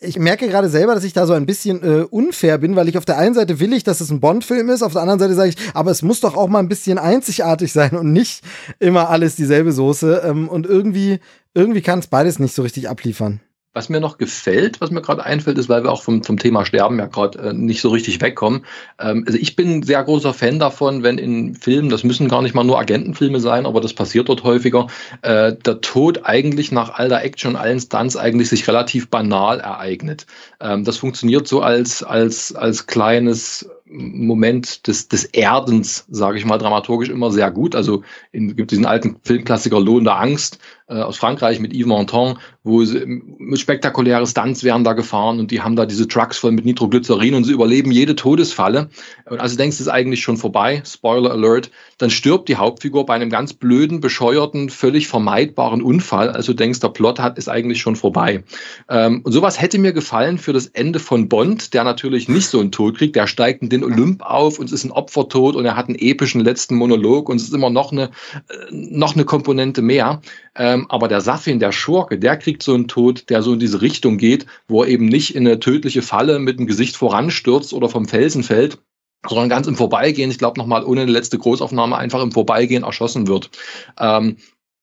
[0.01, 2.99] ich merke gerade selber, dass ich da so ein bisschen äh, unfair bin, weil ich
[2.99, 5.35] auf der einen Seite will ich, dass es ein Bond-Film ist, auf der anderen Seite
[5.35, 8.43] sage ich, aber es muss doch auch mal ein bisschen einzigartig sein und nicht
[8.79, 10.23] immer alles dieselbe Soße.
[10.25, 11.19] Ähm, und irgendwie,
[11.55, 13.41] irgendwie kann es beides nicht so richtig abliefern
[13.79, 16.67] Was mir noch gefällt, was mir gerade einfällt, ist, weil wir auch vom, vom Thema
[16.67, 18.65] Sterben ja gerade äh, nicht so richtig wegkommen.
[18.99, 22.57] Ähm, also ich bin sehr großer Fan davon, wenn in Filmen, das müssen gar nicht
[22.57, 24.89] mal nur Agentenfilme sein, aber das passiert dort häufiger,
[25.23, 29.61] äh, der Tod eigentlich nach all der Action und allen Stunts eigentlich sich relativ banal
[29.61, 30.27] ereignet.
[30.59, 36.59] Ähm, das funktioniert so als, als, als kleines Moment des, des Erdens, sage ich mal,
[36.59, 37.75] dramaturgisch immer sehr gut.
[37.75, 38.03] Also
[38.33, 40.59] in, gibt diesen alten Filmklassiker Lohn der Angst
[40.89, 42.39] äh, aus Frankreich mit Yves Montand,
[42.69, 46.53] wo sie, mit spektakuläre Stunts werden da gefahren und die haben da diese Trucks voll
[46.53, 48.91] mit Nitroglycerin und sie überleben jede Todesfalle.
[49.25, 53.15] Und also denkst, es ist eigentlich schon vorbei, Spoiler Alert, dann stirbt die Hauptfigur bei
[53.15, 56.31] einem ganz blöden, bescheuerten, völlig vermeidbaren Unfall.
[56.31, 58.45] Also denkst, der Plot hat ist eigentlich schon vorbei.
[58.89, 62.61] Ähm, und sowas hätte mir gefallen für das Ende von Bond, der natürlich nicht so
[62.61, 65.65] einen Tod kriegt, der steigt in den Olymp auf und es ist ein Opfertod und
[65.65, 68.11] er hat einen epischen letzten Monolog und es ist immer noch eine,
[68.49, 70.21] äh, noch eine Komponente mehr.
[70.55, 73.81] Ähm, aber der Safin, der Schurke, der kriegt so einen Tod, der so in diese
[73.81, 77.89] Richtung geht, wo er eben nicht in eine tödliche Falle mit dem Gesicht voranstürzt oder
[77.89, 78.79] vom Felsen fällt,
[79.27, 83.27] sondern ganz im Vorbeigehen, ich glaube nochmal ohne eine letzte Großaufnahme, einfach im Vorbeigehen erschossen
[83.27, 83.51] wird.
[83.99, 84.37] Ähm,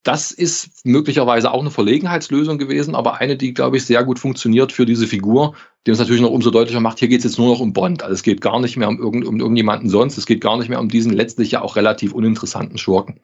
[0.05, 4.71] das ist möglicherweise auch eine Verlegenheitslösung gewesen, aber eine, die, glaube ich, sehr gut funktioniert
[4.71, 5.55] für diese Figur,
[5.85, 8.03] die uns natürlich noch umso deutlicher macht, hier geht es jetzt nur noch um Bond.
[8.03, 10.69] Also es geht gar nicht mehr um, irgend, um irgendjemanden sonst, es geht gar nicht
[10.69, 13.19] mehr um diesen letztlich ja auch relativ uninteressanten Schurken.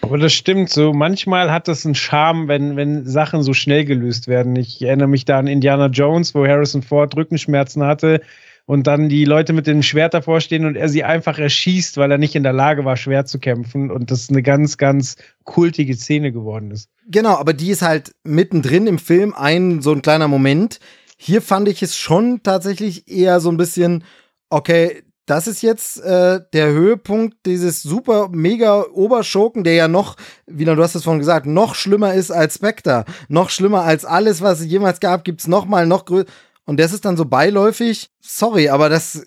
[0.00, 0.92] Aber das stimmt so.
[0.92, 4.56] Manchmal hat das einen Charme, wenn, wenn Sachen so schnell gelöst werden.
[4.56, 8.20] Ich erinnere mich da an Indiana Jones, wo Harrison Ford Rückenschmerzen hatte
[8.68, 12.10] und dann die Leute mit dem Schwert davor stehen und er sie einfach erschießt, weil
[12.10, 15.94] er nicht in der Lage war, schwer zu kämpfen und das eine ganz, ganz kultige
[15.94, 16.90] Szene geworden ist.
[17.06, 20.80] Genau, aber die ist halt mittendrin im Film ein so ein kleiner Moment.
[21.16, 24.04] Hier fand ich es schon tatsächlich eher so ein bisschen,
[24.50, 30.16] okay, das ist jetzt äh, der Höhepunkt dieses super mega Oberschurken, der ja noch,
[30.46, 34.40] wie du hast es vorhin gesagt, noch schlimmer ist als Spectre, noch schlimmer als alles,
[34.40, 36.26] was es jemals gab, gibt's noch mal noch größer
[36.64, 38.10] und das ist dann so beiläufig.
[38.20, 39.22] Sorry, aber das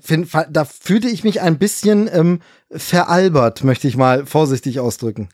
[0.00, 5.28] find, da fühlte ich mich ein bisschen ähm, veralbert, möchte ich mal vorsichtig ausdrücken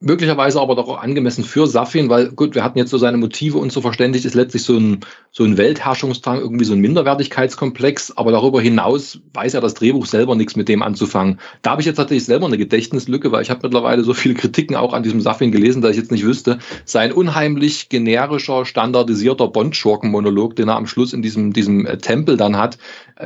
[0.00, 3.58] möglicherweise aber doch auch angemessen für Safin, weil gut, wir hatten jetzt so seine Motive
[3.58, 5.00] und so verständigt ist letztlich so ein,
[5.32, 10.36] so ein Weltherrschungsdrang, irgendwie so ein Minderwertigkeitskomplex, aber darüber hinaus weiß ja das Drehbuch selber
[10.36, 11.40] nichts mit dem anzufangen.
[11.62, 14.76] Da habe ich jetzt tatsächlich selber eine Gedächtnislücke, weil ich habe mittlerweile so viele Kritiken
[14.76, 20.54] auch an diesem Safin gelesen, dass ich jetzt nicht wüsste, sein unheimlich generischer, standardisierter Bond-Schurken-Monolog,
[20.54, 22.78] den er am Schluss in diesem, diesem äh, Tempel dann hat,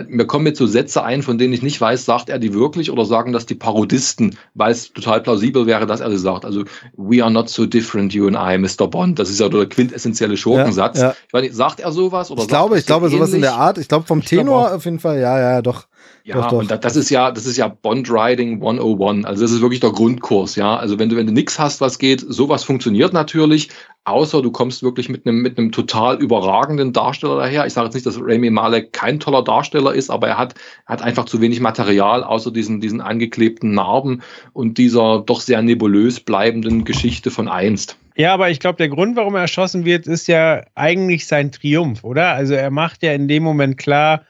[0.09, 2.91] mir kommen jetzt so Sätze ein, von denen ich nicht weiß, sagt er die wirklich
[2.91, 6.45] oder sagen das die Parodisten, weil es total plausibel wäre, dass er sie sagt.
[6.45, 6.65] Also,
[6.97, 8.89] we are not so different, you and I, Mr.
[8.89, 9.19] Bond.
[9.19, 10.99] Das ist ja der quintessentielle Schurkensatz.
[10.99, 11.17] Ja, ja.
[11.27, 12.31] Ich weiß nicht, sagt er sowas?
[12.31, 13.79] Oder ich glaube, ich glaube, sowas in der Art.
[13.79, 15.87] Ich glaube, vom ich Tenor glaub auf jeden Fall, ja, ja, doch.
[16.25, 16.59] Ja, doch, doch.
[16.59, 19.25] und das ist ja, das ist ja Bond Riding 101.
[19.25, 20.77] Also das ist wirklich der Grundkurs, ja.
[20.77, 23.71] Also wenn du, wenn du nichts hast, was geht, sowas funktioniert natürlich,
[24.05, 27.67] außer du kommst wirklich mit einem, mit einem total überragenden Darsteller daher.
[27.67, 30.55] Ich sage jetzt nicht, dass Rami Malek kein toller Darsteller ist, aber er hat,
[30.87, 34.23] hat einfach zu wenig Material, außer diesen, diesen angeklebten Narben
[34.53, 37.97] und dieser doch sehr nebulös bleibenden Geschichte von einst.
[38.15, 42.05] Ja, aber ich glaube, der Grund, warum er erschossen wird, ist ja eigentlich sein Triumph,
[42.05, 42.33] oder?
[42.33, 44.23] Also er macht ja in dem Moment klar,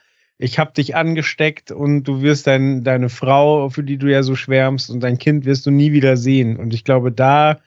[0.43, 4.35] ich habe dich angesteckt und du wirst dein, deine Frau, für die du ja so
[4.35, 6.57] schwärmst, und dein Kind wirst du nie wieder sehen.
[6.57, 7.59] Und ich glaube, da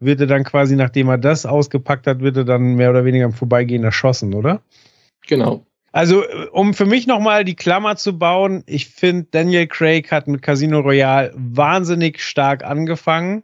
[0.00, 3.26] wird er dann quasi, nachdem er das ausgepackt hat, wird er dann mehr oder weniger
[3.26, 4.62] im Vorbeigehen erschossen, oder?
[5.26, 5.66] Genau.
[5.92, 10.40] Also, um für mich nochmal die Klammer zu bauen, ich finde, Daniel Craig hat mit
[10.40, 13.42] Casino Royale wahnsinnig stark angefangen.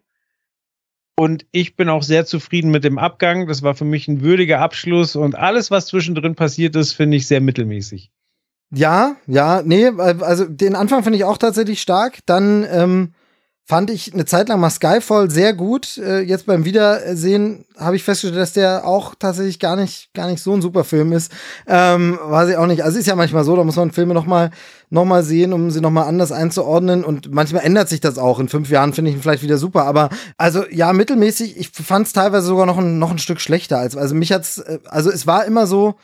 [1.15, 3.49] Und ich bin auch sehr zufrieden mit dem Abgang.
[3.49, 5.15] Das war für mich ein würdiger Abschluss.
[5.15, 8.11] Und alles, was zwischendrin passiert ist, finde ich sehr mittelmäßig.
[8.71, 12.19] Ja, ja, nee, also den Anfang finde ich auch tatsächlich stark.
[12.27, 13.15] Dann ähm,
[13.69, 15.99] fand ich eine Zeit lang mal Skyfall sehr gut.
[15.99, 20.43] Äh, jetzt beim Wiedersehen habe ich festgestellt, dass der auch tatsächlich gar nicht, gar nicht
[20.43, 21.31] so ein super Film ist.
[21.67, 22.83] Ähm, weiß ich auch nicht.
[22.83, 24.51] Also ist ja manchmal so, da muss man Filme noch mal,
[24.89, 27.05] noch mal sehen, um sie noch mal anders einzuordnen.
[27.05, 28.39] Und manchmal ändert sich das auch.
[28.41, 29.85] In fünf Jahren finde ich ihn vielleicht wieder super.
[29.85, 30.09] Aber
[30.39, 31.59] also ja, mittelmäßig.
[31.59, 33.99] Ich fand es teilweise sogar noch ein, noch ein Stück schlechter als.
[33.99, 35.97] Also mich hat's, äh, also es war immer so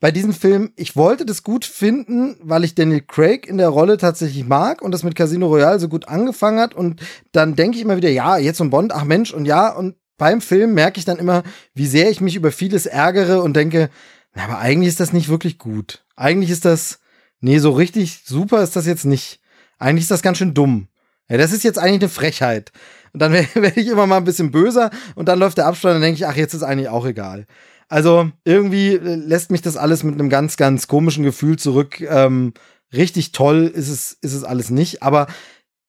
[0.00, 3.98] bei diesem Film, ich wollte das gut finden, weil ich Daniel Craig in der Rolle
[3.98, 6.74] tatsächlich mag und das mit Casino Royale so gut angefangen hat.
[6.74, 7.00] Und
[7.32, 10.40] dann denke ich immer wieder, ja, jetzt ein Bond, ach Mensch, und ja, und beim
[10.40, 11.42] Film merke ich dann immer,
[11.74, 13.90] wie sehr ich mich über vieles ärgere und denke,
[14.34, 16.04] na, aber eigentlich ist das nicht wirklich gut.
[16.16, 17.00] Eigentlich ist das,
[17.40, 19.40] nee, so richtig super ist das jetzt nicht.
[19.78, 20.88] Eigentlich ist das ganz schön dumm.
[21.28, 22.72] Ja, das ist jetzt eigentlich eine Frechheit.
[23.12, 26.02] Und dann werde ich immer mal ein bisschen böser und dann läuft der Abstand und
[26.02, 27.46] denke ich, ach, jetzt ist eigentlich auch egal.
[27.90, 32.00] Also irgendwie äh, lässt mich das alles mit einem ganz, ganz komischen Gefühl zurück.
[32.00, 32.54] Ähm,
[32.92, 35.02] richtig toll ist es, ist es alles nicht.
[35.02, 35.26] Aber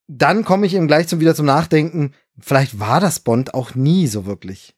[0.08, 2.14] dann komme ich eben gleich zum wieder zum Nachdenken.
[2.40, 4.76] Vielleicht war das Bond auch nie so wirklich.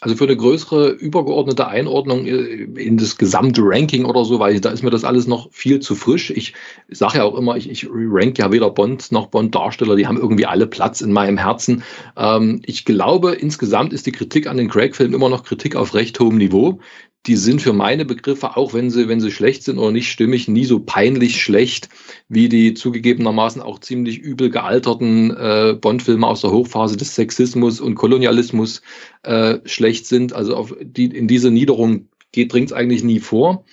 [0.00, 4.70] Also für eine größere übergeordnete Einordnung äh, in das gesamte Ranking oder so, weil da
[4.70, 6.30] ist mir das alles noch viel zu frisch.
[6.30, 6.52] Ich
[6.88, 10.44] sage ja auch immer, ich, ich rank ja weder Bond noch Bond-Darsteller, die haben irgendwie
[10.44, 11.82] alle Platz in meinem Herzen.
[12.14, 16.20] Ähm, ich glaube, insgesamt ist die Kritik an den Craig-Filmen immer noch Kritik auf recht
[16.20, 16.78] hohem Niveau
[17.26, 20.46] die sind für meine Begriffe, auch wenn sie, wenn sie schlecht sind oder nicht stimmig,
[20.46, 21.88] nie so peinlich schlecht,
[22.28, 27.96] wie die zugegebenermaßen auch ziemlich übel gealterten äh, Bond-Filme aus der Hochphase des Sexismus und
[27.96, 28.82] Kolonialismus
[29.24, 30.32] äh, schlecht sind.
[30.32, 33.64] Also auf die, in diese Niederung geht, es eigentlich nie vor.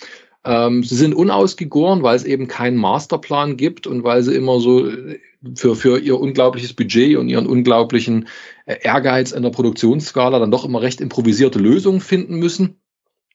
[0.46, 4.90] Ähm, sie sind unausgegoren, weil es eben keinen Masterplan gibt und weil sie immer so
[4.90, 5.20] äh,
[5.56, 8.28] für, für ihr unglaubliches Budget und ihren unglaublichen
[8.66, 12.78] äh, Ehrgeiz in der Produktionsskala dann doch immer recht improvisierte Lösungen finden müssen.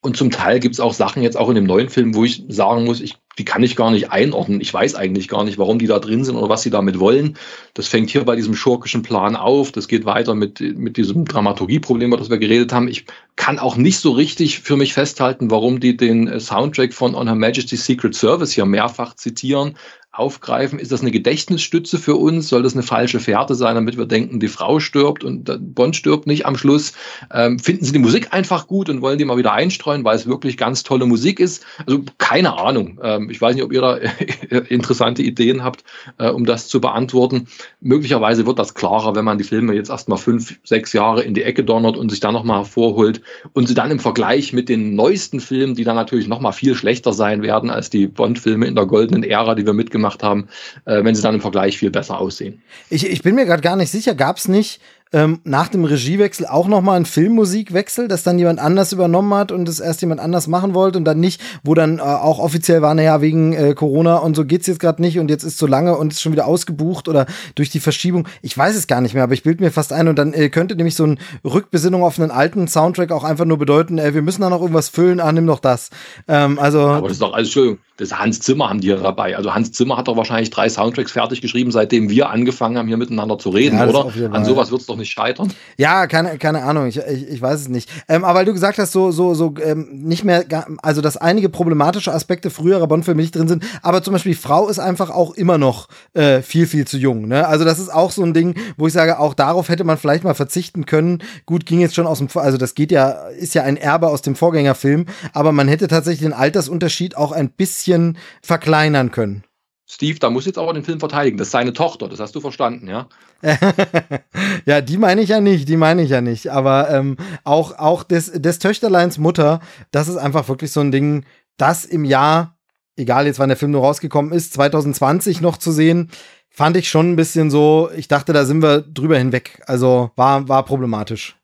[0.01, 2.45] Und zum Teil gibt es auch Sachen jetzt auch in dem neuen Film, wo ich
[2.49, 4.61] sagen muss, ich, die kann ich gar nicht einordnen.
[4.61, 7.37] Ich weiß eigentlich gar nicht, warum die da drin sind oder was sie damit wollen.
[7.75, 9.73] Das fängt hier bei diesem schurkischen Plan auf.
[9.73, 12.87] Das geht weiter mit, mit diesem Dramaturgieproblem, über das wir geredet haben.
[12.87, 17.27] Ich kann auch nicht so richtig für mich festhalten, warum die den Soundtrack von On
[17.27, 19.77] Her Majesty's Secret Service hier mehrfach zitieren
[20.19, 20.79] aufgreifen?
[20.79, 22.49] Ist das eine Gedächtnisstütze für uns?
[22.49, 26.27] Soll das eine falsche Fährte sein, damit wir denken, die Frau stirbt und Bond stirbt
[26.27, 26.93] nicht am Schluss?
[27.33, 30.27] Ähm, finden Sie die Musik einfach gut und wollen die mal wieder einstreuen, weil es
[30.27, 31.65] wirklich ganz tolle Musik ist?
[31.87, 33.01] Also keine Ahnung.
[33.03, 33.97] Ähm, ich weiß nicht, ob ihr da
[34.69, 35.85] interessante Ideen habt,
[36.19, 37.47] äh, um das zu beantworten.
[37.81, 41.43] Möglicherweise wird das klarer, wenn man die Filme jetzt erstmal fünf, sechs Jahre in die
[41.43, 43.21] Ecke donnert und sich dann nochmal hervorholt
[43.53, 47.13] und sie dann im Vergleich mit den neuesten Filmen, die dann natürlich nochmal viel schlechter
[47.13, 50.49] sein werden als die Bond-Filme in der goldenen Ära, die wir mitgemacht gemacht haben,
[50.85, 52.63] äh, wenn sie dann im Vergleich viel besser aussehen.
[52.91, 54.81] Ich, ich bin mir gerade gar nicht sicher, gab es nicht
[55.13, 59.69] ähm, nach dem Regiewechsel auch nochmal einen Filmmusikwechsel, dass dann jemand anders übernommen hat und
[59.69, 62.95] es erst jemand anders machen wollte und dann nicht, wo dann äh, auch offiziell war,
[62.95, 65.97] naja, wegen äh, Corona und so geht's jetzt gerade nicht und jetzt ist zu lange
[65.97, 68.29] und ist schon wieder ausgebucht oder durch die Verschiebung.
[68.43, 70.49] Ich weiß es gar nicht mehr, aber ich bild mir fast ein und dann äh,
[70.49, 74.43] könnte nämlich so ein Rückbesinnung auf einen alten Soundtrack auch einfach nur bedeuten, wir müssen
[74.43, 75.91] da noch irgendwas füllen, ah, nimm doch das.
[76.27, 76.81] Ähm, also.
[76.81, 79.37] Aber das ist doch, also Entschuldigung, das Hans Zimmer haben die ja dabei.
[79.37, 82.97] Also Hans Zimmer hat doch wahrscheinlich drei Soundtracks fertig geschrieben, seitdem wir angefangen haben, hier
[82.97, 84.13] miteinander zu reden, ja, oder?
[84.33, 85.53] An sowas wird's doch nicht scheitern.
[85.77, 87.91] Ja, keine, keine Ahnung, ich, ich, ich weiß es nicht.
[88.09, 90.45] Ähm, aber weil du gesagt hast, so, so, so ähm, nicht mehr,
[90.83, 94.79] also dass einige problematische Aspekte früherer Bond-Filme nicht drin sind, aber zum Beispiel Frau ist
[94.79, 97.27] einfach auch immer noch äh, viel, viel zu jung.
[97.27, 97.49] Ne?
[97.49, 100.23] Also das ist auch so ein Ding, wo ich sage, auch darauf hätte man vielleicht
[100.23, 101.23] mal verzichten können.
[101.47, 104.23] Gut, ging jetzt schon aus dem, also das geht ja, ist ja ein Erbe aus
[104.23, 109.43] dem Vorgängerfilm, aber man hätte tatsächlich den Altersunterschied auch ein bisschen verkleinern können.
[109.91, 111.39] Steve, da muss jetzt aber den Film verteidigen.
[111.39, 113.09] Das ist seine Tochter, das hast du verstanden, ja?
[114.67, 116.49] ja, die meine ich ja nicht, die meine ich ja nicht.
[116.49, 119.61] Aber ähm, auch, auch des, des Töchterleins Mutter,
[119.91, 121.25] das ist einfach wirklich so ein Ding,
[121.57, 122.59] das im Jahr,
[122.97, 126.11] egal jetzt wann der Film nur rausgekommen ist, 2020 noch zu sehen,
[126.51, 129.63] fand ich schon ein bisschen so, ich dachte, da sind wir drüber hinweg.
[129.67, 131.37] Also war, war problematisch.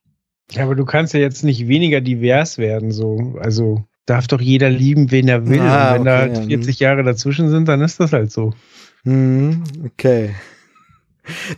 [0.50, 3.36] Ja, aber du kannst ja jetzt nicht weniger divers werden, so.
[3.40, 5.60] Also darf doch jeder lieben, wen er will.
[5.60, 6.88] Ah, Und wenn okay, da halt 40 ja.
[6.88, 8.52] Jahre dazwischen sind, dann ist das halt so.
[9.04, 10.34] Hm, okay.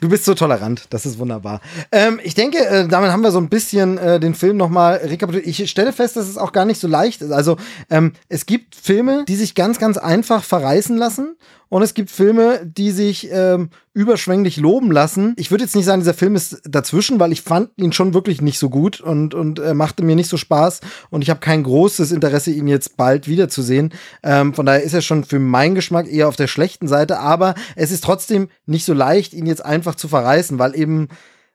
[0.01, 1.61] Du bist so tolerant, das ist wunderbar.
[1.91, 5.47] Ähm, ich denke, äh, damit haben wir so ein bisschen äh, den Film nochmal rekapituliert.
[5.47, 7.33] Ich stelle fest, dass es auch gar nicht so leicht ist.
[7.33, 7.57] Also
[7.91, 11.37] ähm, es gibt Filme, die sich ganz, ganz einfach verreißen lassen
[11.69, 15.35] und es gibt Filme, die sich ähm, überschwänglich loben lassen.
[15.37, 18.41] Ich würde jetzt nicht sagen, dieser Film ist dazwischen, weil ich fand ihn schon wirklich
[18.41, 21.65] nicht so gut und, und äh, machte mir nicht so Spaß und ich habe kein
[21.65, 23.93] großes Interesse, ihn jetzt bald wiederzusehen.
[24.23, 27.55] Ähm, von daher ist er schon für meinen Geschmack eher auf der schlechten Seite, aber
[27.75, 31.09] es ist trotzdem nicht so leicht, ihn jetzt einfach zu verreißen, weil eben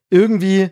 [0.10, 0.72] irgendwie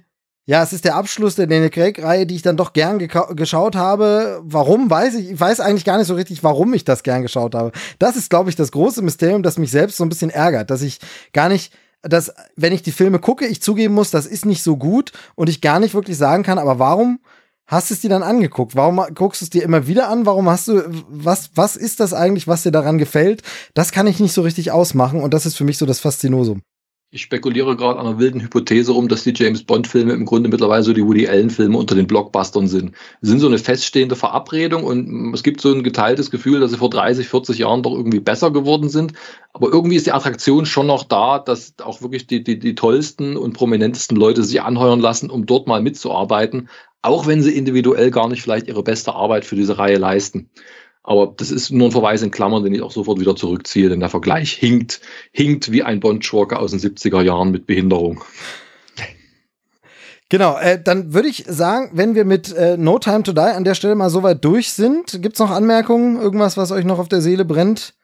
[0.50, 4.42] ja, es ist der Abschluss der Daniel Craig-Reihe, die ich dann doch gern geschaut habe.
[4.44, 5.30] Warum, weiß ich.
[5.30, 7.72] Ich weiß eigentlich gar nicht so richtig, warum ich das gern geschaut habe.
[8.00, 10.82] Das ist, glaube ich, das große Mysterium, das mich selbst so ein bisschen ärgert, dass
[10.82, 11.02] ich
[11.34, 11.72] gar nicht
[12.02, 15.50] dass, wenn ich die Filme gucke, ich zugeben muss, das ist nicht so gut und
[15.50, 17.20] ich gar nicht wirklich sagen kann, aber warum
[17.68, 18.76] hast du es dir dann angeguckt?
[18.76, 20.26] Warum guckst du es dir immer wieder an?
[20.26, 23.44] Warum hast du, was, was ist das eigentlich, was dir daran gefällt?
[23.74, 26.62] Das kann ich nicht so richtig ausmachen und das ist für mich so das Faszinosum.
[27.12, 30.84] Ich spekuliere gerade an einer wilden Hypothese rum, dass die James Bond-Filme im Grunde mittlerweile
[30.84, 32.92] so die Woody Allen-Filme unter den Blockbustern sind.
[33.22, 36.78] Sie sind so eine feststehende Verabredung und es gibt so ein geteiltes Gefühl, dass sie
[36.78, 39.14] vor 30, 40 Jahren doch irgendwie besser geworden sind.
[39.54, 43.38] Aber irgendwie ist die Attraktion schon noch da, dass auch wirklich die, die, die tollsten
[43.38, 46.70] und prominentesten Leute sich anheuern lassen, um dort mal mitzuarbeiten,
[47.02, 50.52] auch wenn sie individuell gar nicht vielleicht ihre beste Arbeit für diese Reihe leisten.
[51.04, 54.00] Aber das ist nur ein Verweis in Klammern, den ich auch sofort wieder zurückziehe, denn
[54.00, 58.24] der Vergleich hinkt, hinkt wie ein Bond-Schurke aus den 70er Jahren mit Behinderung.
[60.32, 63.64] Genau, äh, dann würde ich sagen, wenn wir mit äh, No Time to Die an
[63.64, 67.22] der Stelle mal soweit durch sind, gibt's noch Anmerkungen, irgendwas, was euch noch auf der
[67.22, 67.96] Seele brennt?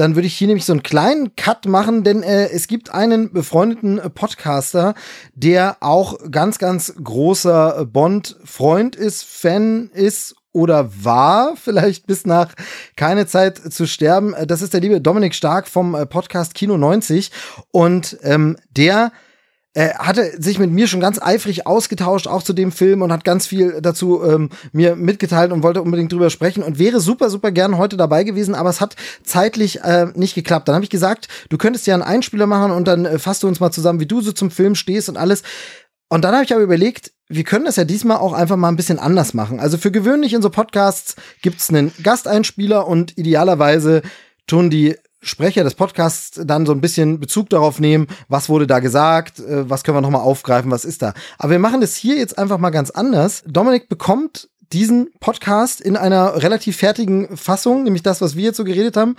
[0.00, 3.34] dann würde ich hier nämlich so einen kleinen Cut machen, denn äh, es gibt einen
[3.34, 4.94] befreundeten Podcaster,
[5.34, 12.54] der auch ganz, ganz großer Bond-Freund ist, Fan ist oder war, vielleicht bis nach
[12.96, 14.34] keine Zeit zu sterben.
[14.46, 17.30] Das ist der liebe Dominik Stark vom äh, Podcast Kino 90
[17.70, 19.12] und ähm, der
[19.72, 23.22] er hatte sich mit mir schon ganz eifrig ausgetauscht, auch zu dem Film und hat
[23.22, 27.52] ganz viel dazu ähm, mir mitgeteilt und wollte unbedingt drüber sprechen und wäre super, super
[27.52, 30.66] gern heute dabei gewesen, aber es hat zeitlich äh, nicht geklappt.
[30.66, 33.48] Dann habe ich gesagt, du könntest ja einen Einspieler machen und dann äh, fasst du
[33.48, 35.44] uns mal zusammen, wie du so zum Film stehst und alles.
[36.08, 38.76] Und dann habe ich aber überlegt, wir können das ja diesmal auch einfach mal ein
[38.76, 39.60] bisschen anders machen.
[39.60, 44.02] Also für gewöhnlich in so Podcasts gibt's einen Gasteinspieler und idealerweise
[44.48, 48.80] tun die Sprecher des Podcasts dann so ein bisschen Bezug darauf nehmen, was wurde da
[48.80, 51.14] gesagt, äh, was können wir nochmal aufgreifen, was ist da.
[51.38, 53.44] Aber wir machen das hier jetzt einfach mal ganz anders.
[53.46, 58.64] Dominik bekommt diesen Podcast in einer relativ fertigen Fassung, nämlich das, was wir jetzt so
[58.64, 59.14] geredet haben,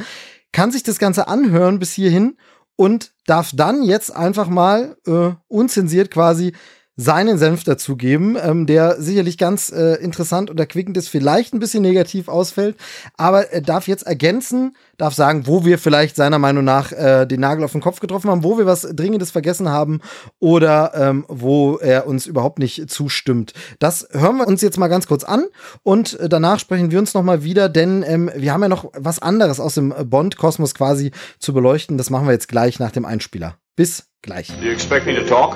[0.52, 2.36] kann sich das Ganze anhören bis hierhin
[2.76, 6.54] und darf dann jetzt einfach mal äh, unzensiert quasi
[6.98, 11.82] seinen Senf dazugeben, ähm, der sicherlich ganz äh, interessant und erquickend ist, vielleicht ein bisschen
[11.82, 12.76] negativ ausfällt,
[13.18, 17.40] aber er darf jetzt ergänzen, darf sagen, wo wir vielleicht seiner Meinung nach äh, den
[17.40, 20.02] Nagel auf den Kopf getroffen haben, wo wir was Dringendes vergessen haben
[20.40, 23.54] oder ähm, wo er uns überhaupt nicht zustimmt.
[23.80, 25.46] Das hören wir uns jetzt mal ganz kurz an
[25.84, 28.92] und äh, danach sprechen wir uns noch mal wieder, denn ähm, wir haben ja noch
[28.96, 31.98] was anderes aus dem Bond-Kosmos quasi zu beleuchten.
[31.98, 33.56] Das machen wir jetzt gleich nach dem Einspieler.
[33.76, 34.48] Bis gleich.
[34.60, 35.56] Do you expect me to talk?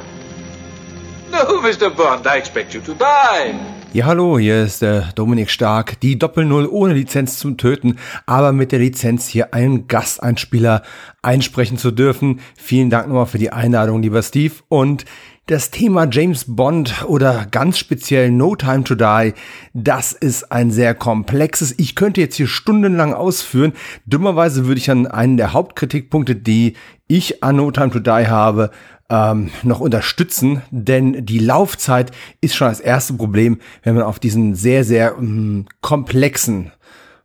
[1.36, 1.90] No, Mr.
[1.90, 3.54] Bond, I expect you to die.
[3.92, 8.72] Ja, hallo, hier ist der Dominik Stark, die Doppel-Null ohne Lizenz zum Töten, aber mit
[8.72, 10.84] der Lizenz hier einen Gasteinspieler
[11.22, 12.40] einsprechen zu dürfen.
[12.56, 14.54] Vielen Dank nochmal für die Einladung, lieber Steve.
[14.70, 15.04] Und
[15.48, 19.34] das Thema James Bond oder ganz speziell No Time to Die,
[19.74, 21.76] das ist ein sehr komplexes.
[21.78, 23.74] Ich könnte jetzt hier stundenlang ausführen.
[24.06, 26.76] Dummerweise würde ich an einen der Hauptkritikpunkte, die
[27.08, 28.72] ich an No Time to Die habe,
[29.10, 32.12] ähm, noch unterstützen, denn die Laufzeit
[32.42, 36.72] ist schon das erste Problem, wenn man auf diesen sehr, sehr ähm, komplexen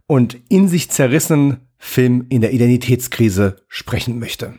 [0.07, 4.55] und in sich zerrissenen Film in der Identitätskrise sprechen möchte.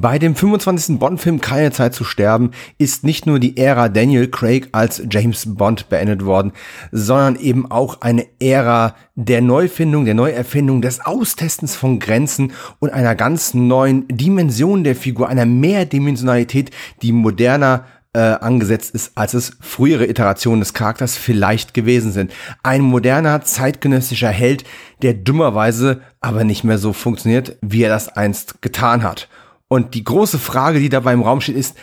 [0.00, 1.00] Bei dem 25.
[1.00, 5.88] Bond-Film Keine Zeit zu sterben ist nicht nur die Ära Daniel Craig als James Bond
[5.88, 6.52] beendet worden,
[6.92, 13.16] sondern eben auch eine Ära der Neufindung, der Neuerfindung, des Austestens von Grenzen und einer
[13.16, 16.70] ganz neuen Dimension der Figur, einer Mehrdimensionalität,
[17.02, 22.32] die moderner äh, angesetzt ist, als es frühere Iterationen des Charakters vielleicht gewesen sind.
[22.62, 24.62] Ein moderner, zeitgenössischer Held,
[25.02, 29.28] der dummerweise aber nicht mehr so funktioniert, wie er das einst getan hat.
[29.68, 31.76] Und die große Frage, die dabei im Raum steht, ist,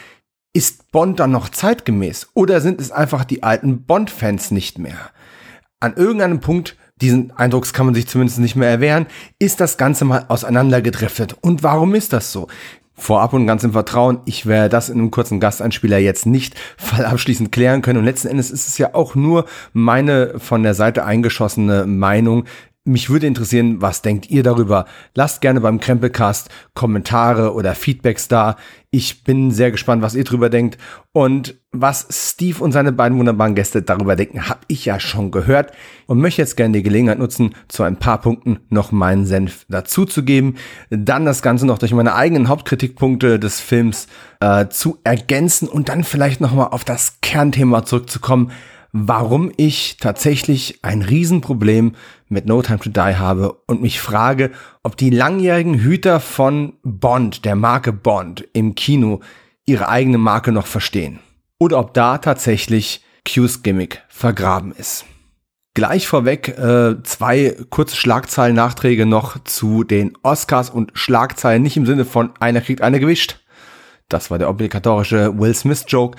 [0.54, 4.98] ist Bond dann noch zeitgemäß oder sind es einfach die alten Bond-Fans nicht mehr?
[5.80, 9.06] An irgendeinem Punkt, diesen Eindrucks kann man sich zumindest nicht mehr erwehren,
[9.38, 11.36] ist das Ganze mal auseinandergedriftet.
[11.42, 12.48] Und warum ist das so?
[12.94, 17.52] Vorab und ganz im Vertrauen, ich werde das in einem kurzen Gasteinspieler jetzt nicht fallabschließend
[17.52, 18.00] klären können.
[18.00, 22.46] Und letzten Endes ist es ja auch nur meine von der Seite eingeschossene Meinung,
[22.86, 24.86] mich würde interessieren, was denkt ihr darüber?
[25.16, 28.58] Lasst gerne beim Krempelcast Kommentare oder Feedbacks da.
[28.92, 30.78] Ich bin sehr gespannt, was ihr drüber denkt.
[31.12, 35.72] Und was Steve und seine beiden wunderbaren Gäste darüber denken, habe ich ja schon gehört
[36.06, 40.58] und möchte jetzt gerne die Gelegenheit nutzen, zu ein paar Punkten noch meinen Senf dazuzugeben.
[40.92, 44.08] Dann das Ganze noch durch meine eigenen Hauptkritikpunkte des Films
[44.42, 48.52] äh, zu ergänzen und dann vielleicht nochmal auf das Kernthema zurückzukommen
[48.98, 51.96] warum ich tatsächlich ein Riesenproblem
[52.28, 54.52] mit No Time to Die habe und mich frage,
[54.84, 59.22] ob die langjährigen Hüter von Bond, der Marke Bond im Kino,
[59.66, 61.20] ihre eigene Marke noch verstehen.
[61.60, 65.06] Oder ob da tatsächlich Q's Gimmick vergraben ist.
[65.74, 72.06] Gleich vorweg äh, zwei kurze Schlagzeilen-Nachträge noch zu den Oscars und Schlagzeilen, nicht im Sinne
[72.06, 73.42] von einer kriegt eine gewischt.
[74.08, 76.18] Das war der obligatorische Will Smith-Joke,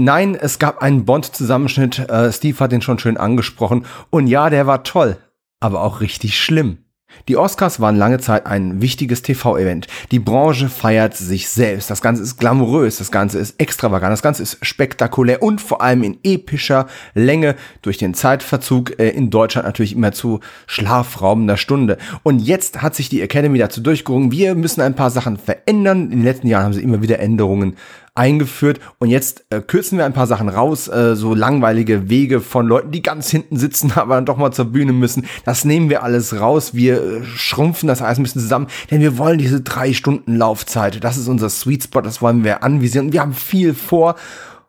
[0.00, 1.98] Nein, es gab einen Bond-Zusammenschnitt.
[2.08, 3.84] Äh, Steve hat den schon schön angesprochen.
[4.10, 5.16] Und ja, der war toll,
[5.60, 6.78] aber auch richtig schlimm.
[7.26, 9.86] Die Oscars waren lange Zeit ein wichtiges TV-Event.
[10.10, 11.90] Die Branche feiert sich selbst.
[11.90, 16.02] Das Ganze ist glamourös, das Ganze ist extravagant, das Ganze ist spektakulär und vor allem
[16.02, 21.98] in epischer Länge durch den Zeitverzug äh, in Deutschland natürlich immer zu schlafraubender Stunde.
[22.22, 26.04] Und jetzt hat sich die Academy dazu durchgerungen, wir müssen ein paar Sachen verändern.
[26.04, 27.76] In den letzten Jahren haben sie immer wieder Änderungen
[28.18, 32.66] eingeführt und jetzt äh, kürzen wir ein paar Sachen raus, äh, so langweilige Wege von
[32.66, 35.26] Leuten, die ganz hinten sitzen, aber dann doch mal zur Bühne müssen.
[35.44, 36.74] Das nehmen wir alles raus.
[36.74, 41.02] Wir äh, schrumpfen das alles ein bisschen zusammen, denn wir wollen diese drei Stunden Laufzeit.
[41.02, 43.12] Das ist unser Sweet Spot, das wollen wir anvisieren.
[43.12, 44.16] Wir haben viel vor.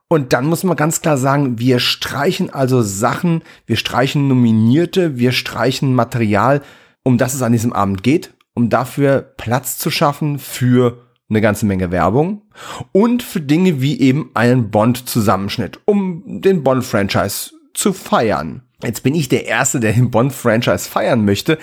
[0.08, 5.32] Und dann muss man ganz klar sagen, wir streichen also Sachen, wir streichen Nominierte, wir
[5.32, 6.62] streichen Material,
[7.04, 10.98] um das es an diesem Abend geht um dafür Platz zu schaffen für
[11.30, 12.42] eine ganze Menge Werbung
[12.92, 18.64] und für Dinge wie eben einen Bond-Zusammenschnitt, um den Bond-Franchise zu feiern.
[18.82, 21.58] Jetzt bin ich der Erste, der den Bond-Franchise feiern möchte,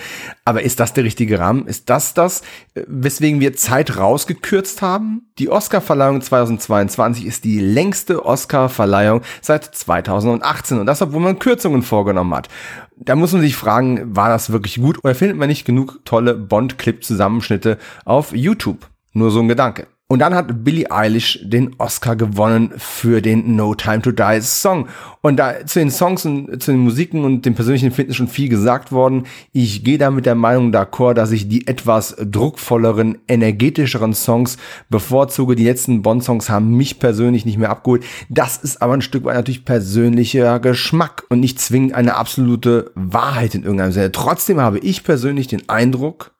[0.45, 1.65] aber ist das der richtige Rahmen?
[1.65, 2.41] Ist das das,
[2.75, 5.23] äh, weswegen wir Zeit rausgekürzt haben?
[5.39, 12.35] Die Oscar-Verleihung 2022 ist die längste Oscar-Verleihung seit 2018 und das, obwohl man Kürzungen vorgenommen
[12.35, 12.49] hat.
[12.97, 16.35] Da muss man sich fragen, war das wirklich gut oder findet man nicht genug tolle
[16.35, 18.87] Bond-Clip-Zusammenschnitte auf YouTube?
[19.17, 19.87] Nur so ein Gedanke.
[20.09, 24.87] Und dann hat Billie Eilish den Oscar gewonnen für den No Time to Die Song.
[25.21, 28.47] Und da zu den Songs und zu den Musiken und dem persönlichen Fitness schon viel
[28.47, 29.23] gesagt worden.
[29.53, 34.57] Ich gehe da mit der Meinung d'accord, dass ich die etwas druckvolleren, energetischeren Songs
[34.87, 35.55] bevorzuge.
[35.55, 38.05] Die letzten Bond-Songs haben mich persönlich nicht mehr abgeholt.
[38.29, 43.55] Das ist aber ein Stück weit natürlich persönlicher Geschmack und nicht zwingend eine absolute Wahrheit
[43.55, 44.11] in irgendeinem Sinne.
[44.11, 46.35] Trotzdem habe ich persönlich den Eindruck,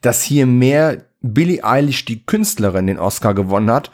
[0.00, 3.90] dass hier mehr Billie Eilish, die Künstlerin, den Oscar gewonnen hat,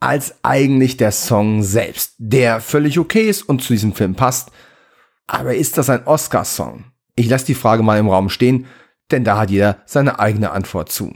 [0.00, 4.50] als eigentlich der Song selbst, der völlig okay ist und zu diesem Film passt.
[5.26, 6.84] Aber ist das ein Oscar-Song?
[7.16, 8.66] Ich lasse die Frage mal im Raum stehen,
[9.10, 11.14] denn da hat jeder seine eigene Antwort zu.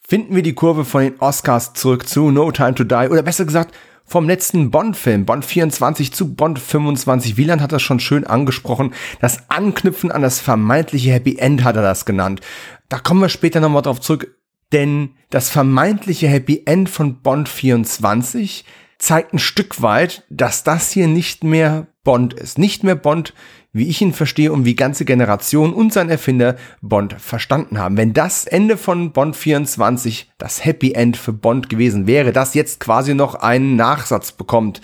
[0.00, 3.44] Finden wir die Kurve von den Oscars zurück zu No Time to Die oder besser
[3.44, 3.74] gesagt
[4.10, 7.36] vom letzten Bond-Film, Bond 24 zu Bond 25.
[7.36, 8.92] Wieland hat das schon schön angesprochen.
[9.20, 12.40] Das Anknüpfen an das vermeintliche Happy End hat er das genannt.
[12.88, 14.34] Da kommen wir später nochmal drauf zurück.
[14.72, 18.64] Denn das vermeintliche Happy End von Bond 24
[18.98, 22.58] zeigt ein Stück weit, dass das hier nicht mehr Bond ist.
[22.58, 23.34] Nicht mehr Bond,
[23.72, 27.96] wie ich ihn verstehe und wie ganze Generation und sein Erfinder Bond verstanden haben.
[27.96, 32.80] Wenn das Ende von Bond 24 das Happy End für Bond gewesen wäre, das jetzt
[32.80, 34.80] quasi noch einen Nachsatz bekommt,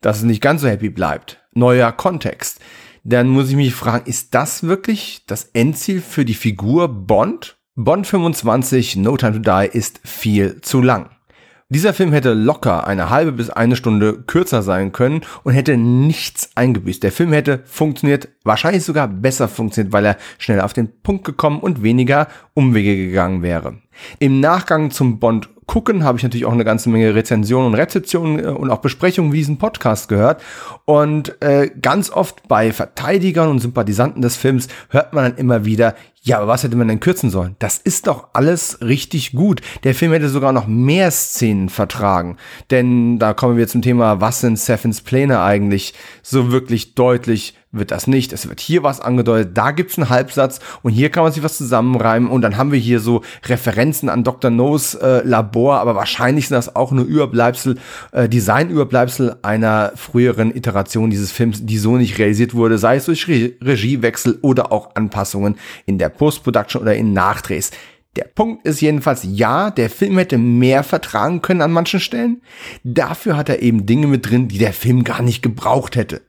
[0.00, 1.42] dass es nicht ganz so happy bleibt.
[1.54, 2.60] Neuer Kontext.
[3.04, 7.57] Dann muss ich mich fragen, ist das wirklich das Endziel für die Figur Bond?
[7.80, 11.10] Bond 25 No Time to Die ist viel zu lang.
[11.68, 16.50] Dieser Film hätte locker eine halbe bis eine Stunde kürzer sein können und hätte nichts
[16.56, 17.04] eingebüßt.
[17.04, 21.60] Der Film hätte funktioniert, wahrscheinlich sogar besser funktioniert, weil er schneller auf den Punkt gekommen
[21.60, 23.76] und weniger Umwege gegangen wäre.
[24.18, 28.44] Im Nachgang zum Bond gucken habe ich natürlich auch eine ganze Menge Rezensionen und Rezeptionen
[28.44, 30.42] äh, und auch Besprechungen wie diesen Podcast gehört.
[30.84, 35.94] Und äh, ganz oft bei Verteidigern und Sympathisanten des Films hört man dann immer wieder,
[36.22, 37.54] ja, aber was hätte man denn kürzen sollen?
[37.58, 39.60] Das ist doch alles richtig gut.
[39.84, 42.38] Der Film hätte sogar noch mehr Szenen vertragen.
[42.70, 45.94] Denn da kommen wir zum Thema, was sind Seffins Pläne eigentlich?
[46.22, 48.32] So wirklich deutlich wird das nicht.
[48.32, 51.58] Es wird hier was angedeutet, da gibt's einen Halbsatz und hier kann man sich was
[51.58, 54.50] zusammenreimen und dann haben wir hier so Referenzen an Dr.
[54.50, 57.78] No's äh, Labor, aber wahrscheinlich sind das auch nur Überbleibsel,
[58.12, 63.28] äh, Designüberbleibsel einer früheren Iteration dieses Films, die so nicht realisiert wurde, sei es durch
[63.28, 67.70] Re Regiewechsel oder auch Anpassungen in der Post-Production oder in Nachdrehs.
[68.16, 72.40] Der Punkt ist jedenfalls, ja, der Film hätte mehr vertragen können an manchen Stellen.
[72.82, 76.22] Dafür hat er eben Dinge mit drin, die der Film gar nicht gebraucht hätte.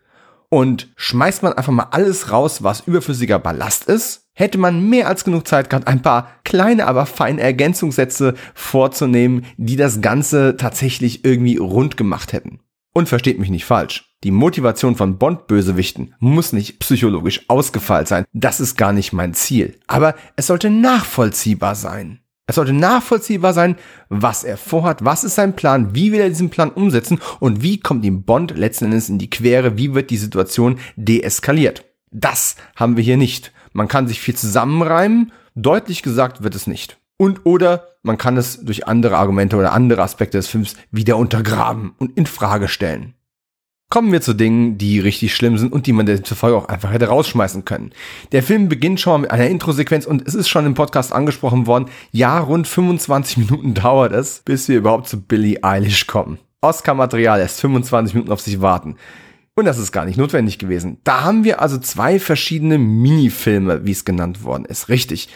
[0.49, 5.23] Und schmeißt man einfach mal alles raus, was überflüssiger Ballast ist, hätte man mehr als
[5.23, 11.57] genug Zeit gehabt, ein paar kleine, aber feine Ergänzungssätze vorzunehmen, die das Ganze tatsächlich irgendwie
[11.57, 12.61] rund gemacht hätten.
[12.93, 14.15] Und versteht mich nicht falsch.
[14.23, 18.25] Die Motivation von Bond-Bösewichten muss nicht psychologisch ausgefeilt sein.
[18.33, 19.79] Das ist gar nicht mein Ziel.
[19.87, 22.19] Aber es sollte nachvollziehbar sein.
[22.49, 23.75] Es sollte nachvollziehbar sein,
[24.09, 27.79] was er vorhat, was ist sein Plan, wie will er diesen Plan umsetzen und wie
[27.79, 31.85] kommt ihm Bond letzten Endes in die Quere, wie wird die Situation deeskaliert.
[32.09, 33.53] Das haben wir hier nicht.
[33.71, 36.97] Man kann sich viel zusammenreimen, deutlich gesagt wird es nicht.
[37.17, 41.93] Und oder man kann es durch andere Argumente oder andere Aspekte des Films wieder untergraben
[41.99, 43.13] und in Frage stellen.
[43.91, 47.07] Kommen wir zu Dingen, die richtig schlimm sind und die man demzufolge auch einfach hätte
[47.07, 47.91] rausschmeißen können.
[48.31, 51.65] Der Film beginnt schon mal mit einer Introsequenz und es ist schon im Podcast angesprochen
[51.65, 51.89] worden.
[52.11, 56.37] Ja, rund 25 Minuten dauert es, bis wir überhaupt zu Billie Eilish kommen.
[56.61, 58.95] Oscar-Material lässt 25 Minuten auf sich warten.
[59.55, 60.99] Und das ist gar nicht notwendig gewesen.
[61.03, 64.89] Da haben wir also zwei verschiedene Minifilme, wie es genannt worden ist.
[64.89, 65.29] Richtig.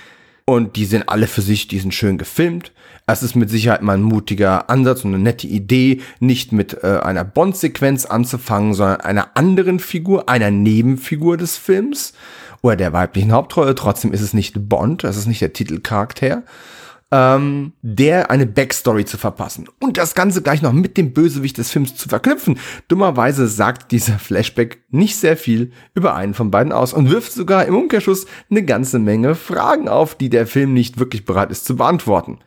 [0.45, 2.71] Und die sind alle für sich, die sind schön gefilmt.
[3.05, 6.99] Es ist mit Sicherheit mal ein mutiger Ansatz und eine nette Idee, nicht mit äh,
[7.03, 12.13] einer Bond-Sequenz anzufangen, sondern einer anderen Figur, einer Nebenfigur des Films
[12.61, 13.75] oder der weiblichen Hauptrolle.
[13.75, 16.43] Trotzdem ist es nicht Bond, das ist nicht der Titelcharakter
[17.13, 21.69] ähm, der eine Backstory zu verpassen und das Ganze gleich noch mit dem Bösewicht des
[21.69, 22.57] Films zu verknüpfen.
[22.87, 27.65] Dummerweise sagt dieser Flashback nicht sehr viel über einen von beiden aus und wirft sogar
[27.65, 31.75] im Umkehrschluss eine ganze Menge Fragen auf, die der Film nicht wirklich bereit ist zu
[31.75, 32.39] beantworten.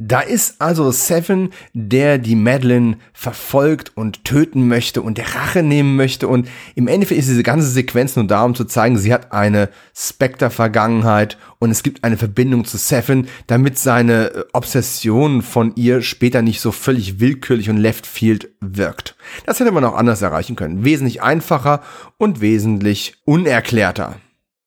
[0.00, 5.96] Da ist also Seven, der die Madeline verfolgt und töten möchte und der Rache nehmen
[5.96, 6.28] möchte.
[6.28, 9.70] Und im Endeffekt ist diese ganze Sequenz nur da, um zu zeigen, sie hat eine
[9.96, 16.42] Spectre-Vergangenheit und es gibt eine Verbindung zu Seven, damit seine äh, Obsession von ihr später
[16.42, 19.16] nicht so völlig willkürlich und left field wirkt.
[19.46, 20.84] Das hätte man auch anders erreichen können.
[20.84, 21.82] Wesentlich einfacher
[22.18, 24.14] und wesentlich unerklärter.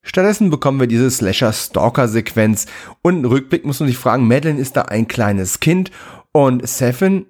[0.04, 2.66] Stattdessen bekommen wir diese Slasher-Stalker-Sequenz
[3.02, 5.92] und im Rückblick muss man sich fragen, Madeline ist da ein kleines Kind
[6.32, 7.28] und Seven,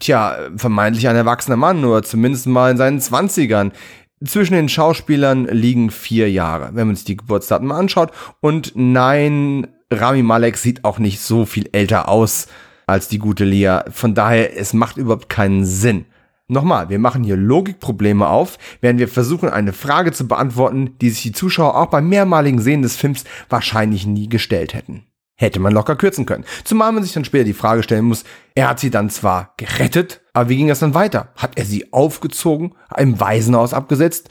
[0.00, 3.72] tja, vermeintlich ein erwachsener Mann oder zumindest mal in seinen Zwanzigern.
[4.24, 8.10] Zwischen den Schauspielern liegen vier Jahre, wenn man sich die Geburtsdaten mal anschaut.
[8.40, 12.46] Und nein, Rami Malek sieht auch nicht so viel älter aus
[12.86, 13.84] als die gute Lia.
[13.90, 16.06] Von daher, es macht überhaupt keinen Sinn.
[16.54, 21.22] Nochmal, wir machen hier Logikprobleme auf, während wir versuchen, eine Frage zu beantworten, die sich
[21.22, 25.02] die Zuschauer auch beim mehrmaligen Sehen des Films wahrscheinlich nie gestellt hätten.
[25.34, 26.44] Hätte man locker kürzen können.
[26.62, 28.22] Zumal man sich dann später die Frage stellen muss,
[28.54, 31.32] er hat sie dann zwar gerettet, aber wie ging das dann weiter?
[31.34, 34.28] Hat er sie aufgezogen, im Waisenhaus abgesetzt?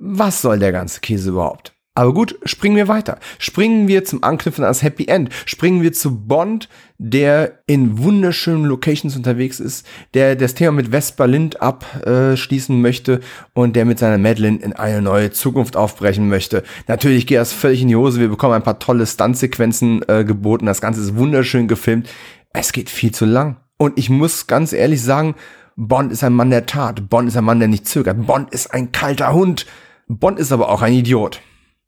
[0.00, 1.72] Was soll der ganze Käse überhaupt?
[1.94, 3.18] Aber gut, springen wir weiter.
[3.38, 5.30] Springen wir zum Anknüpfen ans Happy End.
[5.44, 6.68] Springen wir zu Bond,
[7.02, 13.20] der in wunderschönen Locations unterwegs ist, der das Thema mit Vespa Lind abschließen möchte
[13.54, 16.62] und der mit seiner Madeline in eine neue Zukunft aufbrechen möchte.
[16.88, 18.20] Natürlich geht das völlig in die Hose.
[18.20, 20.66] Wir bekommen ein paar tolle Stuntsequenzen äh, geboten.
[20.66, 22.06] Das Ganze ist wunderschön gefilmt.
[22.52, 23.56] Es geht viel zu lang.
[23.78, 25.36] Und ich muss ganz ehrlich sagen,
[25.76, 27.08] Bond ist ein Mann der Tat.
[27.08, 28.26] Bond ist ein Mann, der nicht zögert.
[28.26, 29.64] Bond ist ein kalter Hund.
[30.06, 31.40] Bond ist aber auch ein Idiot.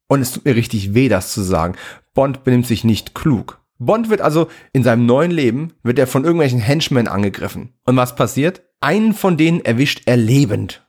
[0.09, 1.75] Und es tut mir richtig weh, das zu sagen.
[2.15, 3.62] Bond benimmt sich nicht klug.
[3.87, 7.75] Bond wird also in seinem neuen Leben, wird er von irgendwelchen Henchmen angegriffen.
[7.85, 8.63] Und was passiert?
[8.81, 10.85] Einen von denen erwischt er lebend.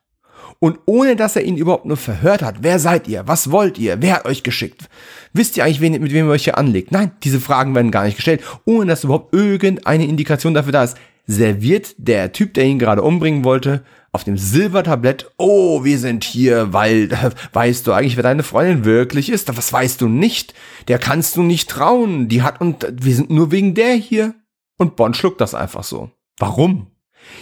[0.60, 3.28] Und ohne dass er ihn überhaupt nur verhört hat, wer seid ihr?
[3.28, 4.02] Was wollt ihr?
[4.02, 4.90] Wer hat euch geschickt?
[5.34, 6.92] Wisst ihr eigentlich, mit wem ihr euch hier anlegt?
[6.92, 10.98] Nein, diese Fragen werden gar nicht gestellt, ohne dass überhaupt irgendeine Indikation dafür da ist.
[11.26, 13.84] Serviert der Typ, der ihn gerade umbringen wollte,
[14.14, 17.10] auf dem Silbertablett, oh, wir sind hier, weil,
[17.54, 19.56] weißt du eigentlich, wer deine Freundin wirklich ist?
[19.58, 20.54] Was weißt du nicht?
[20.88, 22.30] Der kannst du nicht trauen.
[22.30, 24.36] Die hat und wir sind nur wegen der hier.
[24.78, 26.12] Und Bond schluckt das einfach so.
[26.38, 26.88] Warum?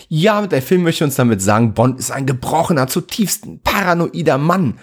[0.08, 4.80] Ja, der Film möchte uns damit sagen, Bond ist ein gebrochener, zutiefst paranoider Mann.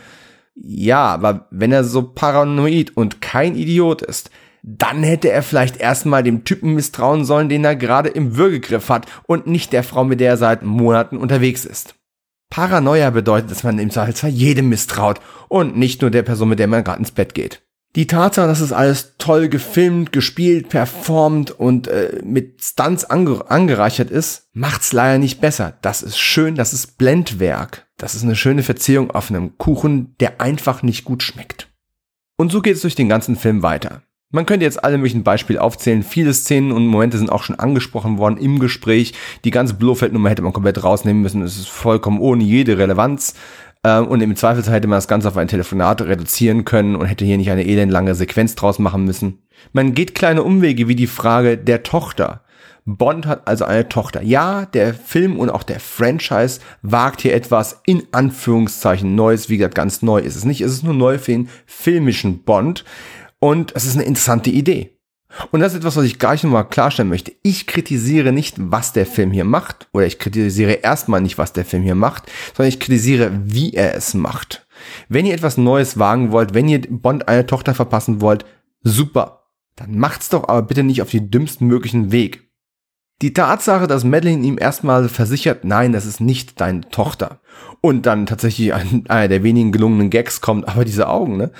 [0.54, 4.30] Ja, aber wenn er so paranoid und kein Idiot ist,
[4.62, 9.06] dann hätte er vielleicht erstmal dem Typen misstrauen sollen, den er gerade im Würgegriff hat
[9.26, 11.94] und nicht der Frau, mit der er seit Monaten unterwegs ist.
[12.50, 16.66] Paranoia bedeutet, dass man im Zweifelsfall jedem misstraut und nicht nur der Person, mit der
[16.66, 17.62] man gerade ins Bett geht.
[17.96, 24.10] Die Tatsache, dass es alles toll gefilmt, gespielt, performt und äh, mit Stunts ange angereichert
[24.10, 25.78] ist, macht's leider nicht besser.
[25.80, 27.86] Das ist schön, das ist Blendwerk.
[27.96, 31.68] Das ist eine schöne Verziehung auf einem Kuchen, der einfach nicht gut schmeckt.
[32.36, 34.02] Und so geht es durch den ganzen Film weiter.
[34.30, 36.02] Man könnte jetzt alle möglichen Beispiele aufzählen.
[36.02, 39.14] Viele Szenen und Momente sind auch schon angesprochen worden im Gespräch.
[39.44, 41.40] Die ganze Blofeld-Nummer hätte man komplett rausnehmen müssen.
[41.40, 43.34] Es ist vollkommen ohne jede Relevanz.
[43.84, 47.24] Ähm, und im Zweifelsfall hätte man das Ganze auf ein Telefonat reduzieren können und hätte
[47.24, 49.38] hier nicht eine elendlange Sequenz draus machen müssen.
[49.72, 52.42] Man geht kleine Umwege wie die Frage der Tochter.
[52.84, 54.22] Bond hat also eine Tochter.
[54.22, 59.48] Ja, der Film und auch der Franchise wagt hier etwas in Anführungszeichen Neues.
[59.48, 60.60] Wie gesagt, ganz neu ist es nicht.
[60.60, 62.84] Es ist nur neu für den filmischen Bond.
[63.40, 64.98] Und es ist eine interessante Idee.
[65.50, 67.32] Und das ist etwas, was ich gleich nochmal klarstellen möchte.
[67.42, 71.66] Ich kritisiere nicht, was der Film hier macht, oder ich kritisiere erstmal nicht, was der
[71.66, 72.24] Film hier macht,
[72.56, 74.66] sondern ich kritisiere, wie er es macht.
[75.08, 78.46] Wenn ihr etwas Neues wagen wollt, wenn ihr Bond eine Tochter verpassen wollt,
[78.82, 79.44] super.
[79.76, 82.48] Dann macht's doch aber bitte nicht auf die dümmsten möglichen Weg.
[83.20, 87.40] Die Tatsache, dass Madeline ihm erstmal versichert, nein, das ist nicht deine Tochter.
[87.80, 91.50] Und dann tatsächlich ein, einer der wenigen gelungenen Gags kommt, aber diese Augen, ne?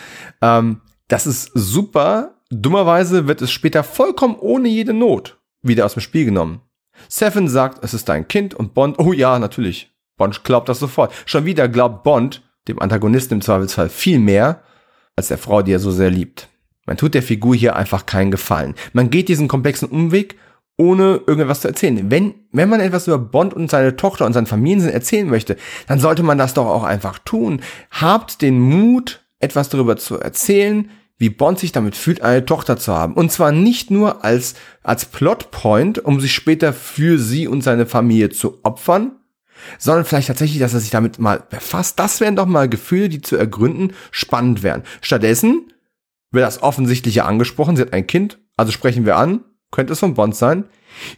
[0.41, 2.35] Ähm, das ist super.
[2.51, 6.61] Dummerweise wird es später vollkommen ohne jede Not wieder aus dem Spiel genommen.
[7.09, 9.93] Seven sagt, es ist dein Kind und Bond, oh ja, natürlich.
[10.17, 11.13] Bond glaubt das sofort.
[11.27, 14.63] Schon wieder glaubt Bond, dem Antagonisten im Zweifelsfall, viel mehr
[15.17, 16.49] als der Frau, die er so sehr liebt.
[16.87, 18.75] Man tut der Figur hier einfach keinen Gefallen.
[18.93, 20.37] Man geht diesen komplexen Umweg,
[20.77, 22.11] ohne irgendwas zu erzählen.
[22.11, 25.57] Wenn, wenn man etwas über Bond und seine Tochter und seinen Familiensinn erzählen möchte,
[25.87, 27.61] dann sollte man das doch auch einfach tun.
[27.91, 32.93] Habt den Mut, etwas darüber zu erzählen, wie Bond sich damit fühlt, eine Tochter zu
[32.95, 33.15] haben.
[33.15, 38.31] Und zwar nicht nur als, als Plotpoint, um sich später für sie und seine Familie
[38.31, 39.12] zu opfern,
[39.78, 41.99] sondern vielleicht tatsächlich, dass er sich damit mal befasst.
[41.99, 44.85] Das wären doch mal Gefühle, die zu ergründen spannend wären.
[45.01, 45.73] Stattdessen
[46.31, 47.77] wird das Offensichtliche angesprochen.
[47.77, 49.40] Sie hat ein Kind, also sprechen wir an.
[49.70, 50.65] Könnte es von Bond sein?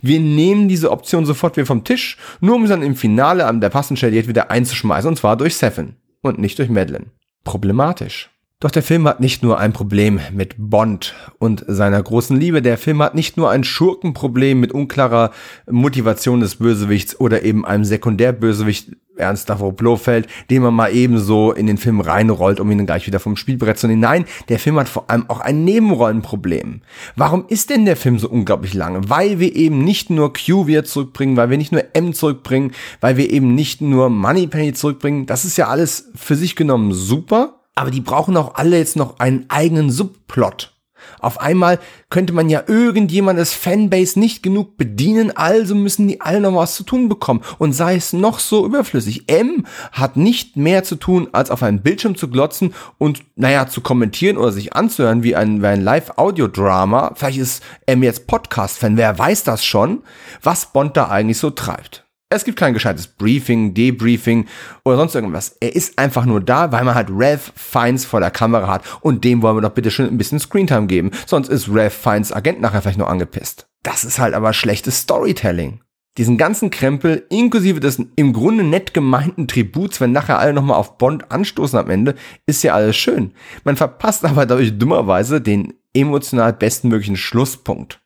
[0.03, 3.61] Wir nehmen diese Option sofort wieder vom Tisch, nur um sie dann im Finale an
[3.61, 7.07] der passenden Stelle wieder einzuschmeißen, und zwar durch Seven und nicht durch Madeline.
[7.45, 8.31] Problematisch.
[8.63, 12.77] Doch der Film hat nicht nur ein Problem mit Bond und seiner großen Liebe, der
[12.77, 15.31] Film hat nicht nur ein Schurkenproblem mit unklarer
[15.71, 21.67] Motivation des Bösewichts oder eben einem Sekundärbösewicht, Ernst Davos Blofeld, den man mal ebenso in
[21.67, 24.01] den Film reinrollt, um ihn dann gleich wieder vom Spielbrett zu nehmen.
[24.01, 26.83] Nein, der Film hat vor allem auch ein Nebenrollenproblem.
[27.17, 29.09] Warum ist denn der Film so unglaublich lang?
[29.09, 33.17] Weil wir eben nicht nur Q wieder zurückbringen, weil wir nicht nur M zurückbringen, weil
[33.17, 35.25] wir eben nicht nur Moneypenny zurückbringen.
[35.25, 39.19] Das ist ja alles für sich genommen super aber die brauchen auch alle jetzt noch
[39.19, 40.73] einen eigenen Subplot.
[41.19, 41.79] Auf einmal
[42.09, 46.83] könnte man ja irgendjemandes Fanbase nicht genug bedienen, also müssen die alle noch was zu
[46.83, 47.43] tun bekommen.
[47.59, 49.25] Und sei es noch so überflüssig.
[49.29, 53.81] M hat nicht mehr zu tun, als auf einen Bildschirm zu glotzen und, naja, zu
[53.81, 57.13] kommentieren oder sich anzuhören wie ein, wie ein Live-Audio-Drama.
[57.15, 60.03] Vielleicht ist M jetzt Podcast-Fan, wer weiß das schon,
[60.43, 62.10] was Bond da eigentlich so treibt.
[62.33, 64.47] Es gibt kein gescheites Briefing, Debriefing
[64.85, 65.57] oder sonst irgendwas.
[65.59, 69.25] Er ist einfach nur da, weil man halt Rev Fiennes vor der Kamera hat und
[69.25, 71.11] dem wollen wir doch bitte schön ein bisschen Screentime geben.
[71.27, 73.67] Sonst ist Rev Fiennes Agent nachher vielleicht nur angepisst.
[73.83, 75.81] Das ist halt aber schlechtes Storytelling.
[76.19, 80.99] Diesen ganzen Krempel, inklusive des im Grunde nett gemeinten Tributs, wenn nachher alle nochmal auf
[80.99, 82.15] Bond anstoßen am Ende,
[82.47, 83.33] ist ja alles schön.
[83.65, 88.01] Man verpasst aber dadurch dummerweise den emotional bestmöglichen Schlusspunkt.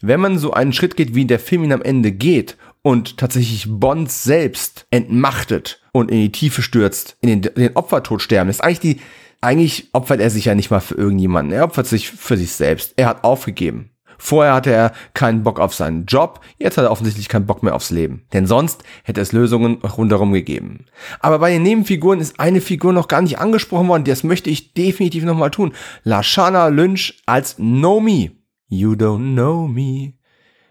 [0.00, 3.66] Wenn man so einen Schritt geht, wie der Film ihn am Ende geht und tatsächlich
[3.68, 8.80] Bond selbst entmachtet und in die Tiefe stürzt, in den, den Opfertod sterben ist eigentlich
[8.80, 9.00] die,
[9.40, 11.52] eigentlich opfert er sich ja nicht mal für irgendjemanden.
[11.52, 12.94] Er opfert sich für sich selbst.
[12.96, 13.90] Er hat aufgegeben.
[14.20, 17.76] Vorher hatte er keinen Bock auf seinen Job, jetzt hat er offensichtlich keinen Bock mehr
[17.76, 18.26] aufs Leben.
[18.32, 20.86] Denn sonst hätte es Lösungen rundherum gegeben.
[21.20, 24.74] Aber bei den Nebenfiguren ist eine Figur noch gar nicht angesprochen worden, das möchte ich
[24.74, 25.72] definitiv nochmal tun.
[26.02, 28.32] Lashana Lynch als Nomi.
[28.66, 30.17] You don't know me.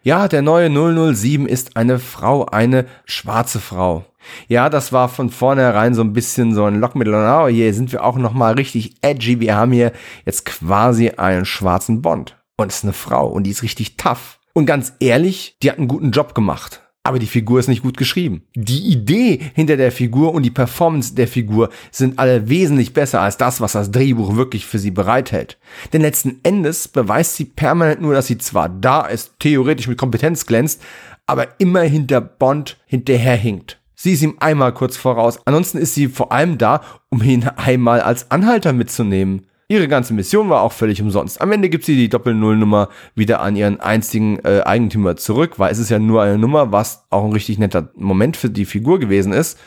[0.08, 4.06] Ja, der neue 007 ist eine Frau, eine schwarze Frau.
[4.48, 7.14] Ja, das war von vornherein so ein bisschen so ein Lockmittel.
[7.14, 9.42] Oh, hier sind wir auch nochmal richtig edgy.
[9.42, 9.92] Wir haben hier
[10.26, 12.38] jetzt quasi einen schwarzen Bond.
[12.56, 14.40] Und es ist eine Frau und die ist richtig tough.
[14.54, 17.96] Und ganz ehrlich, die hat einen guten Job gemacht aber die Figur ist nicht gut
[17.96, 18.42] geschrieben.
[18.54, 23.38] Die Idee hinter der Figur und die Performance der Figur sind alle wesentlich besser als
[23.38, 25.58] das, was das Drehbuch wirklich für sie bereithält.
[25.94, 30.46] Denn letzten Endes beweist sie permanent nur, dass sie zwar da ist, theoretisch mit Kompetenz
[30.46, 30.82] glänzt,
[31.26, 33.80] aber immer hinter Bond hinterherhinkt.
[33.96, 35.40] Sie ist ihm einmal kurz voraus.
[35.46, 39.48] Ansonsten ist sie vor allem da, um ihn einmal als Anhalter mitzunehmen.
[39.70, 41.42] Ihre ganze Mission war auch völlig umsonst.
[41.42, 45.78] Am Ende gibt sie die Doppel-Null-Nummer wieder an ihren einzigen äh, Eigentümer zurück, weil es
[45.78, 49.34] ist ja nur eine Nummer, was auch ein richtig netter Moment für die Figur gewesen
[49.34, 49.60] ist.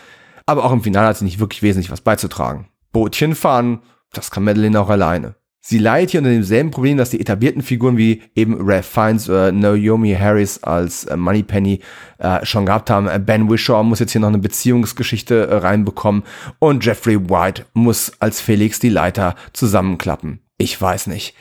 [0.46, 2.68] Aber auch im Finale hat sie nicht wirklich wesentlich was beizutragen.
[2.92, 3.80] Bootchen fahren,
[4.12, 5.34] das kann Madeline auch alleine.
[5.62, 9.52] Sie leidet hier unter demselben Problem, dass die etablierten Figuren wie eben Ralph Fiennes oder
[9.52, 11.80] Naomi Harris als äh, Moneypenny
[12.18, 13.08] äh, schon gehabt haben.
[13.08, 16.22] Äh, ben Wishaw muss jetzt hier noch eine Beziehungsgeschichte äh, reinbekommen
[16.58, 20.40] und Jeffrey White muss als Felix die Leiter zusammenklappen.
[20.56, 21.34] Ich weiß nicht.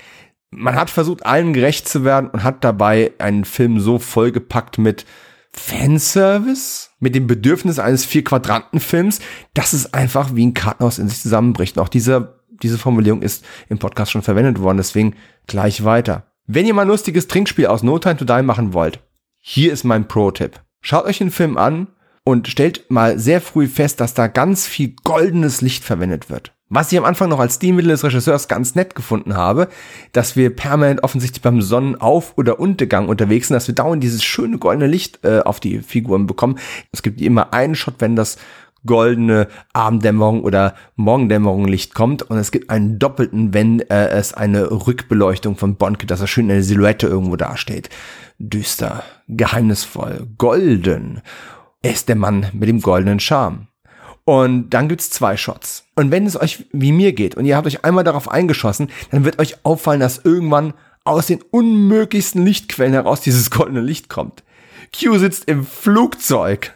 [0.51, 5.05] Man hat versucht, allen gerecht zu werden und hat dabei einen Film so vollgepackt mit
[5.51, 9.19] Fanservice, mit dem Bedürfnis eines Vier-Quadranten-Films,
[9.53, 11.77] dass es einfach wie ein Kartenhaus in sich zusammenbricht.
[11.77, 15.15] Und auch dieser diese Formulierung ist im Podcast schon verwendet worden, deswegen
[15.47, 16.31] gleich weiter.
[16.47, 18.99] Wenn ihr mal ein lustiges Trinkspiel aus No Time to Die machen wollt,
[19.39, 20.59] hier ist mein Pro-Tipp.
[20.81, 21.87] Schaut euch den Film an
[22.23, 26.53] und stellt mal sehr früh fest, dass da ganz viel goldenes Licht verwendet wird.
[26.71, 29.69] Was ich am Anfang noch als Stilmittel des Regisseurs ganz nett gefunden habe,
[30.11, 34.59] dass wir permanent offensichtlich beim Sonnenauf- oder Untergang unterwegs sind, dass wir dauernd dieses schöne
[34.59, 36.59] goldene Licht äh, auf die Figuren bekommen.
[36.91, 38.37] Es gibt immer einen Shot, wenn das
[38.85, 44.71] goldene Abenddämmerung oder Morgendämmerung Licht kommt und es gibt einen doppelten, wenn äh, es eine
[44.71, 47.89] Rückbeleuchtung von gibt, dass er schön in der Silhouette irgendwo dasteht.
[48.37, 51.21] Düster, geheimnisvoll, golden
[51.81, 53.67] ist der Mann mit dem goldenen Charme.
[54.25, 55.85] Und dann gibt's zwei Shots.
[55.95, 59.25] Und wenn es euch wie mir geht und ihr habt euch einmal darauf eingeschossen, dann
[59.25, 60.73] wird euch auffallen, dass irgendwann
[61.03, 64.43] aus den unmöglichsten Lichtquellen heraus dieses goldene Licht kommt.
[64.97, 66.73] Q sitzt im Flugzeug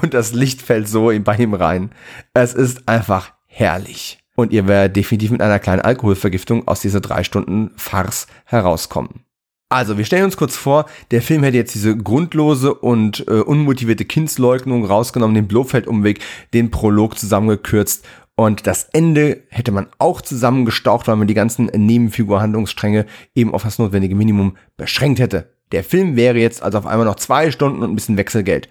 [0.00, 1.90] und das Licht fällt so bei ihm rein.
[2.34, 4.18] Es ist einfach herrlich.
[4.34, 9.24] Und ihr werdet definitiv mit einer kleinen Alkoholvergiftung aus dieser drei Stunden Farce herauskommen.
[9.68, 14.04] Also, wir stellen uns kurz vor, der Film hätte jetzt diese grundlose und äh, unmotivierte
[14.04, 16.20] Kindsleugnung rausgenommen, den Blofeld-Umweg,
[16.52, 18.04] den Prolog zusammengekürzt
[18.34, 23.78] und das Ende hätte man auch zusammengestaucht, weil man die ganzen Nebenfigur-Handlungsstränge eben auf das
[23.78, 25.52] notwendige Minimum beschränkt hätte.
[25.70, 28.68] Der Film wäre jetzt also auf einmal noch zwei Stunden und ein bisschen Wechselgeld.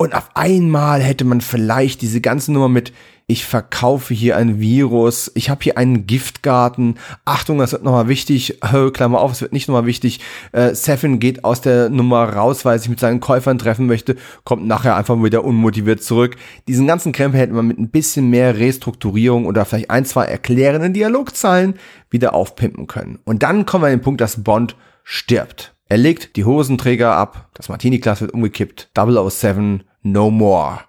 [0.00, 2.94] Und auf einmal hätte man vielleicht diese ganze Nummer mit
[3.26, 6.94] ich verkaufe hier ein Virus, ich habe hier einen Giftgarten,
[7.26, 8.58] Achtung, das wird nochmal wichtig,
[8.94, 10.20] Klammer auf, es wird nicht nochmal wichtig,
[10.52, 14.16] äh, Sefin geht aus der Nummer raus, weil er sich mit seinen Käufern treffen möchte,
[14.44, 16.36] kommt nachher einfach wieder unmotiviert zurück.
[16.66, 20.94] Diesen ganzen Krempel hätte man mit ein bisschen mehr Restrukturierung oder vielleicht ein, zwei erklärenden
[20.94, 21.74] Dialogzeilen
[22.08, 23.18] wieder aufpimpen können.
[23.24, 25.74] Und dann kommen wir an den Punkt, dass Bond stirbt.
[25.90, 30.80] Er legt die Hosenträger ab, das Martini-Glas wird umgekippt, 007, no more.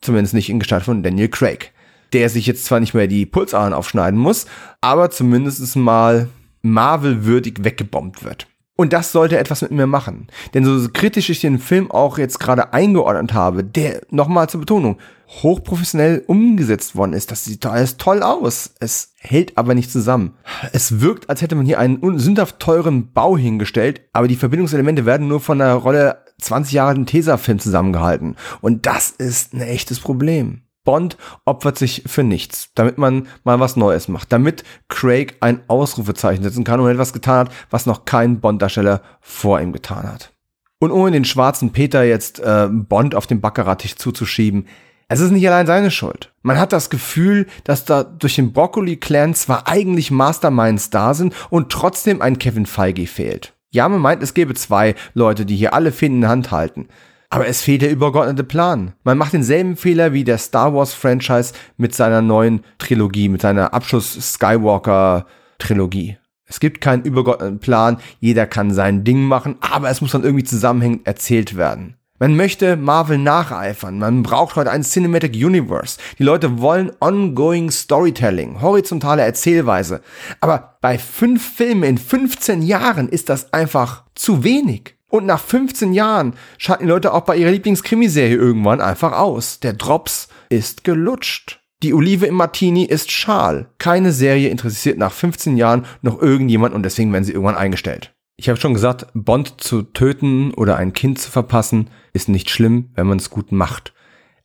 [0.00, 1.72] Zumindest nicht in Gestalt von Daniel Craig
[2.12, 4.46] der sich jetzt zwar nicht mehr die Pulsadern aufschneiden muss,
[4.80, 6.28] aber zumindest mal
[6.62, 8.46] Marvel-würdig weggebombt wird.
[8.78, 10.26] Und das sollte etwas mit mir machen.
[10.52, 14.98] Denn so kritisch ich den Film auch jetzt gerade eingeordnet habe, der, nochmal zur Betonung,
[15.42, 18.74] hochprofessionell umgesetzt worden ist, das sieht alles toll aus.
[18.78, 20.34] Es hält aber nicht zusammen.
[20.72, 25.26] Es wirkt, als hätte man hier einen sündhaft teuren Bau hingestellt, aber die Verbindungselemente werden
[25.26, 28.36] nur von einer Rolle 20 Jahre alten Tesafilm zusammengehalten.
[28.60, 30.62] Und das ist ein echtes Problem.
[30.84, 36.44] Bond opfert sich für nichts, damit man mal was Neues macht, damit Craig ein Ausrufezeichen
[36.44, 40.32] setzen kann und etwas getan hat, was noch kein Bond-Darsteller vor ihm getan hat.
[40.78, 44.66] Und ohne den schwarzen Peter jetzt äh, Bond auf den Baccarat-Tisch zuzuschieben,
[45.08, 46.32] es ist nicht allein seine Schuld.
[46.42, 51.70] Man hat das Gefühl, dass da durch den Broccoli-Clan zwar eigentlich Masterminds da sind und
[51.70, 53.55] trotzdem ein Kevin Feige fehlt.
[53.70, 56.88] Ja, man meint, es gäbe zwei Leute, die hier alle Fäden in Hand halten.
[57.28, 58.92] Aber es fehlt der übergeordnete Plan.
[59.02, 63.74] Man macht denselben Fehler wie der Star Wars Franchise mit seiner neuen Trilogie, mit seiner
[63.74, 65.26] Abschluss Skywalker
[65.58, 66.18] Trilogie.
[66.48, 70.44] Es gibt keinen übergeordneten Plan, jeder kann sein Ding machen, aber es muss dann irgendwie
[70.44, 71.95] zusammenhängend erzählt werden.
[72.18, 75.98] Man möchte Marvel nacheifern, man braucht heute ein Cinematic Universe.
[76.18, 80.00] Die Leute wollen ongoing Storytelling, horizontale Erzählweise.
[80.40, 84.96] Aber bei fünf Filmen in 15 Jahren ist das einfach zu wenig.
[85.10, 89.60] Und nach 15 Jahren schalten die Leute auch bei ihrer Lieblingskrimiserie irgendwann einfach aus.
[89.60, 91.60] Der Drops ist gelutscht.
[91.82, 93.68] Die Olive im Martini ist schal.
[93.76, 98.15] Keine Serie interessiert nach 15 Jahren noch irgendjemand und deswegen werden sie irgendwann eingestellt.
[98.38, 102.90] Ich habe schon gesagt, Bond zu töten oder ein Kind zu verpassen ist nicht schlimm,
[102.94, 103.94] wenn man es gut macht.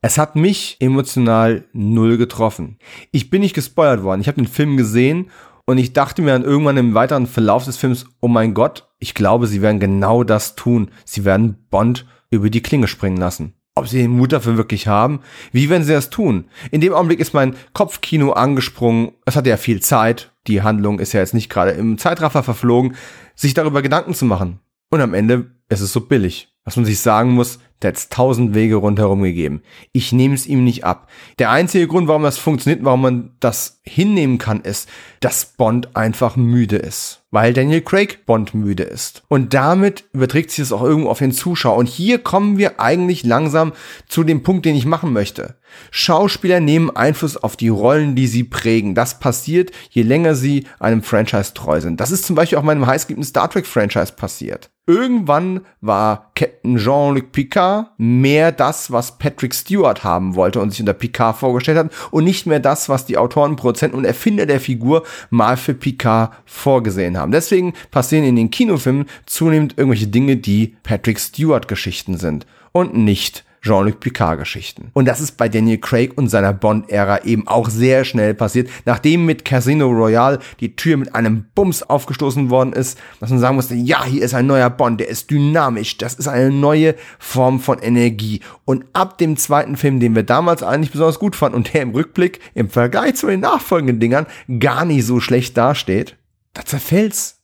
[0.02, 2.78] Es hat mich emotional null getroffen.
[3.12, 4.22] Ich bin nicht gespoilert worden.
[4.22, 5.30] Ich habe den Film gesehen
[5.66, 9.14] und ich dachte mir dann irgendwann im weiteren Verlauf des Films, oh mein Gott, ich
[9.14, 10.90] glaube, sie werden genau das tun.
[11.04, 13.56] Sie werden Bond über die Klinge springen lassen.
[13.82, 15.22] Ob sie den Mut dafür wirklich haben?
[15.52, 16.46] Wie werden sie das tun?
[16.70, 19.14] In dem Augenblick ist mein Kopfkino angesprungen.
[19.26, 20.32] Es hatte ja viel Zeit.
[20.46, 22.96] Die Handlung ist ja jetzt nicht gerade im Zeitraffer verflogen,
[23.34, 24.60] sich darüber Gedanken zu machen.
[24.92, 26.54] Und am Ende ist es so billig.
[26.64, 29.62] Was man sich sagen muss, der hat tausend Wege rundherum gegeben.
[29.92, 31.10] Ich nehme es ihm nicht ab.
[31.40, 34.88] Der einzige Grund, warum das funktioniert, warum man das hinnehmen kann, ist,
[35.20, 37.24] dass Bond einfach müde ist.
[37.32, 39.24] Weil Daniel Craig Bond müde ist.
[39.30, 41.78] Und damit überträgt sich das auch irgendwo auf den Zuschauer.
[41.78, 43.72] Und hier kommen wir eigentlich langsam
[44.08, 45.56] zu dem Punkt, den ich machen möchte.
[45.92, 48.96] Schauspieler nehmen Einfluss auf die Rollen, die sie prägen.
[48.96, 52.02] Das passiert, je länger sie einem Franchise treu sind.
[52.02, 54.70] Das ist zum Beispiel auch meinem heißgeliebten Star Trek Franchise passiert.
[54.86, 60.94] Irgendwann war Captain Jean-Luc Picard mehr das, was Patrick Stewart haben wollte und sich unter
[60.94, 65.04] Picard vorgestellt hat und nicht mehr das, was die Autoren, Produzenten und Erfinder der Figur
[65.30, 67.32] mal für Picard vorgesehen haben.
[67.32, 73.44] Deswegen passieren in den Kinofilmen zunehmend irgendwelche Dinge, die Patrick Stewart Geschichten sind und nicht
[73.62, 74.90] Jean-Luc Picard-Geschichten.
[74.94, 79.26] Und das ist bei Daniel Craig und seiner Bond-Ära eben auch sehr schnell passiert, nachdem
[79.26, 83.76] mit Casino Royale die Tür mit einem Bums aufgestoßen worden ist, dass man sagen musste,
[83.76, 87.80] ja, hier ist ein neuer Bond, der ist dynamisch, das ist eine neue Form von
[87.80, 88.42] Energie.
[88.66, 91.92] Und ab dem zweiten Film, den wir damals eigentlich besonders gut fanden und der im
[91.92, 94.26] Rückblick im Vergleich zu den nachfolgenden Dingern
[94.60, 96.18] gar nicht so schlecht dasteht,
[96.54, 97.42] da zerfällt's.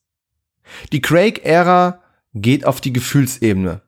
[0.91, 2.02] Die Craig-Ära
[2.34, 3.81] geht auf die Gefühlsebene.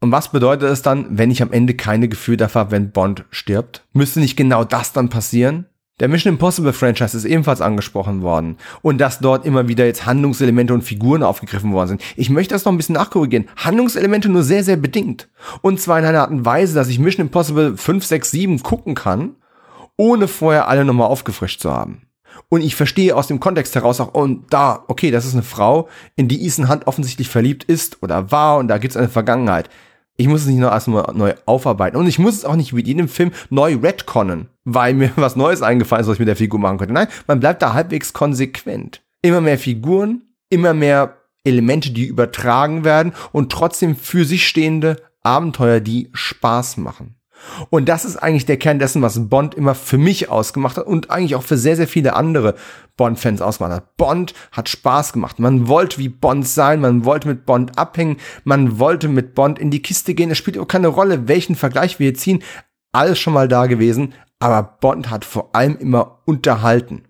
[0.00, 3.24] Und was bedeutet es dann, wenn ich am Ende keine Gefühl dafür habe, wenn Bond
[3.30, 3.84] stirbt?
[3.92, 5.66] Müsste nicht genau das dann passieren?
[6.00, 10.74] Der Mission Impossible Franchise ist ebenfalls angesprochen worden und dass dort immer wieder jetzt Handlungselemente
[10.74, 12.02] und Figuren aufgegriffen worden sind.
[12.16, 13.48] Ich möchte das noch ein bisschen nachkorrigieren.
[13.56, 15.28] Handlungselemente nur sehr, sehr bedingt.
[15.62, 18.96] Und zwar in einer Art und Weise, dass ich Mission Impossible 5, 6, 7 gucken
[18.96, 19.36] kann,
[19.96, 22.02] ohne vorher alle nochmal aufgefrischt zu haben.
[22.48, 25.88] Und ich verstehe aus dem Kontext heraus auch, und da, okay, das ist eine Frau,
[26.16, 29.68] in die Ethan Hunt offensichtlich verliebt ist oder war und da gibt es eine Vergangenheit.
[30.16, 31.96] Ich muss es nicht noch erstmal neu aufarbeiten.
[31.96, 35.62] Und ich muss es auch nicht wie jedem Film neu retconnen, weil mir was Neues
[35.62, 36.94] eingefallen ist, was ich mit der Figur machen könnte.
[36.94, 39.02] Nein, man bleibt da halbwegs konsequent.
[39.22, 45.80] Immer mehr Figuren, immer mehr Elemente, die übertragen werden und trotzdem für sich stehende Abenteuer,
[45.80, 47.16] die Spaß machen.
[47.70, 51.10] Und das ist eigentlich der Kern dessen, was Bond immer für mich ausgemacht hat und
[51.10, 52.54] eigentlich auch für sehr, sehr viele andere
[52.96, 53.96] Bond-Fans ausgemacht hat.
[53.96, 55.38] Bond hat Spaß gemacht.
[55.38, 59.70] Man wollte wie Bond sein, man wollte mit Bond abhängen, man wollte mit Bond in
[59.70, 60.30] die Kiste gehen.
[60.30, 62.42] Es spielt auch keine Rolle, welchen Vergleich wir hier ziehen.
[62.92, 67.04] Alles schon mal da gewesen, aber Bond hat vor allem immer unterhalten.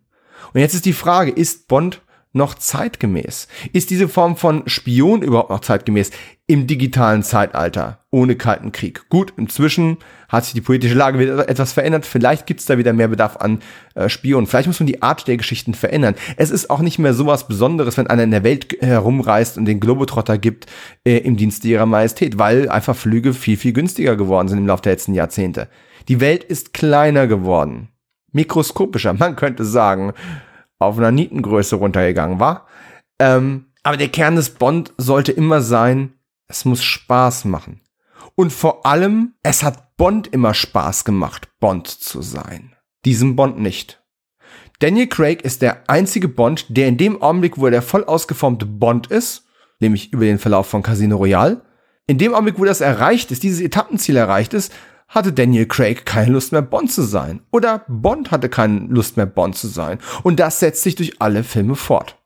[0.53, 2.01] Und jetzt ist die Frage, ist Bond
[2.35, 3.48] noch zeitgemäß?
[3.73, 6.11] Ist diese Form von Spion überhaupt noch zeitgemäß
[6.47, 9.09] im digitalen Zeitalter ohne Kalten Krieg?
[9.09, 9.98] Gut, inzwischen
[10.28, 12.05] hat sich die politische Lage wieder etwas verändert.
[12.05, 13.61] Vielleicht gibt es da wieder mehr Bedarf an
[13.94, 14.47] äh, Spionen.
[14.47, 16.16] Vielleicht muss man die Art der Geschichten verändern.
[16.36, 19.65] Es ist auch nicht mehr so was Besonderes, wenn einer in der Welt herumreist und
[19.65, 20.66] den Globetrotter gibt
[21.05, 24.82] äh, im Dienste ihrer Majestät, weil einfach Flüge viel, viel günstiger geworden sind im Laufe
[24.82, 25.69] der letzten Jahrzehnte.
[26.09, 27.89] Die Welt ist kleiner geworden.
[28.32, 30.12] Mikroskopischer, man könnte sagen
[30.79, 32.67] auf einer Nietengröße runtergegangen war.
[33.19, 36.15] Ähm, aber der Kern des Bond sollte immer sein,
[36.49, 37.81] es muss Spaß machen.
[38.35, 42.75] Und vor allem, es hat Bond immer Spaß gemacht, Bond zu sein.
[43.05, 44.03] Diesem Bond nicht.
[44.81, 48.67] Daniel Craig ist der einzige Bond, der in dem Augenblick, wo er der voll ausgeformte
[48.67, 49.47] Bond ist,
[49.79, 51.63] nämlich über den Verlauf von Casino Royale,
[52.07, 54.73] in dem Augenblick, wo das erreicht ist, dieses Etappenziel erreicht ist,
[55.15, 57.41] hatte Daniel Craig keine Lust mehr Bond zu sein.
[57.51, 59.99] Oder Bond hatte keine Lust mehr Bond zu sein.
[60.23, 62.16] Und das setzt sich durch alle Filme fort.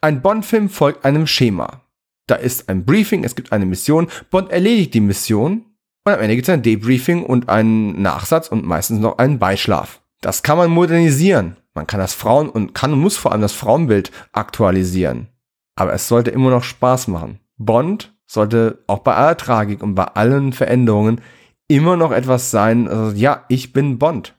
[0.00, 1.82] Ein Bond-Film folgt einem Schema.
[2.26, 5.64] Da ist ein Briefing, es gibt eine Mission, Bond erledigt die Mission
[6.04, 10.00] und am Ende gibt es ein Debriefing und einen Nachsatz und meistens noch einen Beischlaf.
[10.20, 11.56] Das kann man modernisieren.
[11.74, 15.28] Man kann das Frauen und kann und muss vor allem das Frauenbild aktualisieren.
[15.76, 17.40] Aber es sollte immer noch Spaß machen.
[17.58, 21.20] Bond sollte auch bei aller Tragik und bei allen Veränderungen
[21.68, 24.34] immer noch etwas sein, also, ja, ich bin Bond.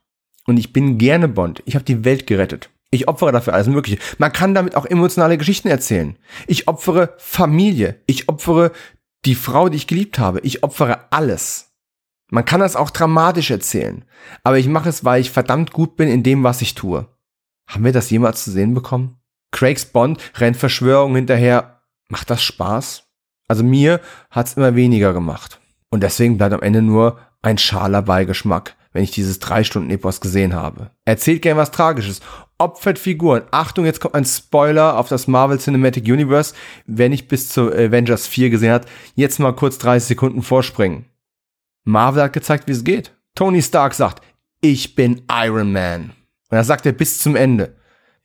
[0.46, 1.62] Und ich bin gerne Bond.
[1.66, 2.70] Ich habe die Welt gerettet.
[2.90, 4.00] Ich opfere dafür alles Mögliche.
[4.18, 6.18] Man kann damit auch emotionale Geschichten erzählen.
[6.48, 8.02] Ich opfere Familie.
[8.06, 8.72] Ich opfere
[9.26, 10.40] die Frau, die ich geliebt habe.
[10.40, 11.74] Ich opfere alles.
[12.32, 14.06] Man kann das auch dramatisch erzählen.
[14.44, 17.08] Aber ich mache es, weil ich verdammt gut bin in dem, was ich tue.
[17.68, 19.20] Haben wir das jemals zu sehen bekommen?
[19.52, 21.82] Craigs Bond rennt Verschwörungen hinterher.
[22.08, 23.04] Macht das Spaß?
[23.50, 24.00] Also mir
[24.32, 25.60] hat's immer weniger gemacht.
[25.90, 30.22] Und deswegen bleibt am Ende nur ein schaler Beigeschmack, wenn ich dieses drei Stunden Epos
[30.22, 30.92] gesehen habe.
[31.06, 32.22] Erzählt gern was Tragisches,
[32.58, 33.44] opfert Figuren.
[33.52, 36.54] Achtung, jetzt kommt ein Spoiler auf das Marvel Cinematic Universe.
[36.86, 41.06] Wer nicht bis zu Avengers 4 gesehen hat, jetzt mal kurz 30 Sekunden vorspringen.
[41.84, 43.16] Marvel hat gezeigt, wie es geht.
[43.36, 44.24] Tony Stark sagt,
[44.62, 46.12] ich bin Iron Man.
[46.50, 47.76] Und das sagt er bis zum Ende.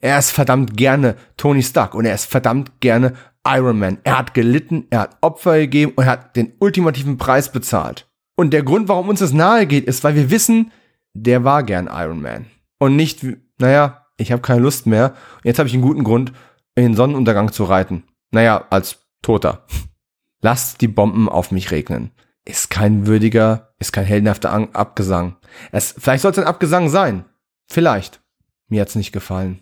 [0.01, 3.15] Er ist verdammt gerne Tony Stark und er ist verdammt gerne
[3.47, 3.99] Iron Man.
[4.05, 8.09] Er hat gelitten, er hat Opfer gegeben und er hat den ultimativen Preis bezahlt.
[8.37, 10.73] Und der Grund, warum uns das nahe geht, ist, weil wir wissen,
[11.15, 12.47] der war gern Iron Man.
[12.79, 13.25] Und nicht,
[13.59, 15.15] naja, ich habe keine Lust mehr.
[15.45, 16.33] Jetzt habe ich einen guten Grund,
[16.75, 18.05] in den Sonnenuntergang zu reiten.
[18.31, 19.67] Naja, als Toter.
[20.41, 22.11] Lasst die Bomben auf mich regnen.
[22.45, 25.37] Ist kein würdiger, ist kein heldenhafter Abgesang.
[25.71, 27.25] Es, vielleicht soll es ein Abgesang sein.
[27.71, 28.21] Vielleicht.
[28.69, 29.62] Mir hat's nicht gefallen.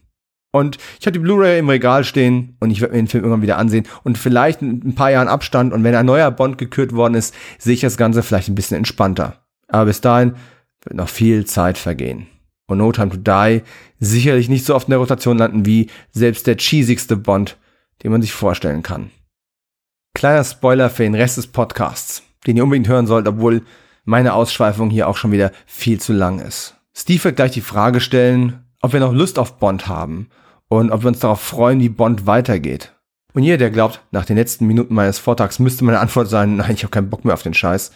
[0.53, 3.43] Und ich habe die Blu-ray im Regal stehen und ich werde mir den Film irgendwann
[3.43, 6.93] wieder ansehen und vielleicht in ein paar Jahren Abstand und wenn ein neuer Bond gekürt
[6.93, 9.45] worden ist, sehe ich das Ganze vielleicht ein bisschen entspannter.
[9.69, 10.35] Aber bis dahin
[10.83, 12.27] wird noch viel Zeit vergehen.
[12.67, 13.63] Und No Time to Die
[14.01, 17.57] sicherlich nicht so oft in der Rotation landen wie selbst der cheesigste Bond,
[18.03, 19.11] den man sich vorstellen kann.
[20.15, 23.63] Kleiner Spoiler für den Rest des Podcasts, den ihr unbedingt hören sollt, obwohl
[24.05, 26.77] meine Ausschweifung hier auch schon wieder viel zu lang ist.
[26.97, 30.29] Steve wird gleich die Frage stellen, ob wir noch Lust auf Bond haben
[30.69, 32.95] und ob wir uns darauf freuen, wie Bond weitergeht.
[33.33, 36.75] Und jeder, der glaubt, nach den letzten Minuten meines Vortrags müsste meine Antwort sein, nein,
[36.75, 37.93] ich habe keinen Bock mehr auf den Scheiß,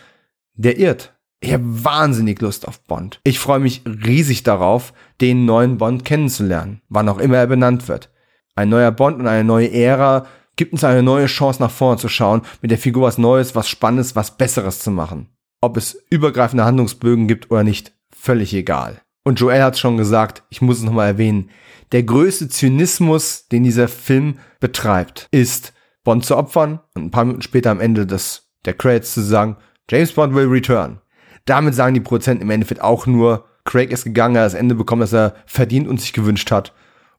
[0.55, 1.15] der irrt.
[1.40, 3.20] Ich habe wahnsinnig Lust auf Bond.
[3.24, 8.11] Ich freue mich riesig darauf, den neuen Bond kennenzulernen, wann auch immer er benannt wird.
[8.55, 12.09] Ein neuer Bond und eine neue Ära gibt uns eine neue Chance nach vorne zu
[12.09, 15.28] schauen, mit der Figur was Neues, was Spannendes, was Besseres zu machen.
[15.61, 19.01] Ob es übergreifende Handlungsbögen gibt oder nicht, völlig egal.
[19.25, 21.51] Und Joel hat schon gesagt, ich muss es nochmal erwähnen,
[21.93, 25.73] der größte Zynismus, den dieser Film betreibt, ist,
[26.05, 29.57] Bond zu opfern und ein paar Minuten später am Ende des, der Credits zu sagen,
[29.91, 31.01] James Bond will return.
[31.47, 34.75] Damit sagen die Prozent im Endeffekt auch nur, Craig ist gegangen, er hat das Ende
[34.75, 36.75] bekommen, das er verdient und sich gewünscht hat.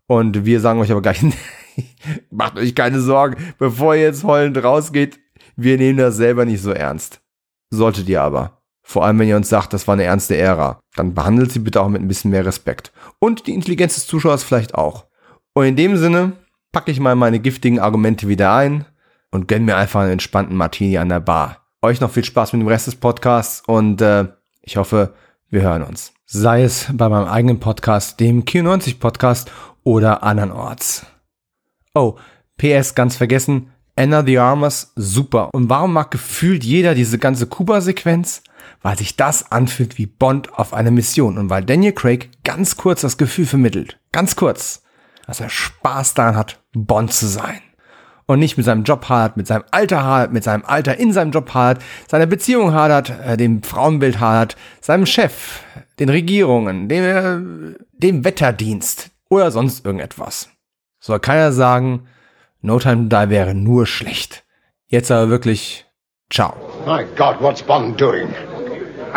[0.08, 1.24] Und wir sagen euch aber gleich,
[2.30, 5.20] macht euch keine Sorgen, bevor ihr jetzt heulend rausgeht,
[5.56, 7.22] wir nehmen das selber nicht so ernst.
[7.72, 8.62] Solltet ihr aber.
[8.88, 10.80] Vor allem, wenn ihr uns sagt, das war eine ernste Ära.
[10.96, 12.92] Dann behandelt sie bitte auch mit ein bisschen mehr Respekt.
[13.18, 15.08] Und die Intelligenz des Zuschauers vielleicht auch.
[15.54, 16.34] Und in dem Sinne
[16.72, 18.86] packe ich mal meine giftigen Argumente wieder ein
[19.32, 21.66] und gönn mir einfach einen entspannten Martini an der Bar.
[21.82, 24.28] Euch noch viel Spaß mit dem Rest des Podcasts und äh,
[24.62, 25.16] ich hoffe,
[25.50, 26.14] wir hören uns.
[26.28, 29.52] Sei es bei meinem eigenen Podcast, dem Q90 Podcast
[29.84, 31.08] oder andernorts.
[31.96, 32.18] Oh,
[32.58, 35.50] PS ganz vergessen, Anna the Armors, super.
[35.54, 38.44] Und warum mag gefühlt jeder diese ganze Kuba-Sequenz?
[38.86, 43.02] Weil sich das anfühlt wie Bond auf einer Mission und weil Daniel Craig ganz kurz
[43.02, 44.84] das Gefühl vermittelt, ganz kurz,
[45.26, 47.62] dass er Spaß daran hat, Bond zu sein.
[48.28, 51.32] und nicht mit seinem Job hadert, mit seinem Alter hadert, mit seinem Alter in seinem
[51.32, 55.62] Job hadert, seiner Beziehung hadert, äh, dem Frauenbild hadert, seinem Chef,
[55.98, 57.04] den Regierungen, dem,
[57.74, 60.50] äh, dem Wetterdienst oder sonst irgendetwas.
[61.00, 62.08] Soll keiner sagen,
[62.62, 64.44] No Time to Die wäre nur schlecht.
[64.86, 65.88] Jetzt aber wirklich,
[66.32, 66.54] ciao.
[66.86, 68.28] My God, what's Bond doing?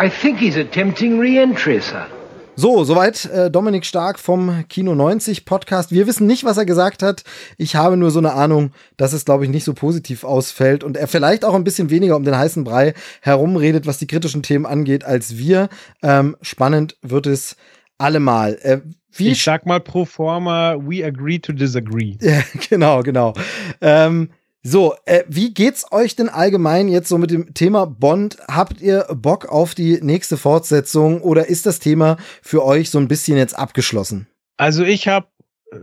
[0.01, 2.07] I think he's attempting re-entry, sir.
[2.55, 5.91] So, soweit äh, Dominik Stark vom Kino 90 Podcast.
[5.91, 7.25] Wir wissen nicht, was er gesagt hat.
[7.57, 10.95] Ich habe nur so eine Ahnung, dass es, glaube ich, nicht so positiv ausfällt und
[10.95, 14.65] er vielleicht auch ein bisschen weniger um den heißen Brei herumredet, was die kritischen Themen
[14.65, 15.67] angeht, als wir.
[16.01, 17.57] Ähm, spannend wird es
[17.97, 18.57] allemal.
[18.61, 18.79] Äh,
[19.11, 22.15] wie ich sag mal pro forma, we agree to disagree.
[22.21, 23.33] Ja, genau, genau.
[23.81, 24.29] Ähm,
[24.61, 28.37] so, äh, wie geht's euch denn allgemein jetzt so mit dem Thema Bond?
[28.49, 33.07] Habt ihr Bock auf die nächste Fortsetzung oder ist das Thema für euch so ein
[33.07, 34.27] bisschen jetzt abgeschlossen?
[34.57, 35.27] Also ich habe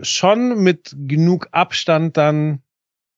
[0.03, 2.63] schon mit genug Abstand dann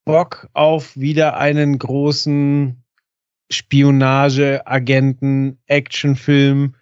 [0.05, 2.85] Bock auf wieder einen großen
[3.51, 6.77] Spionage, Agenten, Actionfilm.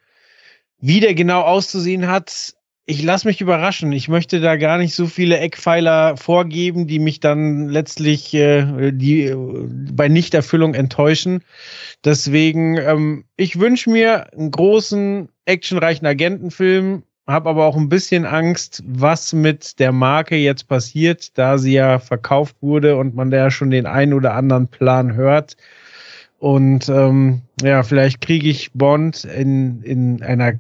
[0.79, 2.56] Wie der genau auszusehen hat,
[2.87, 3.91] ich lasse mich überraschen.
[3.91, 9.25] Ich möchte da gar nicht so viele Eckpfeiler vorgeben, die mich dann letztlich äh, die
[9.25, 9.37] äh,
[9.93, 11.43] bei Nichterfüllung enttäuschen.
[12.05, 18.85] Deswegen, ähm, ich wünsche mir einen großen, actionreichen Agentenfilm, habe aber auch ein bisschen Angst,
[18.87, 23.51] was mit der Marke jetzt passiert, da sie ja verkauft wurde und man da ja
[23.51, 25.57] schon den einen oder anderen Plan hört.
[26.39, 30.53] Und ähm, ja, vielleicht kriege ich Bond in, in einer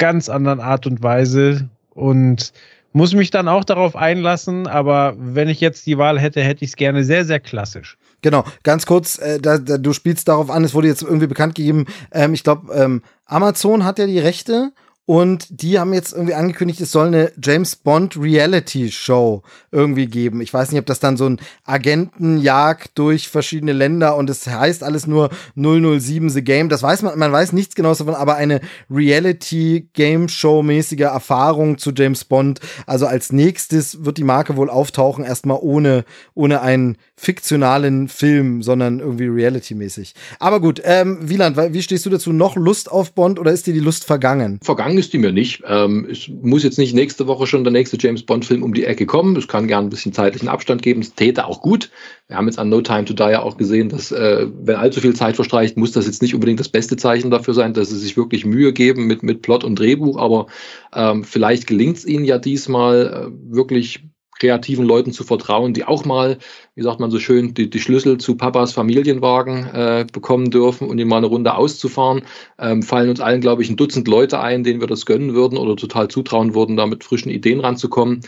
[0.00, 2.52] ganz anderen Art und Weise und
[2.92, 6.72] muss mich dann auch darauf einlassen, aber wenn ich jetzt die Wahl hätte, hätte ich
[6.72, 7.96] es gerne sehr, sehr klassisch.
[8.22, 11.54] Genau, ganz kurz, äh, da, da, du spielst darauf an, es wurde jetzt irgendwie bekannt
[11.54, 14.72] gegeben, ähm, ich glaube, ähm, Amazon hat ja die Rechte
[15.10, 19.42] und die haben jetzt irgendwie angekündigt, es soll eine James Bond Reality Show
[19.72, 20.40] irgendwie geben.
[20.40, 24.84] Ich weiß nicht, ob das dann so ein Agentenjagd durch verschiedene Länder und es heißt
[24.84, 26.68] alles nur 007 The Game.
[26.68, 31.78] Das weiß man, man weiß nichts genaues davon, aber eine Reality Game Show mäßige Erfahrung
[31.78, 32.60] zu James Bond.
[32.86, 36.04] Also als nächstes wird die Marke wohl auftauchen, erstmal ohne,
[36.34, 40.14] ohne einen fiktionalen Film, sondern irgendwie Reality-mäßig.
[40.38, 42.32] Aber gut, ähm, Wieland, wie stehst du dazu?
[42.32, 44.58] Noch Lust auf Bond oder ist dir die Lust vergangen?
[44.62, 45.62] Vergangen ist die mir nicht.
[45.66, 49.04] Ähm, es muss jetzt nicht nächste Woche schon der nächste James Bond-Film um die Ecke
[49.04, 49.36] kommen.
[49.36, 51.02] Es kann gern ein bisschen zeitlichen Abstand geben.
[51.02, 51.90] Es täte auch gut.
[52.28, 55.02] Wir haben jetzt an No Time to Die ja auch gesehen, dass äh, wenn allzu
[55.02, 57.98] viel Zeit verstreicht, muss das jetzt nicht unbedingt das beste Zeichen dafür sein, dass sie
[57.98, 60.16] sich wirklich Mühe geben mit, mit Plot und Drehbuch.
[60.16, 60.46] Aber
[60.94, 64.04] ähm, vielleicht gelingt es ihnen ja diesmal äh, wirklich
[64.40, 66.38] kreativen Leuten zu vertrauen, die auch mal,
[66.74, 70.98] wie sagt man so schön, die, die Schlüssel zu Papas Familienwagen äh, bekommen dürfen und
[70.98, 72.22] ihn mal eine Runde auszufahren.
[72.58, 75.58] Ähm, fallen uns allen, glaube ich, ein Dutzend Leute ein, denen wir das gönnen würden
[75.58, 78.22] oder total zutrauen würden, da mit frischen Ideen ranzukommen.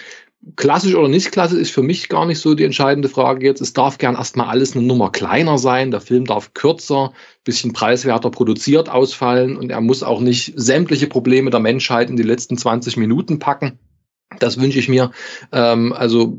[0.56, 3.60] Klassisch oder nicht klassisch ist für mich gar nicht so die entscheidende Frage jetzt.
[3.60, 5.92] Es darf gern erstmal alles eine Nummer kleiner sein.
[5.92, 7.12] Der Film darf kürzer,
[7.44, 12.24] bisschen preiswerter produziert ausfallen und er muss auch nicht sämtliche Probleme der Menschheit in die
[12.24, 13.78] letzten 20 Minuten packen.
[14.38, 15.10] Das wünsche ich mir.
[15.52, 16.38] Ähm, also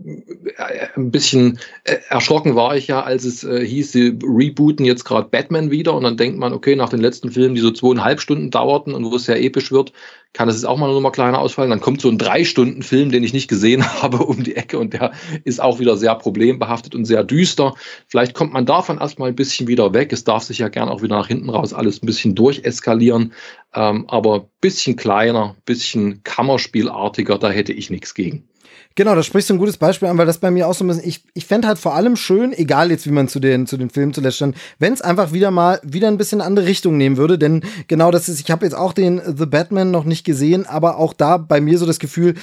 [0.58, 5.06] äh, ein bisschen äh, erschrocken war ich ja, als es äh, hieß, sie rebooten jetzt
[5.06, 8.22] gerade Batman wieder und dann denkt man, okay, nach den letzten Filmen, die so zweieinhalb
[8.22, 9.94] Stunden dauerten und wo es sehr episch wird,
[10.34, 11.70] kann das jetzt auch mal nur mal kleiner ausfallen.
[11.70, 14.80] Dann kommt so ein drei Stunden Film, den ich nicht gesehen habe, um die Ecke
[14.80, 15.12] und der
[15.44, 17.76] ist auch wieder sehr problembehaftet und sehr düster.
[18.08, 20.12] Vielleicht kommt man davon erstmal ein bisschen wieder weg.
[20.12, 23.34] Es darf sich ja gern auch wieder nach hinten raus alles ein bisschen durcheskalieren.
[23.76, 28.48] Ähm, aber bisschen kleiner, bisschen Kammerspielartiger, da hätte ich nichts gegen.
[28.96, 30.88] Genau, da sprichst du ein gutes Beispiel an, weil das bei mir auch so ein
[30.88, 33.76] bisschen, ich, ich fände halt vor allem schön, egal jetzt, wie man zu den, zu
[33.76, 37.18] den Filmen zuletzt stand, wenn es einfach wieder mal wieder ein bisschen andere Richtung nehmen
[37.18, 40.68] würde, denn genau das ist, ich habe jetzt auch den The Batman noch nicht gesehen,
[40.68, 42.36] aber auch da bei mir so das Gefühl,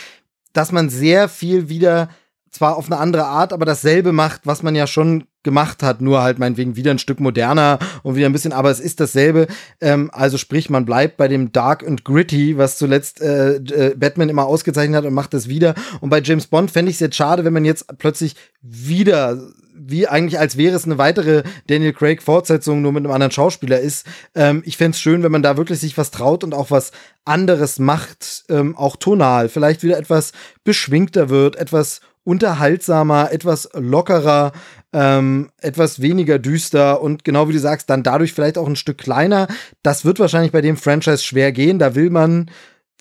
[0.53, 2.09] dass man sehr viel wieder
[2.51, 6.23] zwar auf eine andere Art, aber dasselbe macht, was man ja schon gemacht hat, nur
[6.23, 9.47] halt meinetwegen wieder ein Stück moderner und wieder ein bisschen, aber es ist dasselbe.
[9.81, 14.29] Ähm, also sprich, man bleibt bei dem Dark and Gritty, was zuletzt äh, äh, Batman
[14.29, 15.75] immer ausgezeichnet hat und macht das wieder.
[16.01, 19.39] Und bei James Bond fände ich es jetzt schade, wenn man jetzt plötzlich wieder
[19.83, 23.81] wie eigentlich als wäre es eine weitere Daniel Craig Fortsetzung nur mit einem anderen Schauspieler
[23.81, 24.07] ist.
[24.35, 26.93] Ähm, ich fände es schön, wenn man da wirklich sich was traut und auch was
[27.25, 30.33] anderes macht, ähm, auch tonal, vielleicht wieder etwas
[30.65, 34.53] beschwingter wird, etwas unterhaltsamer, etwas lockerer,
[34.93, 38.99] ähm, etwas weniger düster und genau wie du sagst, dann dadurch vielleicht auch ein Stück
[38.99, 39.47] kleiner.
[39.83, 41.79] Das wird wahrscheinlich bei dem Franchise schwer gehen.
[41.79, 42.51] Da will man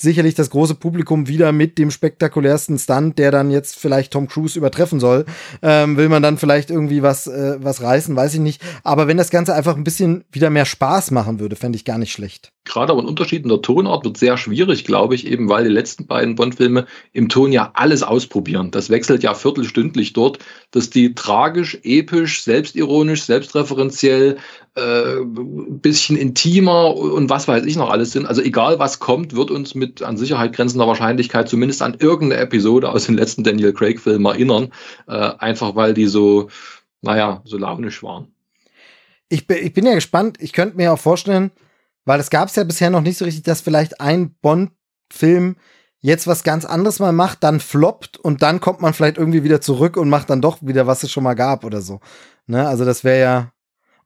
[0.02, 4.58] sicherlich das große Publikum wieder mit dem spektakulärsten Stunt, der dann jetzt vielleicht Tom Cruise
[4.58, 5.26] übertreffen soll.
[5.62, 8.62] Ähm, will man dann vielleicht irgendwie was, äh, was reißen, weiß ich nicht.
[8.84, 11.98] Aber wenn das Ganze einfach ein bisschen wieder mehr Spaß machen würde, fände ich gar
[11.98, 12.52] nicht schlecht.
[12.66, 15.70] gerade aber ein Unterschied in der Tonart wird sehr schwierig, glaube ich, eben weil die
[15.70, 18.72] letzten beiden Bond-Filme im Ton ja alles ausprobieren.
[18.72, 20.40] Das wechselt ja viertelstündlich dort,
[20.72, 24.38] dass die tragisch, episch, selbstironisch, selbstreferenziell,
[24.80, 28.26] äh, bisschen intimer und was weiß ich noch alles sind.
[28.26, 32.90] Also egal was kommt, wird uns mit an Sicherheit grenzender Wahrscheinlichkeit zumindest an irgendeine Episode
[32.90, 34.72] aus den letzten Daniel Craig-Filmen erinnern.
[35.08, 36.50] Äh, einfach weil die so,
[37.02, 38.28] naja, so launisch waren.
[39.30, 40.38] Ich bin, ich bin ja gespannt.
[40.40, 41.52] Ich könnte mir auch vorstellen,
[42.06, 45.56] weil es gab es ja bisher noch nicht so richtig, dass vielleicht ein Bond-Film
[46.02, 49.62] jetzt was ganz anderes mal macht, dann floppt und dann kommt man vielleicht irgendwie wieder
[49.62, 52.00] zurück und macht dann doch wieder, was es schon mal gab oder so.
[52.48, 52.68] Ne?
[52.68, 53.52] Also das wäre ja,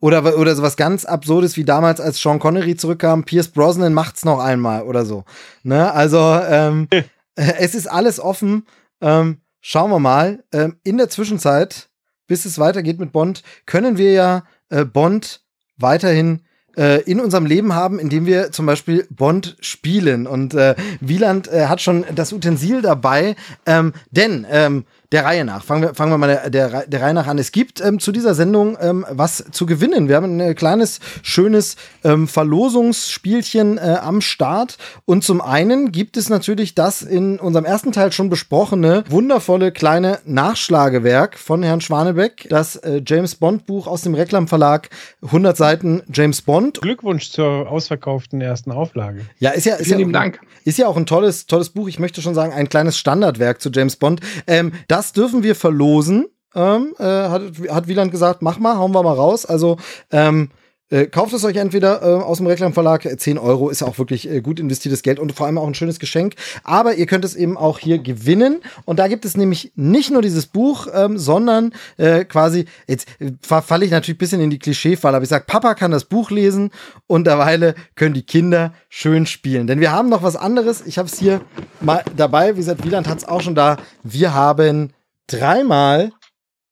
[0.03, 4.39] oder, oder sowas ganz Absurdes wie damals, als Sean Connery zurückkam, Pierce Brosnan macht's noch
[4.39, 5.23] einmal oder so.
[5.63, 5.93] Ne?
[5.93, 6.89] Also ähm,
[7.35, 8.67] es ist alles offen.
[8.99, 10.43] Ähm, schauen wir mal.
[10.51, 11.87] Ähm, in der Zwischenzeit,
[12.27, 15.39] bis es weitergeht mit Bond, können wir ja äh, Bond
[15.77, 16.41] weiterhin
[16.75, 20.27] äh, in unserem Leben haben, indem wir zum Beispiel Bond spielen.
[20.27, 25.63] Und äh, Wieland äh, hat schon das Utensil dabei, ähm, denn ähm, der Reihe nach.
[25.63, 27.37] Fangen wir, fangen wir mal der, der, der Reihe nach an.
[27.37, 30.09] Es gibt ähm, zu dieser Sendung ähm, was zu gewinnen.
[30.09, 34.77] Wir haben ein kleines, schönes ähm, Verlosungsspielchen äh, am Start.
[35.05, 40.17] Und zum einen gibt es natürlich das in unserem ersten Teil schon besprochene, wundervolle kleine
[40.25, 42.47] Nachschlagewerk von Herrn Schwanebeck.
[42.49, 44.89] Das äh, James Bond Buch aus dem Reklam Verlag.
[45.21, 46.81] 100 Seiten James Bond.
[46.81, 49.27] Glückwunsch zur ausverkauften ersten Auflage.
[49.37, 50.39] Ja, ist ja, ist Vielen ja, lieben Dank.
[50.65, 51.87] ist ja auch ein tolles, tolles Buch.
[51.87, 54.21] Ich möchte schon sagen, ein kleines Standardwerk zu James Bond.
[54.47, 54.71] Ähm,
[55.03, 56.27] das dürfen wir verlosen.
[56.55, 59.45] Ähm, äh, hat, hat Wieland gesagt, mach mal, hauen wir mal raus.
[59.45, 59.77] Also
[60.11, 60.49] ähm,
[60.93, 64.41] äh, kauft es euch entweder äh, aus dem Reklamverlag, 10 Euro ist auch wirklich äh,
[64.41, 66.35] gut investiertes Geld und vor allem auch ein schönes Geschenk.
[66.63, 68.61] Aber ihr könnt es eben auch hier gewinnen.
[68.85, 73.31] Und da gibt es nämlich nicht nur dieses Buch, ähm, sondern äh, quasi, jetzt äh,
[73.41, 76.29] falle ich natürlich ein bisschen in die Klischeefalle, aber ich sage, Papa kann das Buch
[76.29, 76.69] lesen
[77.07, 79.65] und derweile können die Kinder schön spielen.
[79.65, 80.83] Denn wir haben noch was anderes.
[80.85, 81.41] Ich habe es hier
[81.81, 82.53] mal dabei.
[82.53, 83.77] Wie gesagt, Wieland hat es auch schon da.
[84.03, 84.93] Wir haben
[85.25, 86.11] dreimal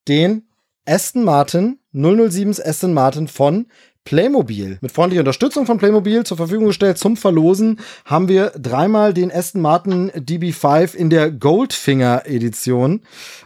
[0.06, 0.46] den
[0.86, 3.66] Aston Martin 007 Aston Martin von
[4.04, 4.78] Playmobil.
[4.80, 9.60] Mit freundlicher Unterstützung von Playmobil zur Verfügung gestellt zum Verlosen haben wir dreimal den Aston
[9.60, 13.02] Martin DB5 in der Goldfinger Edition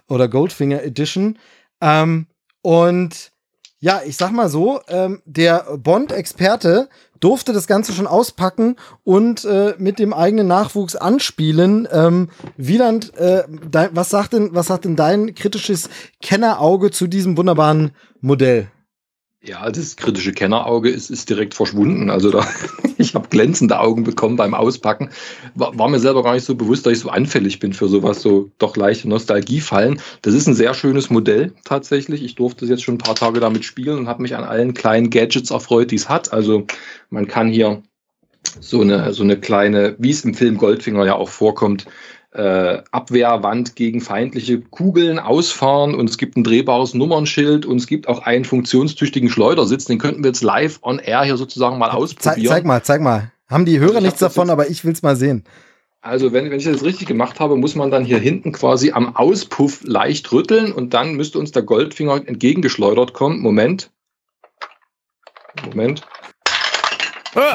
[0.09, 1.39] oder Goldfinger Edition.
[1.81, 2.27] Ähm,
[2.63, 3.33] und
[3.79, 6.89] ja, ich sag mal so, ähm, der Bond-Experte
[7.21, 11.87] durfte das Ganze schon auspacken und äh, mit dem eigenen Nachwuchs anspielen.
[11.93, 15.89] Ähm, Wieland, äh, dein, was sagt denn, was sagt denn dein kritisches
[16.23, 18.69] Kennerauge zu diesem wunderbaren Modell?
[19.47, 22.11] Ja, das kritische Kennerauge ist, ist direkt verschwunden.
[22.11, 22.45] Also da,
[22.99, 25.11] ich habe glänzende Augen bekommen beim Auspacken.
[25.55, 28.23] War, war, mir selber gar nicht so bewusst, dass ich so anfällig bin für sowas,
[28.23, 30.01] so doch leichte Nostalgiefallen.
[30.23, 32.25] Das ist ein sehr schönes Modell tatsächlich.
[32.25, 35.11] Ich durfte jetzt schon ein paar Tage damit spielen und habe mich an allen kleinen
[35.11, 36.33] Gadgets erfreut, die es hat.
[36.33, 36.67] Also
[37.11, 37.83] man kann hier
[38.61, 41.87] so eine, so eine kleine, wie es im Film Goldfinger ja auch vorkommt,
[42.37, 48.09] äh, Abwehrwand gegen feindliche Kugeln ausfahren und es gibt ein drehbares Nummernschild und es gibt
[48.09, 49.87] auch einen funktionstüchtigen Schleudersitz.
[49.87, 52.45] Den könnten wir jetzt live on air hier sozusagen mal ausprobieren.
[52.45, 53.33] Zeig, zeig mal, zeig mal.
[53.49, 55.45] Haben die Hörer nichts davon, aber ich will es mal sehen.
[56.03, 59.17] Also wenn, wenn ich das richtig gemacht habe, muss man dann hier hinten quasi am
[59.17, 63.41] Auspuff leicht rütteln und dann müsste uns der Goldfinger entgegengeschleudert kommen.
[63.41, 63.91] Moment.
[65.65, 66.03] Moment.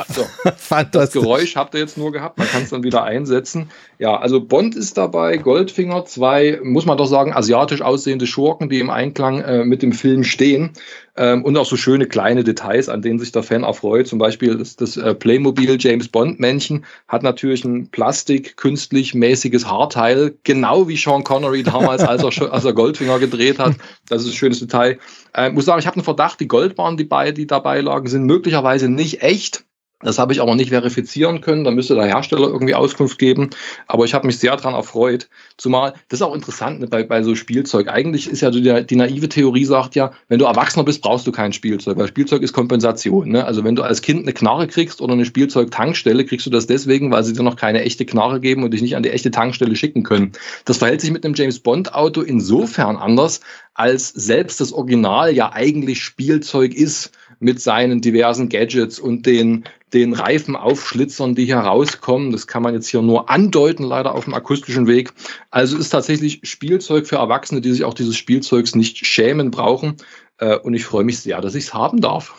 [0.09, 0.25] So,
[0.91, 3.69] das Geräusch habt ihr jetzt nur gehabt, man kann es dann wieder einsetzen.
[3.97, 8.79] Ja, also Bond ist dabei, Goldfinger, zwei, muss man doch sagen, asiatisch aussehende Schurken, die
[8.79, 10.73] im Einklang äh, mit dem Film stehen.
[11.17, 14.07] Ähm, und auch so schöne kleine Details, an denen sich der Fan erfreut.
[14.07, 19.67] Zum Beispiel das, das äh, Playmobil James Bond Männchen hat natürlich ein Plastik, künstlich mäßiges
[19.67, 23.75] Haarteil, genau wie Sean Connery damals, als er, als er Goldfinger gedreht hat.
[24.07, 24.99] Das ist ein schönes Detail.
[25.33, 28.25] Äh, muss sagen, ich habe einen Verdacht, die Goldbahnen, die, bei, die dabei lagen, sind
[28.25, 29.65] möglicherweise nicht echt.
[30.03, 31.63] Das habe ich aber nicht verifizieren können.
[31.63, 33.49] Da müsste der Hersteller irgendwie Auskunft geben.
[33.87, 35.29] Aber ich habe mich sehr daran erfreut.
[35.57, 37.87] Zumal, das ist auch interessant ne, bei, bei so Spielzeug.
[37.87, 41.31] Eigentlich ist ja die, die naive Theorie sagt ja, wenn du Erwachsener bist, brauchst du
[41.31, 41.97] kein Spielzeug.
[41.97, 43.29] Weil Spielzeug ist Kompensation.
[43.29, 43.45] Ne?
[43.45, 47.11] Also wenn du als Kind eine Knarre kriegst oder eine Spielzeugtankstelle, kriegst du das deswegen,
[47.11, 49.75] weil sie dir noch keine echte Knarre geben und dich nicht an die echte Tankstelle
[49.75, 50.31] schicken können.
[50.65, 53.41] Das verhält sich mit einem James Bond Auto insofern anders,
[53.73, 60.13] als selbst das Original ja eigentlich Spielzeug ist mit seinen diversen Gadgets und den, den
[60.13, 62.31] Reifenaufschlitzern, die hier rauskommen.
[62.31, 65.11] Das kann man jetzt hier nur andeuten, leider auf dem akustischen Weg.
[65.49, 69.97] Also ist tatsächlich Spielzeug für Erwachsene, die sich auch dieses Spielzeugs nicht schämen brauchen.
[70.37, 72.33] Äh, und ich freue mich sehr, dass ich es haben darf.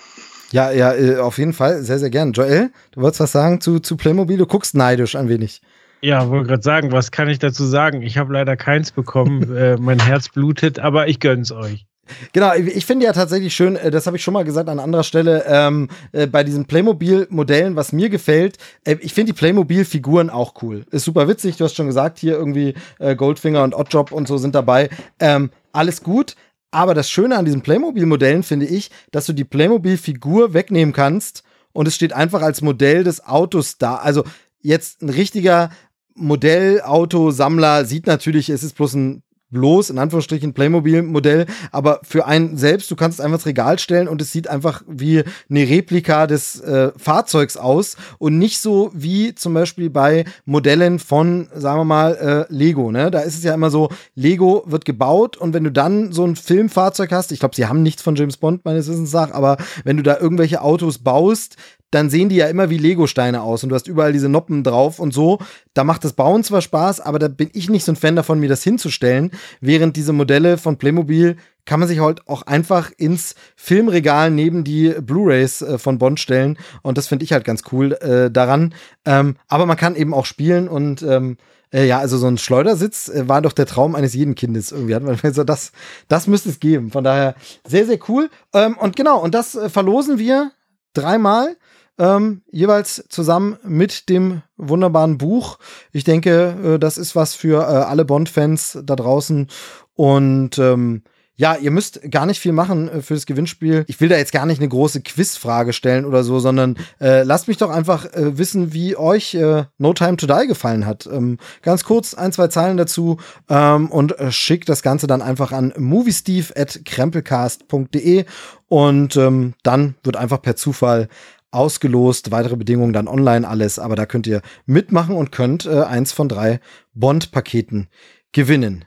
[0.51, 2.33] Ja, ja, äh, auf jeden Fall, sehr, sehr gern.
[2.33, 4.37] Joel, du wolltest was sagen zu, zu Playmobil?
[4.37, 5.63] Du guckst neidisch ein wenig.
[6.03, 8.03] Ja, wollte gerade sagen, was kann ich dazu sagen?
[8.03, 9.57] Ich habe leider keins bekommen.
[9.57, 11.87] äh, mein Herz blutet, aber ich gönn's euch.
[12.33, 15.05] Genau, ich finde ja tatsächlich schön, äh, das habe ich schon mal gesagt an anderer
[15.05, 20.63] Stelle, ähm, äh, bei diesen Playmobil-Modellen, was mir gefällt, äh, ich finde die Playmobil-Figuren auch
[20.63, 20.85] cool.
[20.91, 24.37] Ist super witzig, du hast schon gesagt, hier irgendwie äh, Goldfinger und Oddjob und so
[24.37, 24.91] sind dabei.
[25.21, 26.35] Ähm, alles gut,
[26.71, 31.87] aber das Schöne an diesen Playmobil-Modellen finde ich, dass du die Playmobil-Figur wegnehmen kannst und
[31.87, 33.97] es steht einfach als Modell des Autos da.
[33.97, 34.25] Also
[34.61, 35.71] jetzt ein richtiger
[36.15, 39.23] Modellautosammler sieht natürlich, es ist bloß ein
[39.53, 44.21] bloß in Anführungsstrichen Playmobil-Modell, aber für einen selbst, du kannst einfach ins Regal stellen und
[44.21, 49.55] es sieht einfach wie eine Replika des äh, Fahrzeugs aus und nicht so wie zum
[49.55, 52.91] Beispiel bei Modellen von, sagen wir mal, äh, Lego.
[52.91, 53.11] Ne?
[53.11, 56.37] Da ist es ja immer so, Lego wird gebaut und wenn du dann so ein
[56.37, 59.97] Filmfahrzeug hast, ich glaube, sie haben nichts von James Bond meines Wissens nach, aber wenn
[59.97, 61.57] du da irgendwelche Autos baust,
[61.93, 64.99] dann sehen die ja immer wie Lego-Steine aus und du hast überall diese Noppen drauf
[64.99, 65.39] und so.
[65.75, 68.41] Da macht das Bauen zwar Spaß, aber da bin ich nicht so ein Fan davon,
[68.41, 69.31] mir das hinzustellen.
[69.61, 71.37] Während diese Modelle von Playmobil
[71.67, 76.59] kann man sich halt auch einfach ins Filmregal neben die Blu-rays äh, von Bond stellen
[76.83, 78.75] und das finde ich halt ganz cool äh, daran.
[79.05, 81.37] Ähm, aber man kann eben auch spielen und ähm,
[81.73, 84.95] äh, ja, also so ein Schleudersitz äh, war doch der Traum eines jeden Kindes irgendwie.
[84.95, 85.73] Hat man so, das,
[86.09, 86.91] das müsste es geben.
[86.91, 87.35] Von daher
[87.67, 88.31] sehr, sehr cool.
[88.55, 90.53] Ähm, und genau, und das äh, verlosen wir
[90.95, 91.57] dreimal
[91.99, 95.59] ähm, jeweils zusammen mit dem wunderbaren Buch.
[95.93, 99.49] Ich denke, äh, das ist was für äh, alle Bond-Fans da draußen.
[99.95, 101.03] Und ähm,
[101.35, 103.85] ja, ihr müsst gar nicht viel machen äh, für das Gewinnspiel.
[103.89, 107.49] Ich will da jetzt gar nicht eine große Quizfrage stellen oder so, sondern äh, lasst
[107.49, 111.09] mich doch einfach äh, wissen, wie euch äh, No Time to Die gefallen hat.
[111.11, 115.53] Ähm, ganz kurz ein, zwei Zeilen dazu ähm, und äh, schickt das Ganze dann einfach
[115.53, 118.27] an moviesteve.krempelcast.de
[118.69, 121.09] und ähm, dann wird einfach per Zufall
[121.53, 126.13] ausgelost, weitere Bedingungen dann online alles, aber da könnt ihr mitmachen und könnt äh, eins
[126.13, 126.61] von drei
[126.95, 127.89] Bond-Paketen
[128.33, 128.85] gewinnen.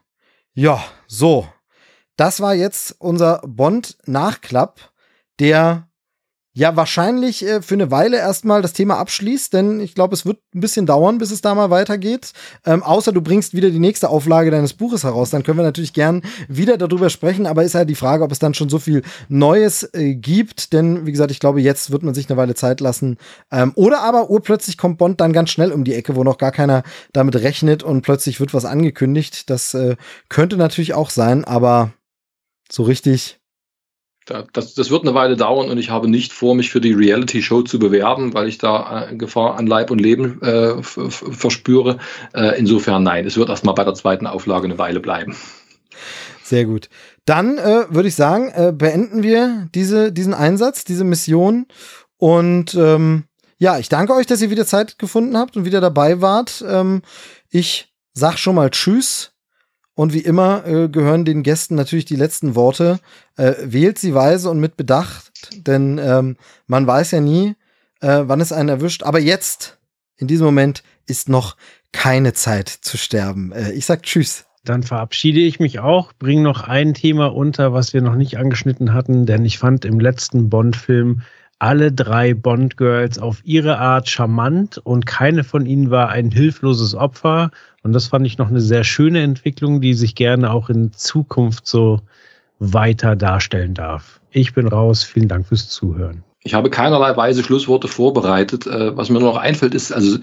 [0.54, 1.48] Ja, so.
[2.18, 4.92] Das war jetzt unser Bond-Nachklapp,
[5.40, 5.85] der
[6.56, 10.40] ja wahrscheinlich äh, für eine Weile erstmal das Thema abschließt, denn ich glaube, es wird
[10.56, 12.32] ein bisschen dauern, bis es da mal weitergeht.
[12.66, 15.94] Ähm, außer du bringst wieder die nächste Auflage deines Buches heraus, dann können wir natürlich
[15.94, 19.04] gern wieder darüber sprechen, aber ist halt die Frage, ob es dann schon so viel
[19.28, 22.80] Neues äh, gibt, denn wie gesagt, ich glaube, jetzt wird man sich eine Weile Zeit
[22.80, 23.18] lassen.
[23.52, 26.54] Ähm, oder aber urplötzlich kommt Bond dann ganz schnell um die Ecke, wo noch gar
[26.54, 29.50] keiner damit rechnet und plötzlich wird was angekündigt.
[29.50, 29.98] Das äh,
[30.30, 31.92] könnte natürlich auch sein, aber
[32.72, 33.42] so richtig
[34.26, 37.62] das, das wird eine Weile dauern und ich habe nicht vor, mich für die Reality-Show
[37.62, 42.00] zu bewerben, weil ich da äh, Gefahr an Leib und Leben äh, verspüre.
[42.34, 45.36] Äh, insofern nein, es wird erstmal bei der zweiten Auflage eine Weile bleiben.
[46.44, 46.90] Sehr gut.
[47.26, 51.68] Dann äh, würde ich sagen, äh, beenden wir diese, diesen Einsatz, diese Mission.
[52.18, 53.26] Und ähm,
[53.58, 56.64] ja, ich danke euch, dass ihr wieder Zeit gefunden habt und wieder dabei wart.
[56.68, 57.02] Ähm,
[57.50, 59.35] ich sag schon mal Tschüss
[59.96, 63.00] und wie immer äh, gehören den Gästen natürlich die letzten Worte.
[63.38, 66.36] Äh, wählt sie weise und mit Bedacht, denn ähm,
[66.68, 67.56] man weiß ja nie,
[68.02, 69.04] äh, wann es einen erwischt.
[69.04, 69.78] Aber jetzt,
[70.18, 71.56] in diesem Moment, ist noch
[71.92, 73.52] keine Zeit zu sterben.
[73.54, 74.46] Äh, ich sag Tschüss.
[74.66, 78.94] Dann verabschiede ich mich auch, bringe noch ein Thema unter, was wir noch nicht angeschnitten
[78.94, 81.22] hatten, denn ich fand im letzten Bond-Film
[81.60, 87.52] alle drei Bond-Girls auf ihre Art charmant und keine von ihnen war ein hilfloses Opfer.
[87.86, 91.68] Und das fand ich noch eine sehr schöne Entwicklung, die sich gerne auch in Zukunft
[91.68, 92.02] so
[92.58, 94.20] weiter darstellen darf.
[94.32, 95.04] Ich bin raus.
[95.04, 96.24] Vielen Dank fürs Zuhören.
[96.44, 98.66] Ich habe keinerlei weise Schlussworte vorbereitet.
[98.66, 100.18] Äh, was mir nur noch einfällt, ist, also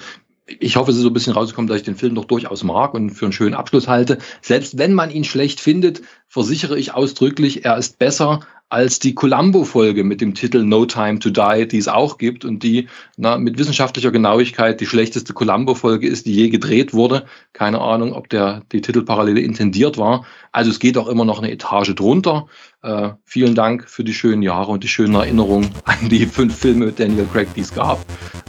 [0.46, 2.94] ich hoffe, es ist so ein bisschen rausgekommen, dass ich den Film doch durchaus mag
[2.94, 4.18] und für einen schönen Abschluss halte.
[4.40, 8.40] Selbst wenn man ihn schlecht findet, versichere ich ausdrücklich, er ist besser
[8.72, 12.62] als die Columbo-Folge mit dem Titel No Time to Die, die es auch gibt und
[12.62, 12.88] die
[13.18, 17.26] na, mit wissenschaftlicher Genauigkeit die schlechteste Columbo-Folge ist, die je gedreht wurde.
[17.52, 20.24] Keine Ahnung, ob der, die Titelparallele intendiert war.
[20.52, 22.46] Also es geht auch immer noch eine Etage drunter.
[22.80, 26.86] Äh, vielen Dank für die schönen Jahre und die schönen Erinnerungen an die fünf Filme
[26.86, 27.98] mit Daniel Craig, die es gab.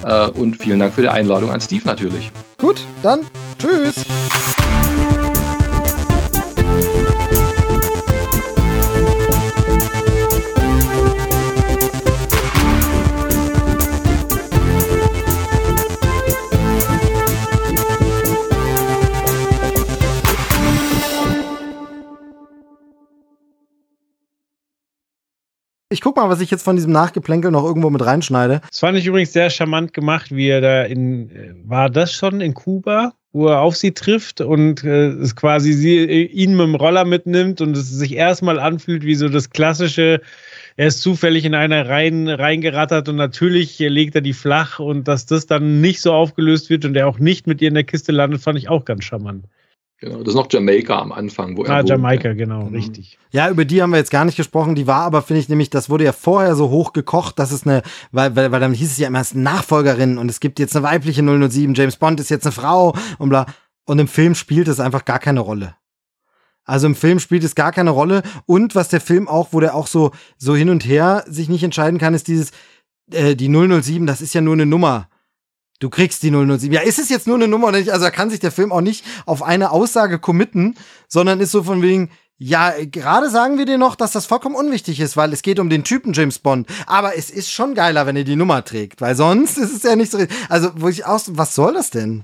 [0.06, 2.32] Äh, und vielen Dank für die Einladung an Steve natürlich.
[2.58, 3.26] Gut, dann
[3.60, 4.06] tschüss.
[25.94, 28.62] Ich guck mal, was ich jetzt von diesem Nachgeplänkel noch irgendwo mit reinschneide.
[28.68, 31.30] Das fand ich übrigens sehr charmant gemacht, wie er da in,
[31.68, 35.98] war das schon in Kuba, wo er auf sie trifft und äh, es quasi sie,
[35.98, 40.22] äh, ihn mit dem Roller mitnimmt und es sich erstmal anfühlt wie so das klassische,
[40.78, 45.28] er ist zufällig in einer rein reingerattert und natürlich legt er die flach und dass
[45.28, 48.12] das dann nicht so aufgelöst wird und er auch nicht mit ihr in der Kiste
[48.12, 49.46] landet, fand ich auch ganz charmant.
[50.04, 52.38] Genau, das ist noch Jamaika am Anfang, wo ah, er Jamaika, wohnt.
[52.38, 52.76] genau, mhm.
[52.76, 53.18] richtig.
[53.32, 54.76] Ja, über die haben wir jetzt gar nicht gesprochen.
[54.76, 57.66] Die war aber, finde ich, nämlich, das wurde ja vorher so hoch gekocht, dass es
[57.66, 60.42] eine, weil, weil, weil dann hieß es ja immer, es ist eine Nachfolgerin und es
[60.42, 63.46] gibt jetzt eine weibliche 007, James Bond ist jetzt eine Frau und bla.
[63.86, 65.74] Und im Film spielt es einfach gar keine Rolle.
[66.66, 68.24] Also im Film spielt es gar keine Rolle.
[68.46, 71.64] Und was der Film auch, wo der auch so, so hin und her sich nicht
[71.64, 72.52] entscheiden kann, ist dieses,
[73.14, 75.08] äh, die 007, das ist ja nur eine Nummer.
[75.80, 76.72] Du kriegst die 007.
[76.72, 77.92] Ja, ist es jetzt nur eine Nummer oder nicht?
[77.92, 80.76] Also da kann sich der Film auch nicht auf eine Aussage committen,
[81.08, 85.00] sondern ist so von wegen, ja, gerade sagen wir dir noch, dass das vollkommen unwichtig
[85.00, 86.68] ist, weil es geht um den Typen James Bond.
[86.88, 89.96] Aber es ist schon geiler, wenn er die Nummer trägt, weil sonst ist es ja
[89.96, 90.20] nicht so.
[90.50, 92.24] Also, wo ich aus, was soll das denn?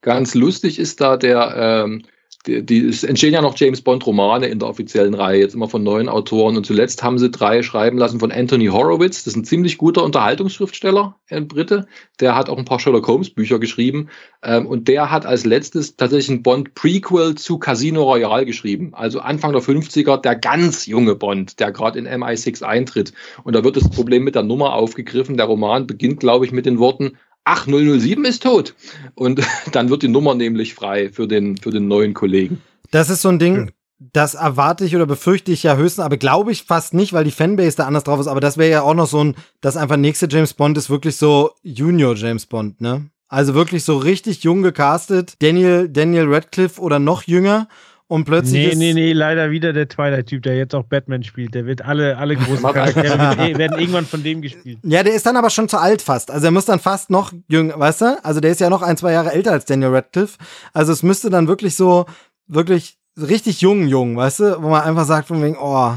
[0.00, 2.04] Ganz lustig ist da der, ähm,
[2.46, 5.68] die, die, es entstehen ja noch James Bond Romane in der offiziellen Reihe, jetzt immer
[5.68, 6.56] von neuen Autoren.
[6.56, 9.24] Und zuletzt haben sie drei schreiben lassen von Anthony Horowitz.
[9.24, 11.86] Das ist ein ziemlich guter Unterhaltungsschriftsteller, ein Brite.
[12.18, 14.08] Der hat auch ein paar Sherlock Holmes Bücher geschrieben.
[14.42, 18.92] Ähm, und der hat als letztes tatsächlich ein Bond Prequel zu Casino Royale geschrieben.
[18.92, 23.12] Also Anfang der 50er, der ganz junge Bond, der gerade in MI6 eintritt.
[23.44, 25.36] Und da wird das Problem mit der Nummer aufgegriffen.
[25.36, 28.74] Der Roman beginnt, glaube ich, mit den Worten ach, 007 ist tot.
[29.14, 29.40] Und
[29.72, 32.60] dann wird die Nummer nämlich frei für den, für den neuen Kollegen.
[32.90, 33.70] Das ist so ein Ding,
[34.12, 37.30] das erwarte ich oder befürchte ich ja höchstens, aber glaube ich fast nicht, weil die
[37.30, 38.26] Fanbase da anders drauf ist.
[38.26, 41.16] Aber das wäre ja auch noch so ein, das einfach nächste James Bond ist wirklich
[41.16, 43.08] so Junior James Bond, ne?
[43.28, 45.36] Also wirklich so richtig jung gecastet.
[45.40, 47.66] Daniel, Daniel Radcliffe oder noch jünger
[48.12, 48.76] und plötzlich.
[48.76, 51.54] Nee, nee, nee, leider wieder der Twilight-Typ, der jetzt auch Batman spielt.
[51.54, 54.80] Der wird alle, alle großen Charaktere werden, werden irgendwann von dem gespielt.
[54.82, 56.30] Ja, der ist dann aber schon zu alt fast.
[56.30, 58.22] Also er muss dann fast noch jünger, weißt du?
[58.22, 60.36] Also der ist ja noch ein, zwei Jahre älter als Daniel Radcliffe.
[60.74, 62.04] Also es müsste dann wirklich so,
[62.46, 64.62] wirklich richtig jung, jung, weißt du?
[64.62, 65.94] Wo man einfach sagt von wegen, oh,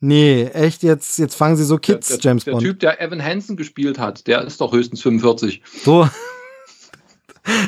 [0.00, 2.62] Nee, echt, jetzt, jetzt fangen sie so Kids, der, der, James Bond.
[2.62, 5.60] Der Typ, der Evan Hansen gespielt hat, der ist doch höchstens 45.
[5.82, 6.08] So,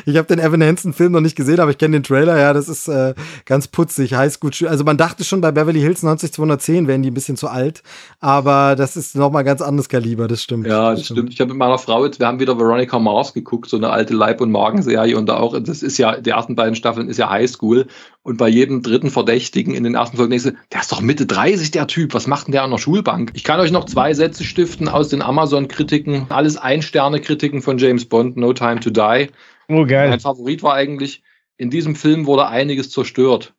[0.05, 2.37] ich habe den Evan Hansen-Film noch nicht gesehen, aber ich kenne den Trailer.
[2.37, 3.13] Ja, das ist äh,
[3.45, 4.51] ganz putzig, Highschool.
[4.67, 7.83] Also man dachte schon bei Beverly Hills 90210 wären die ein bisschen zu alt,
[8.19, 10.27] aber das ist noch mal ganz anderes Kaliber.
[10.27, 10.67] Das stimmt.
[10.67, 11.17] Ja, das, das stimmt.
[11.17, 11.33] stimmt.
[11.33, 14.13] Ich habe mit meiner Frau jetzt, wir haben wieder Veronica Mars geguckt, so eine alte
[14.13, 17.29] Leib- und Magenserie und da auch, das ist ja, die ersten beiden Staffeln ist ja
[17.29, 17.87] Highschool
[18.23, 21.25] und bei jedem dritten Verdächtigen in den ersten Folgen denkst du, der ist doch Mitte
[21.25, 22.13] 30, der Typ.
[22.13, 23.31] Was macht denn der an der Schulbank?
[23.33, 26.27] Ich kann euch noch zwei Sätze stiften aus den Amazon-Kritiken.
[26.29, 29.29] Alles Ein-Sterne-Kritiken von James Bond, No Time to Die.
[29.69, 30.09] Oh, geil.
[30.09, 31.23] Mein Favorit war eigentlich,
[31.57, 33.53] in diesem Film wurde einiges zerstört.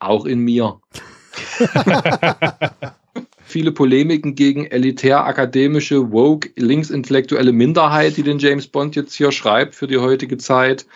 [0.00, 0.80] Auch in mir.
[3.46, 9.86] Viele Polemiken gegen elitär-akademische, woke, linksintellektuelle Minderheit, die den James Bond jetzt hier schreibt für
[9.86, 10.86] die heutige Zeit.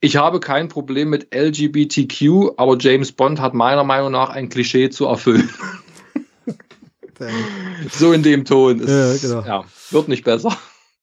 [0.00, 4.90] Ich habe kein Problem mit LGBTQ, aber James Bond hat meiner Meinung nach ein Klischee
[4.90, 5.50] zu erfüllen.
[7.90, 8.80] so in dem Ton.
[8.80, 9.46] Ist, ja, genau.
[9.46, 10.56] ja, wird nicht besser.